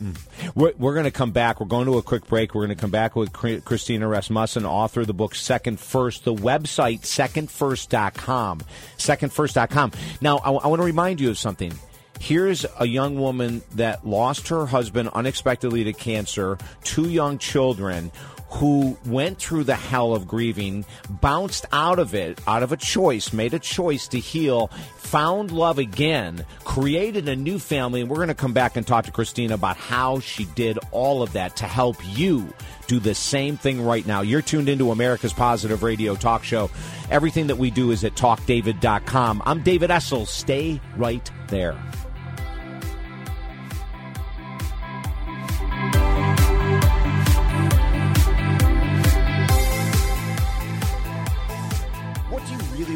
mm. 0.00 0.16
We're, 0.54 0.72
we're 0.76 0.94
going 0.94 1.04
to 1.04 1.10
come 1.10 1.32
back. 1.32 1.60
We're 1.60 1.66
going 1.66 1.86
to 1.86 1.98
a 1.98 2.02
quick 2.02 2.26
break. 2.26 2.54
We're 2.54 2.66
going 2.66 2.76
to 2.76 2.80
come 2.80 2.90
back 2.90 3.16
with 3.16 3.32
Christina 3.32 4.06
Rasmussen, 4.06 4.66
author 4.66 5.00
of 5.00 5.06
the 5.06 5.14
book 5.14 5.34
Second 5.34 5.80
First. 5.80 6.24
The 6.24 6.34
website, 6.34 7.00
secondfirst.com. 7.00 8.60
Secondfirst.com. 8.98 9.92
Now, 10.20 10.38
I, 10.38 10.50
I 10.50 10.66
want 10.66 10.80
to 10.80 10.86
remind 10.86 11.20
you 11.20 11.30
of 11.30 11.38
something. 11.38 11.72
Here's 12.20 12.64
a 12.78 12.86
young 12.86 13.18
woman 13.18 13.62
that 13.74 14.06
lost 14.06 14.48
her 14.48 14.66
husband 14.66 15.10
unexpectedly 15.12 15.84
to 15.84 15.92
cancer, 15.92 16.56
two 16.82 17.08
young 17.08 17.38
children 17.38 18.10
who 18.54 18.96
went 19.04 19.38
through 19.38 19.64
the 19.64 19.74
hell 19.74 20.14
of 20.14 20.28
grieving, 20.28 20.84
bounced 21.10 21.66
out 21.72 21.98
of 21.98 22.14
it, 22.14 22.38
out 22.46 22.62
of 22.62 22.70
a 22.70 22.76
choice, 22.76 23.32
made 23.32 23.52
a 23.52 23.58
choice 23.58 24.06
to 24.06 24.18
heal, 24.18 24.68
found 24.96 25.50
love 25.50 25.78
again, 25.78 26.44
created 26.62 27.28
a 27.28 27.34
new 27.34 27.58
family. 27.58 28.00
And 28.00 28.08
we're 28.08 28.16
going 28.16 28.28
to 28.28 28.34
come 28.34 28.52
back 28.52 28.76
and 28.76 28.86
talk 28.86 29.06
to 29.06 29.10
Christina 29.10 29.54
about 29.54 29.76
how 29.76 30.20
she 30.20 30.44
did 30.44 30.78
all 30.92 31.20
of 31.20 31.32
that 31.32 31.56
to 31.56 31.64
help 31.64 31.96
you 32.16 32.48
do 32.86 33.00
the 33.00 33.14
same 33.14 33.56
thing 33.56 33.84
right 33.84 34.06
now. 34.06 34.20
You're 34.20 34.42
tuned 34.42 34.68
into 34.68 34.92
America's 34.92 35.32
Positive 35.32 35.82
Radio 35.82 36.14
Talk 36.14 36.44
Show. 36.44 36.70
Everything 37.10 37.48
that 37.48 37.56
we 37.56 37.72
do 37.72 37.90
is 37.90 38.04
at 38.04 38.14
talkdavid.com. 38.14 39.42
I'm 39.44 39.62
David 39.62 39.90
Essel. 39.90 40.28
Stay 40.28 40.80
right 40.96 41.28
there. 41.48 41.76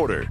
order. 0.00 0.30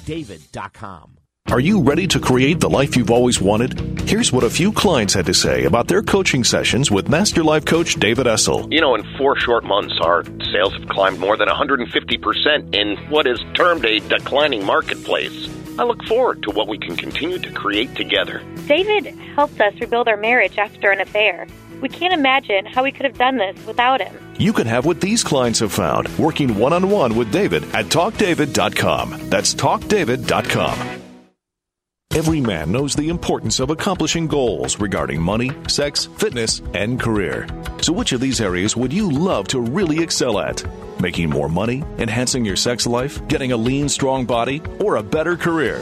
talkdavid.com. 0.01 1.17
Are 1.47 1.59
you 1.59 1.81
ready 1.81 2.07
to 2.07 2.19
create 2.19 2.59
the 2.59 2.69
life 2.69 2.95
you've 2.95 3.09
always 3.11 3.41
wanted? 3.41 3.99
Here's 4.01 4.31
what 4.31 4.43
a 4.43 4.49
few 4.49 4.71
clients 4.71 5.13
had 5.13 5.25
to 5.25 5.33
say 5.33 5.65
about 5.65 5.87
their 5.87 6.03
coaching 6.03 6.43
sessions 6.43 6.91
with 6.91 7.09
Master 7.09 7.43
Life 7.43 7.65
Coach 7.65 7.95
David 7.95 8.27
Essel. 8.27 8.71
You 8.71 8.79
know, 8.79 8.95
in 8.95 9.03
four 9.17 9.35
short 9.37 9.63
months, 9.63 9.97
our 10.01 10.23
sales 10.51 10.73
have 10.73 10.87
climbed 10.87 11.19
more 11.19 11.35
than 11.35 11.49
150% 11.49 12.75
in 12.75 12.97
what 13.09 13.25
is 13.25 13.39
termed 13.55 13.85
a 13.85 13.99
declining 14.01 14.63
marketplace. 14.63 15.49
I 15.79 15.83
look 15.83 16.03
forward 16.03 16.43
to 16.43 16.51
what 16.51 16.67
we 16.67 16.77
can 16.77 16.95
continue 16.95 17.39
to 17.39 17.51
create 17.51 17.95
together. 17.95 18.43
David 18.67 19.07
helped 19.35 19.59
us 19.59 19.73
rebuild 19.81 20.07
our 20.07 20.17
marriage 20.17 20.57
after 20.57 20.91
an 20.91 21.01
affair. 21.01 21.47
We 21.81 21.89
can't 21.89 22.13
imagine 22.13 22.65
how 22.65 22.83
we 22.83 22.91
could 22.91 23.05
have 23.05 23.17
done 23.17 23.37
this 23.37 23.65
without 23.65 24.01
him. 24.01 24.15
You 24.37 24.53
can 24.53 24.67
have 24.67 24.85
what 24.85 25.01
these 25.01 25.23
clients 25.23 25.59
have 25.59 25.73
found 25.73 26.07
working 26.17 26.57
one 26.57 26.73
on 26.73 26.89
one 26.89 27.15
with 27.15 27.31
David 27.31 27.63
at 27.75 27.85
talkdavid.com. 27.85 29.29
That's 29.29 29.53
talkdavid.com. 29.53 31.01
Every 32.13 32.41
man 32.41 32.73
knows 32.73 32.93
the 32.93 33.07
importance 33.07 33.61
of 33.61 33.69
accomplishing 33.69 34.27
goals 34.27 34.77
regarding 34.81 35.21
money, 35.21 35.51
sex, 35.69 36.07
fitness, 36.17 36.61
and 36.73 36.99
career. 36.99 37.47
So, 37.81 37.93
which 37.93 38.11
of 38.11 38.19
these 38.19 38.41
areas 38.41 38.75
would 38.75 38.91
you 38.91 39.09
love 39.09 39.47
to 39.47 39.61
really 39.61 40.03
excel 40.03 40.37
at? 40.39 40.61
Making 40.99 41.29
more 41.29 41.47
money, 41.49 41.83
enhancing 41.97 42.43
your 42.45 42.57
sex 42.57 42.85
life, 42.85 43.25
getting 43.29 43.53
a 43.53 43.57
lean, 43.57 43.87
strong 43.89 44.25
body, 44.25 44.61
or 44.81 44.97
a 44.97 45.03
better 45.03 45.37
career? 45.37 45.79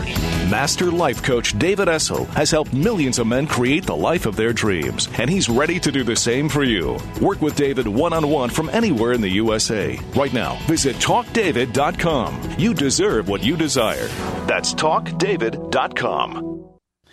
Master 0.49 0.91
Life 0.91 1.23
Coach 1.23 1.57
David 1.59 1.87
Essel 1.87 2.25
has 2.27 2.51
helped 2.51 2.73
millions 2.73 3.19
of 3.19 3.27
men 3.27 3.45
create 3.47 3.85
the 3.85 3.95
life 3.95 4.25
of 4.27 4.35
their 4.35 4.53
dreams, 4.53 5.09
and 5.17 5.29
he's 5.29 5.49
ready 5.49 5.79
to 5.79 5.91
do 5.91 6.03
the 6.03 6.15
same 6.15 6.47
for 6.47 6.63
you. 6.63 6.97
Work 7.21 7.41
with 7.41 7.55
David 7.55 7.87
one 7.87 8.13
on 8.13 8.29
one 8.29 8.49
from 8.49 8.69
anywhere 8.69 9.13
in 9.13 9.21
the 9.21 9.29
USA. 9.29 9.99
Right 10.15 10.31
now, 10.31 10.57
visit 10.67 10.95
talkdavid.com. 10.97 12.55
You 12.57 12.73
deserve 12.75 13.27
what 13.27 13.43
you 13.43 13.57
desire. 13.57 14.07
That's 14.47 14.73
talkdavid.com 14.73 16.18
com. 16.19 16.58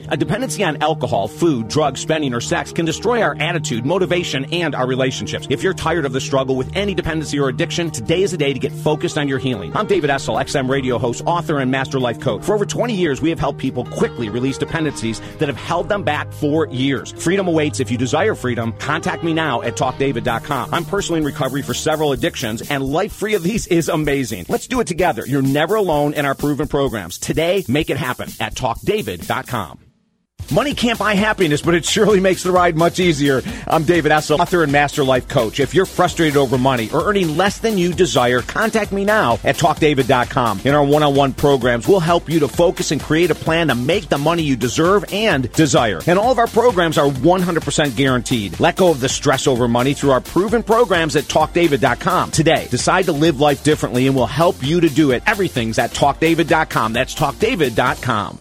A 0.08 0.16
dependency 0.16 0.62
on 0.62 0.82
alcohol, 0.82 1.28
food, 1.28 1.68
drugs, 1.68 2.00
spending, 2.00 2.32
or 2.32 2.40
sex 2.40 2.72
can 2.72 2.84
destroy 2.84 3.22
our 3.22 3.36
attitude, 3.40 3.84
motivation, 3.84 4.44
and 4.52 4.74
our 4.74 4.86
relationships. 4.86 5.46
If 5.50 5.62
you're 5.62 5.74
tired 5.74 6.04
of 6.04 6.12
the 6.12 6.20
struggle 6.20 6.56
with 6.56 6.74
any 6.76 6.94
dependency 6.94 7.38
or 7.38 7.48
addiction, 7.48 7.90
today 7.90 8.22
is 8.22 8.30
the 8.30 8.36
day 8.36 8.52
to 8.52 8.58
get 8.58 8.72
focused 8.72 9.18
on 9.18 9.28
your 9.28 9.38
healing. 9.38 9.76
I'm 9.76 9.86
David 9.86 10.10
Essel, 10.10 10.40
XM 10.40 10.68
radio 10.68 10.98
host, 10.98 11.22
author, 11.26 11.58
and 11.58 11.70
master 11.70 11.98
life 11.98 12.20
coach. 12.20 12.44
For 12.44 12.54
over 12.54 12.66
20 12.66 12.94
years, 12.94 13.20
we 13.20 13.30
have 13.30 13.40
helped 13.40 13.58
people 13.58 13.84
quickly 13.84 14.28
release 14.28 14.58
dependencies 14.58 15.20
that 15.38 15.48
have 15.48 15.56
held 15.56 15.88
them 15.88 16.02
back 16.02 16.32
for 16.32 16.68
years. 16.68 17.12
Freedom 17.12 17.48
awaits. 17.48 17.80
If 17.80 17.90
you 17.90 17.98
desire 17.98 18.34
freedom, 18.34 18.72
contact 18.78 19.24
me 19.24 19.32
now 19.34 19.62
at 19.62 19.76
talkdavid.com. 19.76 20.72
I'm 20.72 20.84
personally 20.84 21.20
in 21.20 21.26
recovery 21.26 21.62
for 21.62 21.74
several 21.74 22.12
addictions, 22.12 22.70
and 22.70 22.84
life 22.84 23.12
free 23.12 23.34
of 23.34 23.42
these 23.42 23.66
is 23.66 23.88
amazing. 23.88 24.46
Let's 24.48 24.66
do 24.66 24.80
it 24.80 24.86
together. 24.86 25.24
You're 25.26 25.42
never 25.42 25.74
alone 25.74 26.14
in 26.14 26.24
our 26.24 26.34
proven 26.34 26.68
programs. 26.68 27.18
Today, 27.18 27.64
make 27.68 27.90
it 27.90 27.96
happen 27.96 28.28
at 28.40 28.54
talkdavid.com. 28.54 29.80
Money 30.52 30.74
can't 30.74 30.98
buy 30.98 31.14
happiness, 31.14 31.60
but 31.60 31.74
it 31.74 31.84
surely 31.84 32.20
makes 32.20 32.42
the 32.42 32.52
ride 32.52 32.76
much 32.76 33.00
easier. 33.00 33.42
I'm 33.66 33.82
David 33.84 34.12
Essel, 34.12 34.38
author 34.38 34.62
and 34.62 34.70
master 34.70 35.04
life 35.04 35.26
coach. 35.28 35.58
If 35.58 35.74
you're 35.74 35.86
frustrated 35.86 36.36
over 36.36 36.56
money 36.56 36.88
or 36.92 37.08
earning 37.08 37.36
less 37.36 37.58
than 37.58 37.76
you 37.78 37.92
desire, 37.92 38.42
contact 38.42 38.92
me 38.92 39.04
now 39.04 39.34
at 39.44 39.56
talkdavid.com. 39.56 40.60
In 40.64 40.74
our 40.74 40.84
one-on-one 40.84 41.32
programs, 41.32 41.88
we'll 41.88 42.00
help 42.00 42.30
you 42.30 42.40
to 42.40 42.48
focus 42.48 42.92
and 42.92 43.00
create 43.00 43.30
a 43.30 43.34
plan 43.34 43.68
to 43.68 43.74
make 43.74 44.08
the 44.08 44.18
money 44.18 44.42
you 44.42 44.56
deserve 44.56 45.04
and 45.12 45.50
desire. 45.52 46.00
And 46.06 46.18
all 46.18 46.30
of 46.30 46.38
our 46.38 46.46
programs 46.46 46.96
are 46.96 47.08
100% 47.08 47.96
guaranteed. 47.96 48.60
Let 48.60 48.76
go 48.76 48.90
of 48.90 49.00
the 49.00 49.08
stress 49.08 49.46
over 49.46 49.66
money 49.66 49.94
through 49.94 50.12
our 50.12 50.20
proven 50.20 50.62
programs 50.62 51.16
at 51.16 51.24
talkdavid.com. 51.24 52.30
Today, 52.30 52.68
decide 52.70 53.06
to 53.06 53.12
live 53.12 53.40
life 53.40 53.64
differently 53.64 54.06
and 54.06 54.14
we'll 54.14 54.26
help 54.26 54.62
you 54.62 54.80
to 54.80 54.88
do 54.88 55.10
it. 55.10 55.22
Everything's 55.26 55.78
at 55.78 55.90
talkdavid.com. 55.90 56.92
That's 56.92 57.14
talkdavid.com. 57.14 58.40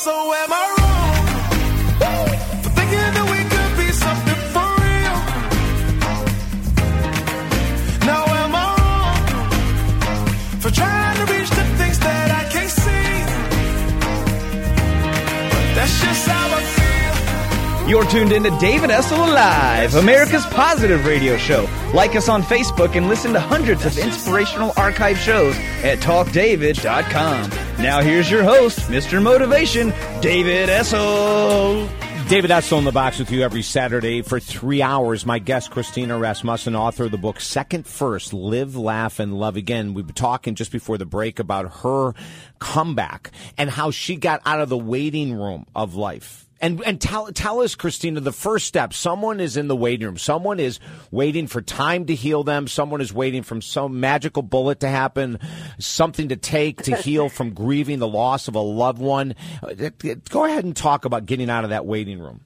So 0.00 0.32
am 0.32 0.49
You're 17.90 18.04
tuned 18.04 18.30
in 18.30 18.44
to 18.44 18.56
David 18.60 18.90
Essel 18.90 19.18
Live, 19.18 19.96
America's 19.96 20.46
positive 20.46 21.04
radio 21.06 21.36
show. 21.36 21.68
Like 21.92 22.14
us 22.14 22.28
on 22.28 22.40
Facebook 22.40 22.94
and 22.94 23.08
listen 23.08 23.32
to 23.32 23.40
hundreds 23.40 23.84
of 23.84 23.98
inspirational 23.98 24.72
archive 24.76 25.18
shows 25.18 25.56
at 25.82 25.98
talkdavid.com. 25.98 27.50
Now 27.82 28.00
here's 28.00 28.30
your 28.30 28.44
host, 28.44 28.78
Mr. 28.82 29.20
Motivation, 29.20 29.92
David 30.20 30.68
Essel. 30.68 31.88
David 32.28 32.52
Essel 32.52 32.78
in 32.78 32.84
the 32.84 32.92
box 32.92 33.18
with 33.18 33.32
you 33.32 33.42
every 33.42 33.62
Saturday 33.62 34.22
for 34.22 34.38
three 34.38 34.82
hours. 34.82 35.26
My 35.26 35.40
guest, 35.40 35.72
Christina 35.72 36.16
Rasmussen, 36.16 36.76
author 36.76 37.06
of 37.06 37.10
the 37.10 37.18
book 37.18 37.40
Second 37.40 37.88
First 37.88 38.32
Live, 38.32 38.76
Laugh, 38.76 39.18
and 39.18 39.36
Love 39.36 39.56
Again. 39.56 39.94
We've 39.94 40.06
been 40.06 40.14
talking 40.14 40.54
just 40.54 40.70
before 40.70 40.96
the 40.96 41.06
break 41.06 41.40
about 41.40 41.78
her 41.82 42.14
comeback 42.60 43.32
and 43.58 43.68
how 43.68 43.90
she 43.90 44.14
got 44.14 44.42
out 44.46 44.60
of 44.60 44.68
the 44.68 44.78
waiting 44.78 45.34
room 45.34 45.66
of 45.74 45.96
life. 45.96 46.46
And 46.62 46.82
and 46.84 47.00
tell 47.00 47.32
tell 47.32 47.60
us, 47.60 47.74
Christina, 47.74 48.20
the 48.20 48.32
first 48.32 48.66
step. 48.66 48.92
Someone 48.92 49.40
is 49.40 49.56
in 49.56 49.66
the 49.66 49.76
waiting 49.76 50.06
room. 50.06 50.18
Someone 50.18 50.60
is 50.60 50.78
waiting 51.10 51.46
for 51.46 51.62
time 51.62 52.04
to 52.06 52.14
heal 52.14 52.44
them. 52.44 52.68
Someone 52.68 53.00
is 53.00 53.14
waiting 53.14 53.42
for 53.42 53.60
some 53.62 53.98
magical 53.98 54.42
bullet 54.42 54.80
to 54.80 54.88
happen, 54.88 55.38
something 55.78 56.28
to 56.28 56.36
take 56.36 56.82
to 56.82 56.96
heal 57.02 57.30
from 57.30 57.54
grieving 57.54 57.98
the 57.98 58.08
loss 58.08 58.46
of 58.46 58.56
a 58.56 58.60
loved 58.60 58.98
one. 58.98 59.34
Go 60.28 60.44
ahead 60.44 60.64
and 60.64 60.76
talk 60.76 61.06
about 61.06 61.24
getting 61.24 61.48
out 61.48 61.64
of 61.64 61.70
that 61.70 61.86
waiting 61.86 62.18
room. 62.18 62.42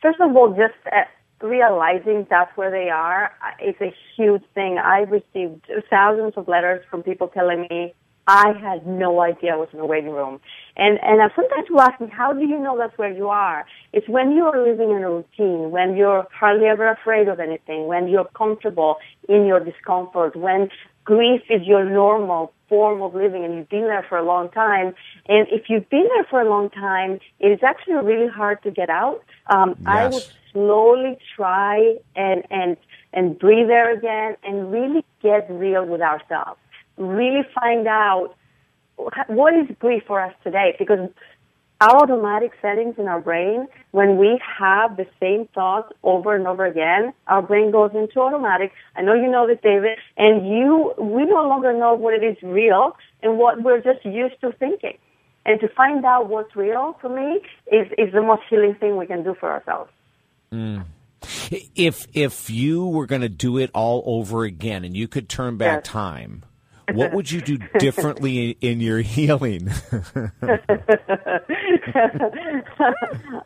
First 0.00 0.20
of 0.20 0.34
all, 0.34 0.50
just 0.50 0.74
uh, 0.86 1.46
realizing 1.46 2.26
that's 2.30 2.56
where 2.56 2.70
they 2.70 2.88
are 2.88 3.32
uh, 3.42 3.68
is 3.68 3.74
a 3.80 3.94
huge 4.16 4.42
thing. 4.54 4.78
I 4.78 5.00
received 5.00 5.66
thousands 5.90 6.34
of 6.36 6.48
letters 6.48 6.84
from 6.90 7.02
people 7.02 7.28
telling 7.28 7.66
me 7.68 7.94
I 8.28 8.52
had 8.60 8.86
no 8.86 9.22
idea 9.22 9.54
I 9.54 9.56
was 9.56 9.70
in 9.72 9.80
a 9.80 9.86
waiting 9.86 10.10
room. 10.10 10.38
And 10.76 10.98
and 11.02 11.20
uh, 11.22 11.30
sometimes 11.34 11.66
people 11.66 11.80
ask 11.80 11.98
me, 11.98 12.08
how 12.12 12.34
do 12.34 12.44
you 12.44 12.58
know 12.58 12.76
that's 12.76 12.96
where 12.98 13.10
you 13.10 13.28
are? 13.28 13.64
It's 13.94 14.06
when 14.06 14.32
you 14.32 14.44
are 14.44 14.62
living 14.62 14.90
in 14.90 15.02
a 15.02 15.10
routine, 15.10 15.70
when 15.70 15.96
you're 15.96 16.26
hardly 16.30 16.66
ever 16.66 16.88
afraid 16.88 17.26
of 17.28 17.40
anything, 17.40 17.86
when 17.86 18.06
you're 18.06 18.28
comfortable 18.36 18.96
in 19.30 19.46
your 19.46 19.60
discomfort, 19.60 20.36
when 20.36 20.68
grief 21.04 21.40
is 21.48 21.62
your 21.62 21.86
normal 21.88 22.52
form 22.68 23.00
of 23.00 23.14
living 23.14 23.46
and 23.46 23.54
you've 23.54 23.70
been 23.70 23.88
there 23.92 24.04
for 24.06 24.18
a 24.18 24.22
long 24.22 24.50
time. 24.50 24.94
And 25.26 25.48
if 25.50 25.70
you've 25.70 25.88
been 25.88 26.06
there 26.14 26.26
for 26.28 26.42
a 26.42 26.48
long 26.50 26.68
time, 26.68 27.20
it 27.40 27.48
is 27.48 27.60
actually 27.62 27.94
really 27.94 28.28
hard 28.28 28.62
to 28.64 28.70
get 28.70 28.90
out. 28.90 29.24
Um, 29.46 29.74
I 29.86 30.06
would 30.06 30.26
slowly 30.52 31.16
try 31.34 31.96
and, 32.14 32.42
and, 32.50 32.76
and 33.14 33.38
breathe 33.38 33.68
there 33.68 33.90
again 33.90 34.36
and 34.44 34.70
really 34.70 35.02
get 35.22 35.50
real 35.50 35.86
with 35.86 36.02
ourselves. 36.02 36.60
Really 36.98 37.42
find 37.54 37.86
out 37.86 38.34
what 39.28 39.54
is 39.54 39.68
grief 39.78 40.02
for 40.06 40.20
us 40.20 40.34
today 40.42 40.74
because 40.78 41.10
our 41.80 42.02
automatic 42.02 42.52
settings 42.60 42.96
in 42.98 43.06
our 43.06 43.20
brain, 43.20 43.68
when 43.92 44.16
we 44.16 44.40
have 44.58 44.96
the 44.96 45.06
same 45.20 45.46
thoughts 45.54 45.92
over 46.02 46.34
and 46.34 46.46
over 46.48 46.66
again, 46.66 47.12
our 47.28 47.40
brain 47.40 47.70
goes 47.70 47.92
into 47.94 48.18
automatic. 48.18 48.72
I 48.96 49.02
know 49.02 49.14
you 49.14 49.30
know 49.30 49.46
this, 49.46 49.58
David, 49.62 49.96
and 50.16 50.48
you, 50.48 50.92
we 50.98 51.24
no 51.24 51.46
longer 51.46 51.72
know 51.72 51.94
what 51.94 52.14
it 52.14 52.24
is 52.24 52.36
real 52.42 52.96
and 53.22 53.38
what 53.38 53.62
we're 53.62 53.80
just 53.80 54.04
used 54.04 54.40
to 54.40 54.50
thinking. 54.58 54.98
And 55.46 55.60
to 55.60 55.68
find 55.68 56.04
out 56.04 56.28
what's 56.28 56.54
real 56.56 56.96
for 57.00 57.08
me 57.08 57.40
is, 57.70 57.86
is 57.96 58.12
the 58.12 58.22
most 58.22 58.42
healing 58.50 58.74
thing 58.74 58.96
we 58.96 59.06
can 59.06 59.22
do 59.22 59.36
for 59.38 59.48
ourselves. 59.48 59.90
Mm. 60.52 60.84
If 61.74 62.06
if 62.12 62.50
you 62.50 62.86
were 62.86 63.06
going 63.06 63.22
to 63.22 63.28
do 63.28 63.58
it 63.58 63.70
all 63.74 64.02
over 64.06 64.44
again 64.44 64.84
and 64.84 64.96
you 64.96 65.08
could 65.08 65.28
turn 65.28 65.56
back 65.56 65.84
Yes. 65.84 65.92
time, 65.92 66.44
what 66.92 67.12
would 67.12 67.30
you 67.30 67.40
do 67.40 67.58
differently 67.78 68.56
in 68.60 68.80
your 68.80 69.00
healing? 69.00 69.68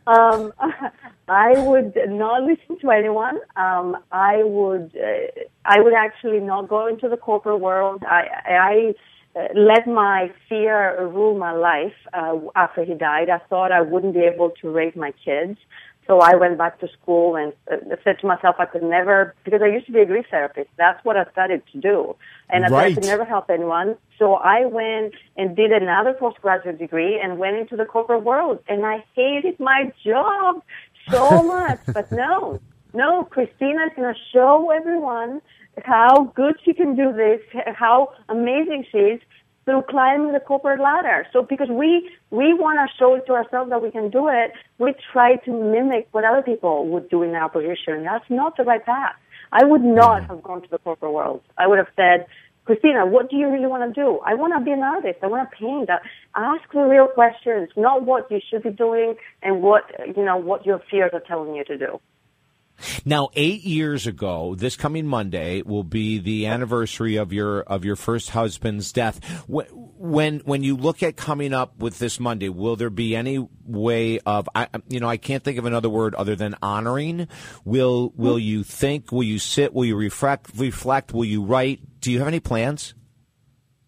um, 0.06 0.52
I 1.28 1.52
would 1.56 1.96
not 2.08 2.42
listen 2.42 2.78
to 2.80 2.90
anyone. 2.90 3.38
Um, 3.56 3.96
I 4.10 4.42
would, 4.42 4.96
uh, 4.96 5.42
I 5.64 5.80
would 5.80 5.94
actually 5.94 6.40
not 6.40 6.68
go 6.68 6.86
into 6.86 7.08
the 7.08 7.16
corporate 7.16 7.60
world. 7.60 8.02
I, 8.06 8.24
I 8.46 8.94
uh, 9.34 9.48
let 9.54 9.86
my 9.86 10.30
fear 10.48 11.06
rule 11.06 11.38
my 11.38 11.52
life 11.52 11.94
uh, 12.12 12.38
after 12.54 12.84
he 12.84 12.94
died. 12.94 13.30
I 13.30 13.38
thought 13.48 13.72
I 13.72 13.80
wouldn't 13.80 14.14
be 14.14 14.20
able 14.20 14.50
to 14.60 14.70
raise 14.70 14.94
my 14.94 15.12
kids. 15.24 15.58
So 16.06 16.18
I 16.20 16.34
went 16.34 16.58
back 16.58 16.80
to 16.80 16.88
school 16.88 17.36
and 17.36 17.52
uh, 17.70 17.96
said 18.02 18.18
to 18.20 18.26
myself 18.26 18.56
I 18.58 18.66
could 18.66 18.82
never, 18.82 19.34
because 19.44 19.62
I 19.62 19.68
used 19.68 19.86
to 19.86 19.92
be 19.92 20.00
a 20.00 20.06
grief 20.06 20.26
therapist. 20.30 20.68
That's 20.76 21.02
what 21.04 21.16
I 21.16 21.24
studied 21.30 21.62
to 21.72 21.80
do. 21.80 22.16
And 22.50 22.64
I 22.64 22.76
I 22.76 22.94
could 22.94 23.04
never 23.04 23.24
help 23.24 23.50
anyone. 23.50 23.96
So 24.18 24.34
I 24.34 24.66
went 24.66 25.14
and 25.36 25.54
did 25.54 25.70
another 25.70 26.12
postgraduate 26.14 26.78
degree 26.78 27.20
and 27.22 27.38
went 27.38 27.56
into 27.56 27.76
the 27.76 27.84
corporate 27.84 28.24
world. 28.24 28.58
And 28.68 28.84
I 28.84 29.04
hated 29.14 29.60
my 29.60 29.92
job 30.04 30.62
so 31.08 31.42
much. 31.56 31.80
but 31.92 32.10
no, 32.10 32.60
no, 32.92 33.24
Christina 33.24 33.86
is 33.86 33.92
going 33.94 34.12
to 34.12 34.20
show 34.32 34.70
everyone 34.70 35.40
how 35.84 36.32
good 36.34 36.56
she 36.64 36.74
can 36.74 36.94
do 36.96 37.12
this, 37.12 37.40
how 37.74 38.12
amazing 38.28 38.84
she 38.90 38.98
is 38.98 39.20
through 39.64 39.82
climbing 39.88 40.32
the 40.32 40.40
corporate 40.40 40.80
ladder. 40.80 41.26
So 41.32 41.42
because 41.42 41.68
we 41.68 42.10
we 42.30 42.52
want 42.54 42.78
to 42.82 42.96
show 42.98 43.14
it 43.14 43.26
to 43.26 43.32
ourselves 43.32 43.70
that 43.70 43.82
we 43.82 43.90
can 43.90 44.10
do 44.10 44.28
it, 44.28 44.52
we 44.78 44.94
try 45.12 45.36
to 45.36 45.50
mimic 45.52 46.08
what 46.12 46.24
other 46.24 46.42
people 46.42 46.88
would 46.88 47.08
do 47.08 47.22
in 47.22 47.34
our 47.34 47.48
position. 47.48 48.04
That's 48.04 48.28
not 48.28 48.56
the 48.56 48.64
right 48.64 48.84
path. 48.84 49.14
I 49.52 49.64
would 49.64 49.82
not 49.82 50.24
have 50.28 50.42
gone 50.42 50.62
to 50.62 50.68
the 50.68 50.78
corporate 50.78 51.12
world. 51.12 51.42
I 51.58 51.66
would 51.66 51.78
have 51.78 51.92
said, 51.94 52.26
Christina, 52.64 53.04
what 53.06 53.28
do 53.28 53.36
you 53.36 53.48
really 53.50 53.66
want 53.66 53.82
to 53.94 54.00
do? 54.00 54.20
I 54.24 54.34
want 54.34 54.54
to 54.56 54.64
be 54.64 54.70
an 54.70 54.82
artist. 54.82 55.18
I 55.22 55.26
want 55.26 55.48
to 55.50 55.56
paint. 55.56 55.90
Uh, 55.90 55.98
Ask 56.34 56.62
the 56.72 56.80
real 56.80 57.08
questions, 57.08 57.68
not 57.76 58.04
what 58.06 58.30
you 58.30 58.40
should 58.48 58.62
be 58.62 58.70
doing 58.70 59.16
and 59.42 59.62
what 59.62 59.84
you 60.16 60.24
know 60.24 60.36
what 60.36 60.64
your 60.64 60.80
fears 60.90 61.10
are 61.12 61.20
telling 61.20 61.54
you 61.54 61.64
to 61.64 61.76
do. 61.76 62.00
Now, 63.04 63.28
eight 63.34 63.62
years 63.62 64.06
ago, 64.06 64.54
this 64.54 64.76
coming 64.76 65.06
Monday 65.06 65.62
will 65.62 65.84
be 65.84 66.18
the 66.18 66.46
anniversary 66.46 67.16
of 67.16 67.32
your 67.32 67.60
of 67.60 67.84
your 67.84 67.96
first 67.96 68.30
husband's 68.30 68.92
death. 68.92 69.20
When 69.46 70.40
when 70.40 70.62
you 70.62 70.76
look 70.76 71.02
at 71.02 71.16
coming 71.16 71.52
up 71.52 71.78
with 71.78 71.98
this 71.98 72.18
Monday, 72.18 72.48
will 72.48 72.76
there 72.76 72.90
be 72.90 73.14
any 73.14 73.46
way 73.64 74.18
of 74.20 74.48
I, 74.54 74.68
you 74.88 75.00
know 75.00 75.08
I 75.08 75.16
can't 75.16 75.44
think 75.44 75.58
of 75.58 75.64
another 75.64 75.88
word 75.88 76.14
other 76.14 76.36
than 76.36 76.56
honoring? 76.62 77.28
Will 77.64 78.12
will 78.16 78.34
hmm. 78.34 78.40
you 78.40 78.62
think? 78.64 79.12
Will 79.12 79.22
you 79.22 79.38
sit? 79.38 79.72
Will 79.72 79.84
you 79.84 79.96
reflect? 79.96 80.50
Reflect? 80.56 81.12
Will 81.12 81.24
you 81.24 81.42
write? 81.42 81.80
Do 82.00 82.10
you 82.10 82.18
have 82.18 82.28
any 82.28 82.40
plans? 82.40 82.94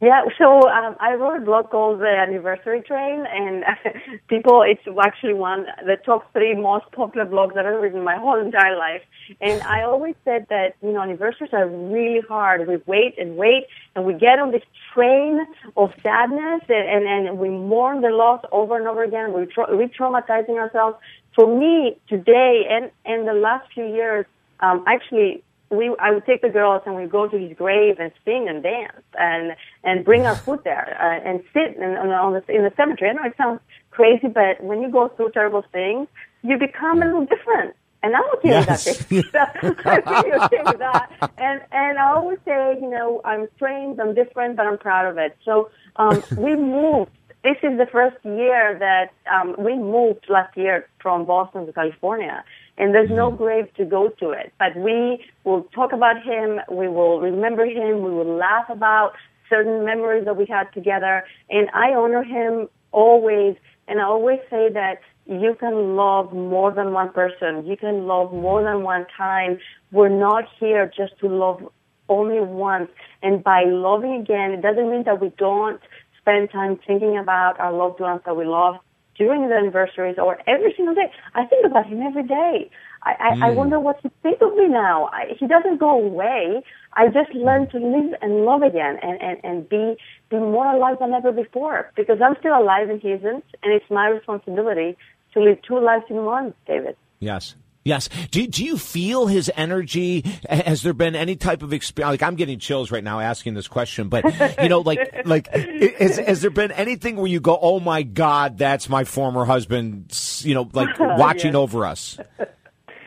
Yeah, 0.04 0.24
so 0.36 0.68
um, 0.68 0.96
I 1.00 1.14
wrote 1.14 1.40
a 1.40 1.44
blog 1.46 1.70
called 1.70 2.00
The 2.00 2.14
Anniversary 2.28 2.82
Train, 2.82 3.24
and 3.26 3.64
people, 4.28 4.60
it's 4.60 4.82
actually 5.02 5.32
one 5.32 5.60
of 5.80 5.86
the 5.86 5.96
top 6.04 6.30
three 6.34 6.54
most 6.54 6.84
popular 6.92 7.24
blogs 7.24 7.54
that 7.54 7.64
I've 7.64 7.80
written 7.80 8.04
my 8.04 8.16
whole 8.16 8.38
entire 8.38 8.76
life. 8.76 9.00
And 9.40 9.62
I 9.62 9.82
always 9.84 10.14
said 10.22 10.44
that 10.50 10.74
you 10.82 10.92
know 10.92 11.00
anniversaries 11.00 11.54
are 11.54 11.66
really 11.66 12.20
hard. 12.28 12.68
We 12.68 12.76
wait 12.86 13.14
and 13.18 13.38
wait, 13.38 13.64
and 13.96 14.04
we 14.04 14.12
get 14.12 14.38
on 14.38 14.50
this 14.52 14.66
train 14.92 15.40
of 15.74 15.88
sadness, 16.02 16.60
and 16.68 17.08
and, 17.08 17.28
and 17.28 17.38
we 17.38 17.48
mourn 17.48 18.02
the 18.02 18.10
loss 18.10 18.44
over 18.52 18.76
and 18.76 18.86
over 18.86 19.04
again. 19.04 19.32
We 19.32 19.46
tra- 19.46 19.74
re-traumatizing 19.74 20.58
ourselves. 20.58 20.98
For 21.34 21.46
me, 21.46 21.96
today 22.10 22.66
and 22.68 22.90
and 23.06 23.26
the 23.26 23.32
last 23.32 23.72
few 23.72 23.86
years, 23.86 24.26
um, 24.60 24.84
actually 24.86 25.42
we 25.76 25.94
I 25.98 26.10
would 26.12 26.24
take 26.26 26.42
the 26.42 26.48
girls 26.48 26.82
and 26.86 26.94
we 26.96 27.06
go 27.06 27.28
to 27.28 27.36
his 27.38 27.56
grave 27.56 27.96
and 27.98 28.12
sing 28.24 28.48
and 28.48 28.62
dance 28.62 29.02
and 29.18 29.56
and 29.82 30.04
bring 30.04 30.26
our 30.26 30.40
food 30.44 30.60
there 30.64 30.96
uh, 31.00 31.28
and 31.28 31.42
sit 31.52 31.76
in, 31.76 31.82
on, 31.96 32.08
on 32.10 32.32
the, 32.34 32.54
in 32.54 32.62
the 32.62 32.72
cemetery. 32.76 33.10
I 33.10 33.12
know 33.14 33.24
it 33.24 33.34
sounds 33.36 33.60
crazy, 33.90 34.28
but 34.28 34.62
when 34.62 34.80
you 34.82 34.90
go 34.90 35.08
through 35.08 35.30
terrible 35.32 35.64
things, 35.72 36.08
you 36.42 36.58
become 36.58 37.02
a 37.02 37.06
little 37.06 37.26
different. 37.26 37.74
And 38.02 38.14
I'm 38.14 38.24
okay 38.36 38.50
Yes. 38.50 38.86
with 39.10 39.32
that. 39.32 39.56
I'm 39.62 40.02
really 40.12 40.32
okay 40.44 40.62
with 40.66 40.78
that. 40.78 41.10
And 41.38 41.62
and 41.72 41.98
I 41.98 42.12
always 42.12 42.38
say, 42.44 42.76
you 42.80 42.90
know, 42.90 43.20
I'm 43.24 43.48
strange, 43.56 43.98
I'm 43.98 44.14
different, 44.14 44.56
but 44.56 44.66
I'm 44.66 44.76
proud 44.78 45.06
of 45.10 45.16
it. 45.18 45.36
So 45.44 45.70
um, 45.96 46.22
we 46.36 46.54
moved. 46.56 47.10
This 47.42 47.56
is 47.62 47.76
the 47.76 47.86
first 47.92 48.16
year 48.24 48.76
that 48.78 49.12
um, 49.30 49.54
we 49.58 49.74
moved 49.76 50.26
last 50.30 50.56
year 50.56 50.86
from 51.00 51.26
Boston 51.26 51.66
to 51.66 51.72
California 51.74 52.42
and 52.78 52.94
there's 52.94 53.10
no 53.10 53.28
mm-hmm. 53.28 53.42
grave 53.42 53.74
to 53.74 53.84
go 53.84 54.08
to 54.20 54.30
it. 54.30 54.52
But 54.58 54.76
we 54.76 55.24
will 55.44 55.62
talk 55.74 55.92
about 55.92 56.16
him, 56.22 56.60
we 56.70 56.88
will 56.88 57.20
remember 57.20 57.64
him, 57.64 58.02
we 58.02 58.10
will 58.10 58.36
laugh 58.36 58.68
about 58.68 59.12
certain 59.48 59.84
memories 59.84 60.24
that 60.24 60.36
we 60.36 60.46
had 60.46 60.72
together, 60.72 61.24
and 61.50 61.68
I 61.74 61.92
honor 61.92 62.22
him 62.22 62.68
always, 62.92 63.56
and 63.86 64.00
I 64.00 64.04
always 64.04 64.40
say 64.50 64.68
that 64.72 65.00
you 65.26 65.56
can 65.58 65.96
love 65.96 66.32
more 66.32 66.72
than 66.72 66.92
one 66.92 67.12
person, 67.12 67.66
you 67.66 67.76
can 67.76 68.06
love 68.06 68.32
more 68.32 68.62
than 68.62 68.82
one 68.82 69.06
time. 69.16 69.58
We're 69.92 70.08
not 70.08 70.44
here 70.58 70.90
just 70.94 71.18
to 71.20 71.28
love 71.28 71.62
only 72.08 72.40
once, 72.40 72.90
and 73.22 73.42
by 73.42 73.64
loving 73.64 74.14
again, 74.14 74.52
it 74.52 74.62
doesn't 74.62 74.90
mean 74.90 75.04
that 75.04 75.20
we 75.20 75.32
don't 75.38 75.80
spend 76.20 76.50
time 76.50 76.78
thinking 76.86 77.18
about 77.18 77.58
our 77.60 77.72
loved 77.72 78.00
ones 78.00 78.22
that 78.24 78.36
we 78.36 78.44
love 78.44 78.76
during 79.16 79.48
the 79.48 79.54
anniversaries 79.54 80.16
or 80.18 80.38
every 80.46 80.72
single 80.76 80.94
day. 80.94 81.10
I 81.34 81.44
think 81.46 81.64
about 81.66 81.86
him 81.86 82.02
every 82.02 82.24
day. 82.24 82.70
I, 83.04 83.12
I, 83.20 83.28
I 83.46 83.50
Mm. 83.50 83.56
wonder 83.56 83.78
what 83.80 83.96
he 84.02 84.08
thinks 84.22 84.40
of 84.42 84.54
me 84.56 84.66
now. 84.68 85.08
I, 85.12 85.34
he 85.38 85.46
doesn't 85.46 85.78
go 85.78 85.90
away. 85.90 86.62
I 86.94 87.08
just 87.08 87.32
learn 87.34 87.66
to 87.68 87.78
live 87.78 88.14
and 88.22 88.44
love 88.44 88.62
again 88.62 88.98
and, 89.02 89.20
and, 89.20 89.38
and 89.44 89.68
be 89.68 89.96
be 90.30 90.38
more 90.38 90.66
alive 90.66 90.96
than 91.00 91.12
ever 91.12 91.32
before 91.32 91.90
because 91.96 92.18
I'm 92.24 92.36
still 92.40 92.56
alive 92.58 92.88
and 92.88 93.00
he 93.00 93.08
isn't, 93.12 93.44
and 93.62 93.72
it's 93.72 93.90
my 93.90 94.08
responsibility 94.08 94.96
to 95.34 95.40
live 95.40 95.58
two 95.62 95.78
lives 95.78 96.04
in 96.08 96.24
one, 96.24 96.54
David. 96.66 96.96
Yes. 97.20 97.56
Yes. 97.84 98.08
Do, 98.30 98.46
do 98.46 98.64
you 98.64 98.78
feel 98.78 99.26
his 99.26 99.50
energy? 99.56 100.24
Has 100.48 100.82
there 100.82 100.94
been 100.94 101.14
any 101.14 101.36
type 101.36 101.62
of 101.62 101.72
experience? 101.74 102.12
Like 102.12 102.22
I'm 102.22 102.34
getting 102.36 102.58
chills 102.58 102.90
right 102.90 103.04
now 103.04 103.20
asking 103.20 103.52
this 103.54 103.68
question, 103.68 104.08
but 104.08 104.24
you 104.62 104.68
know, 104.70 104.80
like, 104.80 105.20
like, 105.26 105.48
has, 105.54 106.16
has 106.16 106.40
there 106.40 106.50
been 106.50 106.72
anything 106.72 107.16
where 107.16 107.26
you 107.26 107.40
go, 107.40 107.58
"Oh 107.60 107.80
my 107.80 108.02
God, 108.02 108.56
that's 108.56 108.88
my 108.88 109.04
former 109.04 109.44
husband"? 109.44 110.18
You 110.42 110.54
know, 110.54 110.70
like 110.72 110.98
watching 110.98 111.52
Yes. 111.52 111.56
over 111.56 111.86
us. 111.86 112.18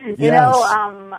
You 0.06 0.14
Yes. 0.16 0.32
know, 0.32 0.62
um, 0.62 1.14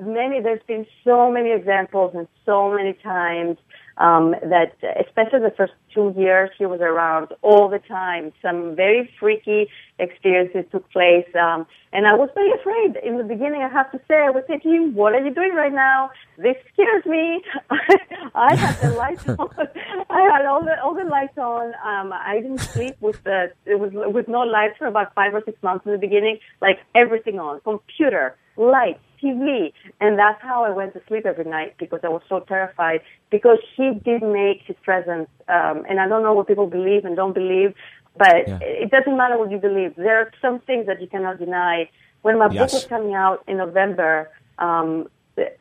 many. 0.00 0.40
There's 0.40 0.62
been 0.66 0.86
so 1.04 1.30
many 1.30 1.52
examples 1.52 2.12
and 2.14 2.26
so 2.46 2.72
many 2.74 2.94
times 2.94 3.58
um, 3.98 4.34
that, 4.42 4.72
especially 5.06 5.40
the 5.40 5.54
first 5.56 5.72
two 5.94 6.14
years, 6.16 6.50
he 6.58 6.66
was 6.66 6.80
around 6.80 7.28
all 7.42 7.68
the 7.68 7.78
time. 7.78 8.32
Some 8.40 8.74
very 8.74 9.10
freaky 9.20 9.68
experiences 9.98 10.64
took 10.72 10.90
place, 10.90 11.26
um, 11.38 11.66
and 11.92 12.06
I 12.06 12.14
was 12.14 12.30
very 12.34 12.52
afraid 12.52 12.96
in 13.04 13.18
the 13.18 13.24
beginning. 13.24 13.62
I 13.62 13.68
have 13.68 13.92
to 13.92 14.00
say, 14.08 14.14
I 14.14 14.30
was 14.30 14.44
thinking, 14.46 14.94
"What 14.94 15.14
are 15.14 15.24
you 15.24 15.32
doing 15.34 15.54
right 15.54 15.72
now? 15.72 16.10
This 16.38 16.56
scares 16.72 17.04
me." 17.04 17.42
I 18.34 18.54
had 18.54 18.80
the 18.80 18.96
lights 18.96 19.28
on. 19.28 19.48
I 20.10 20.20
had 20.32 20.46
all 20.46 20.64
the 20.64 20.80
all 20.82 20.94
the 20.94 21.04
lights 21.04 21.36
on. 21.36 21.74
Um, 21.84 22.12
I 22.12 22.40
didn't 22.40 22.58
sleep 22.58 22.96
with 23.00 23.22
the 23.24 23.52
it 23.66 23.78
was 23.78 23.90
with 23.92 24.28
no 24.28 24.40
lights 24.40 24.78
for 24.78 24.86
about 24.86 25.14
five 25.14 25.34
or 25.34 25.42
six 25.44 25.62
months 25.62 25.84
in 25.86 25.92
the 25.92 25.98
beginning. 25.98 26.38
Like 26.60 26.78
everything 26.94 27.38
on, 27.38 27.60
computer, 27.60 28.36
lights, 28.56 29.00
TV, 29.22 29.72
and 30.00 30.18
that's 30.18 30.40
how 30.42 30.64
I 30.64 30.70
went 30.70 30.94
to 30.94 31.02
sleep 31.08 31.26
every 31.26 31.44
night 31.44 31.74
because 31.78 32.00
I 32.02 32.08
was 32.08 32.22
so 32.28 32.40
terrified. 32.40 33.00
Because 33.30 33.58
he 33.76 33.92
did 34.04 34.22
make 34.22 34.62
his 34.66 34.76
presence, 34.82 35.28
um, 35.48 35.84
and 35.88 36.00
I 36.00 36.08
don't 36.08 36.22
know 36.22 36.32
what 36.32 36.46
people 36.46 36.66
believe 36.66 37.04
and 37.04 37.14
don't 37.16 37.32
believe, 37.34 37.74
but 38.16 38.48
Yeah. 38.48 38.58
it 38.60 38.90
doesn't 38.90 39.16
matter 39.16 39.38
what 39.38 39.50
you 39.50 39.58
believe. 39.58 39.94
There 39.96 40.18
are 40.18 40.30
some 40.40 40.58
things 40.60 40.86
that 40.86 41.00
you 41.00 41.06
cannot 41.06 41.38
deny. 41.38 41.88
When 42.22 42.38
my 42.38 42.48
book 42.48 42.72
was 42.72 42.86
coming 42.86 43.14
out 43.14 43.42
in 43.48 43.56
November, 43.56 44.30
um, 44.58 45.08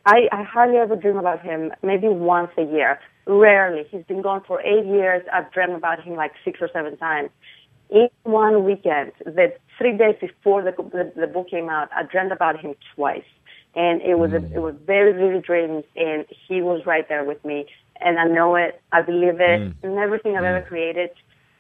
I, 0.06 0.28
I 0.32 0.44
hardly 0.44 0.78
ever 0.78 0.96
dream 0.96 1.18
about 1.18 1.42
him. 1.42 1.72
Maybe 1.82 2.08
once 2.08 2.52
a 2.58 2.64
year, 2.64 3.00
rarely. 3.26 3.86
He's 3.90 4.04
been 4.04 4.22
gone 4.22 4.42
for 4.46 4.62
eight 4.62 4.86
years. 4.86 5.24
I've 5.32 5.52
dreamt 5.52 5.74
about 5.74 6.04
him 6.04 6.16
like 6.16 6.34
six 6.44 6.60
or 6.62 6.70
seven 6.74 6.98
times. 6.98 7.30
In 7.90 8.10
one 8.24 8.64
weekend, 8.64 9.12
the 9.26 9.54
three 9.78 9.98
days 9.98 10.16
before 10.20 10.62
the, 10.64 10.72
the, 10.72 11.12
the 11.20 11.28
book 11.28 11.50
came 11.50 11.70
out, 11.70 11.90
I 11.96 12.04
dreamt 12.04 12.32
about 12.32 12.60
him 12.60 12.76
twice, 12.96 13.24
and 13.76 14.02
it 14.02 14.18
was 14.20 14.34
a, 14.34 14.40
mm. 14.40 14.54
it 14.54 14.60
was 14.60 14.76
very 14.86 15.14
vivid 15.14 15.44
dreams, 15.44 15.84
and 15.96 16.26
he 16.48 16.62
was 16.62 16.86
right 16.86 17.08
there 17.08 17.24
with 17.24 17.44
me, 17.46 17.66
and 18.00 18.20
I 18.20 18.26
know 18.26 18.56
it, 18.56 18.82
I 18.92 19.02
believe 19.02 19.40
it, 19.40 19.62
mm. 19.62 19.74
in 19.84 19.98
everything 19.98 20.36
I've 20.36 20.44
mm. 20.44 20.58
ever 20.58 20.68
created. 20.68 21.12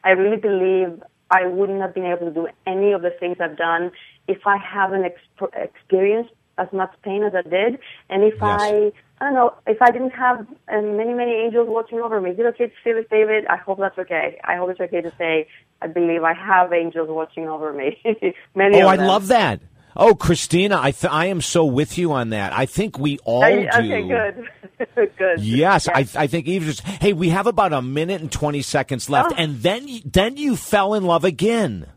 I 0.03 0.12
really 0.12 0.38
believe 0.38 1.01
I 1.30 1.45
wouldn't 1.45 1.82
have 1.82 1.93
been 1.93 2.05
able 2.05 2.28
to 2.28 2.32
do 2.32 2.47
any 2.68 2.91
of 2.91 3.01
the 3.01 3.12
things 3.12 3.38
I've 3.39 3.57
done 3.57 3.91
if 4.28 4.45
I 4.45 4.57
haven't 4.57 5.03
exp- 5.03 5.55
experienced 5.55 6.34
as 6.57 6.68
much 6.74 6.93
pain 7.03 7.24
as 7.24 7.34
I 7.34 7.41
did, 7.43 7.80
and 8.09 8.24
if 8.24 8.34
Yes. 8.34 8.41
I 8.41 8.91
I 9.20 9.26
don't 9.26 9.36
know 9.36 9.53
if 9.68 9.80
I 9.82 9.91
didn't 9.91 10.12
have 10.12 10.47
uh, 10.68 10.82
many 10.82 11.14
many 11.14 11.32
angels 11.32 11.68
watching 11.70 11.99
over 11.99 12.20
me. 12.20 12.32
Is 12.32 12.39
it 12.39 12.45
okay 12.47 12.68
to 12.68 12.74
say 12.84 12.93
this, 12.93 13.05
David? 13.09 13.45
I 13.47 13.55
hope 13.55 13.78
that's 13.80 13.97
okay. 13.97 14.39
I 14.43 14.55
hope 14.55 14.72
it's 14.72 14.80
okay 14.80 15.01
to 15.01 15.12
say 15.18 15.47
I 15.82 15.88
believe 15.88 16.24
I 16.24 16.34
have 16.34 16.74
angels 16.74 17.07
watching 17.09 17.47
over 17.47 17.72
me. 17.72 18.01
many 18.55 18.82
Oh, 18.82 18.88
I 18.88 18.95
love 18.95 19.28
that. 19.28 19.62
Oh, 19.96 20.16
Christina, 20.16 20.80
I 20.82 20.92
th- 20.92 21.12
I 21.12 21.26
am 21.26 21.42
so 21.42 21.66
with 21.66 21.98
you 21.98 22.14
on 22.14 22.30
that. 22.30 22.54
I 22.54 22.66
think 22.66 22.98
we 22.98 23.20
all 23.20 23.44
Are 23.44 23.52
do. 23.52 23.68
okay, 23.68 24.08
good, 24.08 25.12
good. 25.18 25.39
Yes, 25.42 25.88
I, 25.88 26.08
I 26.16 26.28
think 26.28 26.48
even 26.48 26.68
just 26.68 26.82
hey, 26.82 27.14
we 27.14 27.30
have 27.30 27.48
about 27.48 27.74
a 27.74 27.82
minute 27.82 28.22
and 28.22 28.32
twenty 28.32 28.62
seconds 28.62 29.10
left, 29.10 29.32
Oh. 29.34 29.36
and 29.38 29.62
then 29.62 29.88
then 30.06 30.38
you 30.38 30.56
fell 30.56 30.94
in 30.94 31.04
love 31.04 31.26
again. 31.26 31.88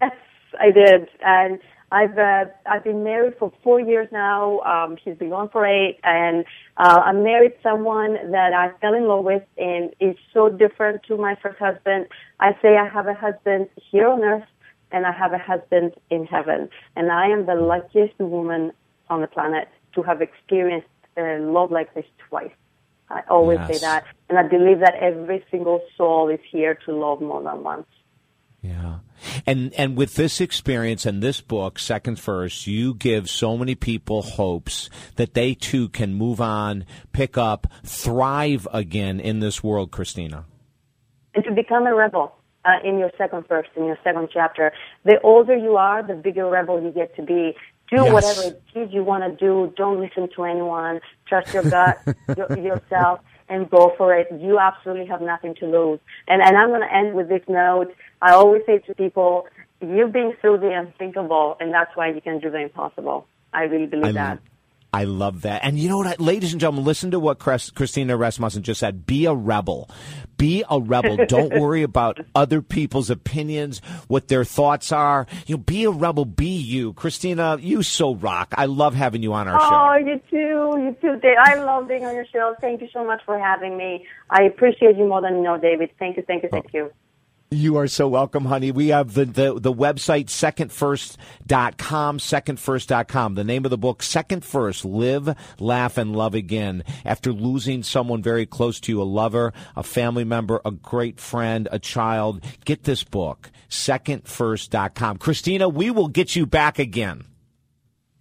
Yes, 0.00 0.12
I 0.60 0.70
did, 0.72 1.08
and 1.24 1.58
I've 1.90 2.18
uh, 2.18 2.44
I've 2.66 2.84
been 2.84 3.02
married 3.02 3.34
for 3.38 3.50
four 3.62 3.80
years 3.80 4.08
now. 4.12 4.60
Um, 4.60 4.96
he's 5.02 5.16
been 5.16 5.30
gone 5.30 5.48
for 5.50 5.66
eight, 5.66 5.98
and 6.04 6.44
uh, 6.76 7.00
I 7.04 7.12
married 7.12 7.52
someone 7.62 8.14
that 8.32 8.52
I 8.52 8.72
fell 8.80 8.94
in 8.94 9.08
love 9.08 9.24
with, 9.24 9.42
and 9.56 9.90
is 10.00 10.16
so 10.34 10.48
different 10.50 11.02
to 11.08 11.16
my 11.16 11.36
first 11.42 11.58
husband. 11.58 12.06
I 12.40 12.52
say 12.60 12.76
I 12.76 12.88
have 12.88 13.06
a 13.06 13.14
husband 13.14 13.68
here 13.90 14.08
on 14.08 14.22
earth, 14.22 14.44
and 14.92 15.06
I 15.06 15.12
have 15.12 15.32
a 15.32 15.38
husband 15.38 15.94
in 16.10 16.26
heaven, 16.26 16.68
and 16.96 17.10
I 17.10 17.26
am 17.28 17.46
the 17.46 17.54
luckiest 17.54 18.18
woman 18.18 18.72
on 19.08 19.20
the 19.20 19.26
planet 19.26 19.68
to 19.94 20.02
have 20.02 20.22
experienced 20.22 20.88
uh, 21.16 21.38
love 21.40 21.70
like 21.70 21.92
this 21.94 22.06
twice. 22.28 22.50
I 23.10 23.22
always 23.28 23.58
Yes. 23.58 23.68
say 23.80 23.86
that, 23.86 24.04
and 24.28 24.38
I 24.38 24.44
believe 24.48 24.80
that 24.80 24.94
every 24.94 25.44
single 25.50 25.82
soul 25.96 26.28
is 26.30 26.40
here 26.50 26.74
to 26.86 26.92
love 26.96 27.20
more 27.20 27.42
than 27.42 27.62
once. 27.62 27.86
Yeah. 28.62 28.98
And 29.44 29.72
and 29.74 29.96
with 29.96 30.14
this 30.14 30.40
experience 30.40 31.04
and 31.04 31.20
this 31.22 31.40
book, 31.40 31.78
Second 31.78 32.18
First, 32.20 32.66
you 32.66 32.94
give 32.94 33.28
so 33.28 33.58
many 33.58 33.74
people 33.74 34.22
hopes 34.22 34.88
that 35.16 35.34
they 35.34 35.54
too 35.54 35.88
can 35.88 36.14
move 36.14 36.40
on, 36.40 36.84
pick 37.12 37.36
up, 37.36 37.66
thrive 37.84 38.66
again 38.72 39.18
in 39.20 39.40
this 39.40 39.62
world, 39.64 39.90
Christina. 39.90 40.44
and 41.34 41.44
to 41.44 41.50
become 41.52 41.86
a 41.86 41.94
rebel 41.94 42.34
uh, 42.64 42.78
in 42.84 42.98
your 42.98 43.10
second 43.18 43.46
first, 43.46 43.70
in 43.76 43.84
your 43.84 43.98
second 44.04 44.28
chapter. 44.32 44.72
The 45.04 45.20
older 45.22 45.56
you 45.56 45.76
are, 45.76 46.02
the 46.02 46.14
bigger 46.14 46.46
rebel 46.48 46.82
you 46.82 46.90
get 46.90 47.14
to 47.16 47.22
be. 47.22 47.56
Do 47.90 48.04
Yes. 48.04 48.12
whatever 48.12 48.42
it 48.56 48.62
is 48.74 48.92
you 48.92 49.04
want 49.04 49.22
to 49.24 49.36
do. 49.36 49.72
Don't 49.76 50.00
listen 50.00 50.28
to 50.36 50.44
anyone. 50.44 51.00
Trust 51.26 51.52
your 51.52 51.64
gut, 51.64 51.98
your, 52.36 52.58
yourself, 52.58 53.20
and 53.50 53.68
go 53.68 53.92
for 53.98 54.14
it. 54.14 54.28
You 54.32 54.58
absolutely 54.58 55.06
have 55.06 55.20
nothing 55.20 55.54
to 55.56 55.66
lose. 55.66 56.00
And, 56.26 56.40
and 56.40 56.56
I'm 56.56 56.68
going 56.68 56.80
to 56.80 56.94
end 56.94 57.14
with 57.14 57.28
this 57.28 57.42
note. 57.48 57.94
I 58.22 58.32
always 58.32 58.62
say 58.64 58.78
to 58.78 58.94
people, 58.94 59.46
you've 59.80 60.12
been 60.12 60.32
through 60.40 60.58
the 60.58 60.70
unthinkable, 60.72 61.56
and 61.60 61.72
that's 61.72 61.94
why 61.94 62.08
you 62.10 62.20
can 62.22 62.38
do 62.38 62.50
the 62.50 62.60
impossible. 62.60 63.26
I 63.52 63.64
really 63.64 63.86
believe 63.86 64.16
I, 64.16 64.36
that. 64.36 64.38
I 64.94 65.04
love 65.04 65.42
that. 65.42 65.64
And 65.64 65.78
you 65.78 65.88
know 65.88 65.98
what, 65.98 66.06
I- 66.06 66.22
ladies 66.22 66.52
and 66.52 66.60
gentlemen, 66.60 66.84
listen 66.84 67.12
to 67.12 67.18
what 67.18 67.38
Chris, 67.38 67.70
Christina 67.70 68.16
Rasmussen 68.16 68.62
just 68.62 68.80
said. 68.80 69.06
Be 69.06 69.24
a 69.24 69.32
rebel. 69.32 69.88
Be 70.36 70.64
a 70.68 70.78
rebel. 70.80 71.16
Don't 71.26 71.54
worry 71.60 71.82
about 71.82 72.18
other 72.34 72.60
people's 72.60 73.08
opinions, 73.08 73.80
what 74.08 74.28
their 74.28 74.44
thoughts 74.44 74.92
are. 74.92 75.26
You 75.46 75.56
know, 75.56 75.62
be 75.62 75.84
a 75.84 75.90
rebel. 75.90 76.26
Be 76.26 76.56
you. 76.56 76.92
Christina, 76.92 77.56
you 77.58 77.82
so 77.82 78.14
rock. 78.14 78.52
I 78.56 78.66
love 78.66 78.94
having 78.94 79.22
you 79.22 79.32
on 79.32 79.48
our 79.48 79.56
Oh, 79.56 79.60
show. 79.60 79.74
Oh, 79.74 79.94
you 80.12 80.20
too. 80.30 80.82
You 80.82 80.96
too, 81.00 81.20
Dave. 81.20 81.36
I 81.42 81.54
love 81.54 81.88
being 81.88 82.04
on 82.04 82.14
your 82.14 82.26
show. 82.26 82.54
Thank 82.60 82.82
you 82.82 82.88
so 82.92 83.04
much 83.04 83.22
for 83.24 83.38
having 83.38 83.76
me. 83.78 84.04
I 84.28 84.42
appreciate 84.42 84.96
you 84.98 85.06
more 85.08 85.22
than 85.22 85.36
you 85.36 85.42
know, 85.42 85.58
David. 85.58 85.90
Thank 85.98 86.18
you, 86.18 86.22
thank 86.26 86.42
you, 86.42 86.50
thank 86.50 86.66
oh. 86.66 86.76
you. 86.78 86.90
You 87.52 87.76
are 87.76 87.86
so 87.86 88.08
welcome, 88.08 88.46
honey. 88.46 88.72
We 88.72 88.88
have 88.88 89.12
the, 89.12 89.26
the, 89.26 89.60
the 89.60 89.72
website, 89.72 90.26
secondfirst.com, 90.26 92.18
secondfirst.com. 92.18 93.34
The 93.34 93.44
name 93.44 93.66
of 93.66 93.70
the 93.70 93.76
book, 93.76 94.02
Second 94.02 94.42
First, 94.42 94.86
Live, 94.86 95.36
Laugh, 95.60 95.98
and 95.98 96.16
Love 96.16 96.34
Again. 96.34 96.82
After 97.04 97.30
losing 97.30 97.82
someone 97.82 98.22
very 98.22 98.46
close 98.46 98.80
to 98.80 98.92
you, 98.92 99.02
a 99.02 99.04
lover, 99.04 99.52
a 99.76 99.82
family 99.82 100.24
member, 100.24 100.62
a 100.64 100.70
great 100.70 101.20
friend, 101.20 101.68
a 101.70 101.78
child, 101.78 102.42
get 102.64 102.84
this 102.84 103.04
book, 103.04 103.50
secondfirst.com. 103.68 105.18
Christina, 105.18 105.68
we 105.68 105.90
will 105.90 106.08
get 106.08 106.34
you 106.34 106.46
back 106.46 106.78
again. 106.78 107.22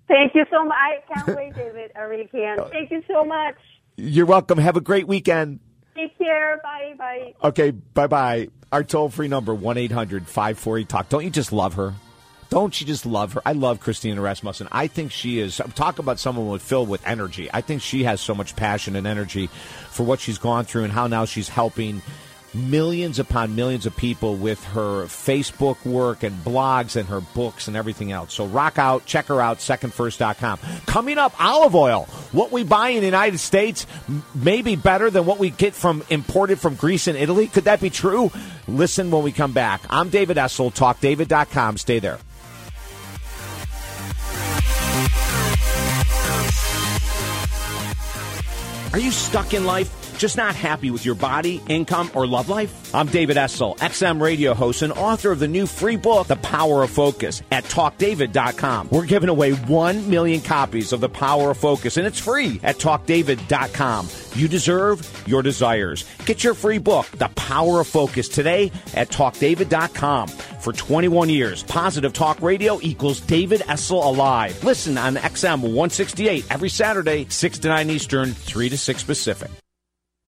Thank 0.10 0.36
you 0.36 0.44
so 0.52 0.66
much. 0.66 0.76
I 0.78 1.14
can't 1.14 1.38
wait, 1.38 1.56
David. 1.56 1.92
I 1.96 2.02
really 2.02 2.28
can. 2.28 2.60
Uh, 2.60 2.66
Thank 2.66 2.92
you 2.92 3.02
so 3.08 3.24
much. 3.24 3.56
You're 3.96 4.26
welcome. 4.26 4.58
Have 4.58 4.76
a 4.76 4.82
great 4.82 5.08
weekend. 5.08 5.62
Take 5.96 6.18
care. 6.18 6.60
Bye. 6.62 6.96
Bye. 6.98 7.34
Okay, 7.48 7.72
bye 7.72 8.08
bye. 8.08 8.50
Our 8.72 8.86
toll 8.86 9.10
free 9.10 9.28
number, 9.28 9.54
1 9.54 9.78
800 9.78 10.28
540 10.28 10.86
Talk. 10.86 11.10
Don't 11.10 11.26
you 11.26 11.30
just 11.30 11.52
love 11.52 11.74
her? 11.74 11.94
Don't 12.50 12.80
you 12.80 12.88
just 12.88 13.06
love 13.06 13.34
her? 13.34 13.42
I 13.46 13.52
love 13.52 13.80
Christina 13.82 14.22
Rasmussen. 14.22 14.70
I 14.72 14.88
think 14.88 15.12
she 15.12 15.40
is, 15.40 15.60
talk 15.76 16.00
about 16.00 16.20
someone 16.20 16.48
with 16.48 16.62
filled 16.62 16.90
with 16.90 17.06
energy. 17.06 17.50
I 17.54 17.62
think 17.62 17.82
she 17.82 18.04
has 18.06 18.22
so 18.22 18.34
much 18.34 18.56
passion 18.56 18.96
and 18.96 19.08
energy 19.08 19.48
for 19.90 20.04
what 20.04 20.20
she's 20.20 20.38
gone 20.38 20.66
through 20.66 20.84
and 20.86 20.92
how 20.94 21.08
now 21.08 21.26
she's 21.26 21.50
helping 21.50 22.02
millions 22.54 23.20
upon 23.20 23.56
millions 23.56 23.86
of 23.86 23.96
people 23.96 24.36
with 24.36 24.64
her 24.66 25.06
Facebook 25.06 25.84
work 25.86 26.24
and 26.24 26.36
blogs 26.44 26.96
and 26.96 27.08
her 27.10 27.22
books 27.22 27.68
and 27.68 27.78
everything 27.78 28.12
else. 28.12 28.34
So 28.34 28.46
rock 28.46 28.78
out, 28.78 29.06
check 29.06 29.28
her 29.28 29.42
out, 29.42 29.60
secondfirst.com. 29.60 30.60
Coming 30.86 31.18
up, 31.18 31.34
olive 31.40 31.76
oil. 31.76 32.04
What 32.32 32.52
we 32.52 32.64
buy 32.64 32.90
in 32.90 33.00
the 33.00 33.06
United 33.06 33.40
States 33.40 33.86
may 34.36 34.62
be 34.62 34.76
better 34.76 35.10
than 35.10 35.26
what 35.26 35.40
we 35.40 35.50
get 35.50 35.74
from 35.74 36.04
imported 36.10 36.60
from 36.60 36.76
Greece 36.76 37.08
and 37.08 37.18
Italy. 37.18 37.48
Could 37.48 37.66
that 37.66 37.82
be 37.82 37.90
true? 37.90 38.32
Listen 38.68 39.12
when 39.12 39.24
we 39.24 39.32
come 39.32 39.54
back. 39.54 39.82
I'm 39.90 40.10
David 40.10 40.38
Essel, 40.38 40.74
talkdavid.com. 40.74 41.78
Stay 41.78 42.00
there. 42.00 42.20
Are 48.94 49.00
you 49.00 49.12
stuck 49.12 49.54
in 49.54 49.64
life? 49.64 50.01
Just 50.22 50.38
not 50.38 50.54
happy 50.54 50.92
with 50.92 51.04
your 51.04 51.16
body, 51.16 51.60
income, 51.68 52.12
or 52.14 52.28
love 52.28 52.48
life? 52.48 52.94
I'm 52.94 53.08
David 53.08 53.38
Essel, 53.38 53.76
XM 53.80 54.22
radio 54.22 54.54
host 54.54 54.84
and 54.84 54.94
author 54.94 55.32
of 55.32 55.40
the 55.40 55.48
new 55.48 55.66
free 55.66 55.96
book, 55.96 56.28
The 56.28 56.36
Power 56.36 56.84
of 56.84 56.92
Focus, 56.92 57.42
at 57.52 57.64
talkdavid.com. 57.64 58.90
We're 58.92 59.08
giving 59.08 59.30
away 59.30 59.54
1 59.54 60.12
million 60.12 60.42
copies 60.42 60.94
of 60.94 61.02
The 61.02 61.10
Power 61.10 61.50
of 61.50 61.58
Focus, 61.58 61.98
and 61.98 62.06
it's 62.06 62.20
free 62.20 62.60
at 62.62 62.78
talkdavid.com. 62.78 64.10
You 64.36 64.48
deserve 64.48 65.24
your 65.26 65.42
desires. 65.42 66.06
Get 66.28 66.44
your 66.44 66.54
free 66.54 66.78
book, 66.78 67.08
The 67.18 67.30
Power 67.30 67.80
of 67.80 67.88
Focus, 67.88 68.30
today 68.30 68.72
at 68.94 69.10
talkdavid.com. 69.10 70.28
For 70.28 70.72
21 70.72 71.30
years, 71.30 71.64
Positive 71.64 72.14
Talk 72.14 72.40
Radio 72.44 72.80
equals 72.84 73.22
David 73.22 73.62
Essel 73.62 74.06
Alive. 74.06 74.64
Listen 74.64 75.00
on 75.00 75.16
XM 75.16 75.62
168 75.62 76.46
every 76.52 76.70
Saturday, 76.70 77.26
6 77.28 77.58
to 77.58 77.70
9 77.70 77.90
Eastern, 77.90 78.34
3 78.34 78.70
to 78.70 78.78
6 78.78 79.04
Pacific. 79.04 79.50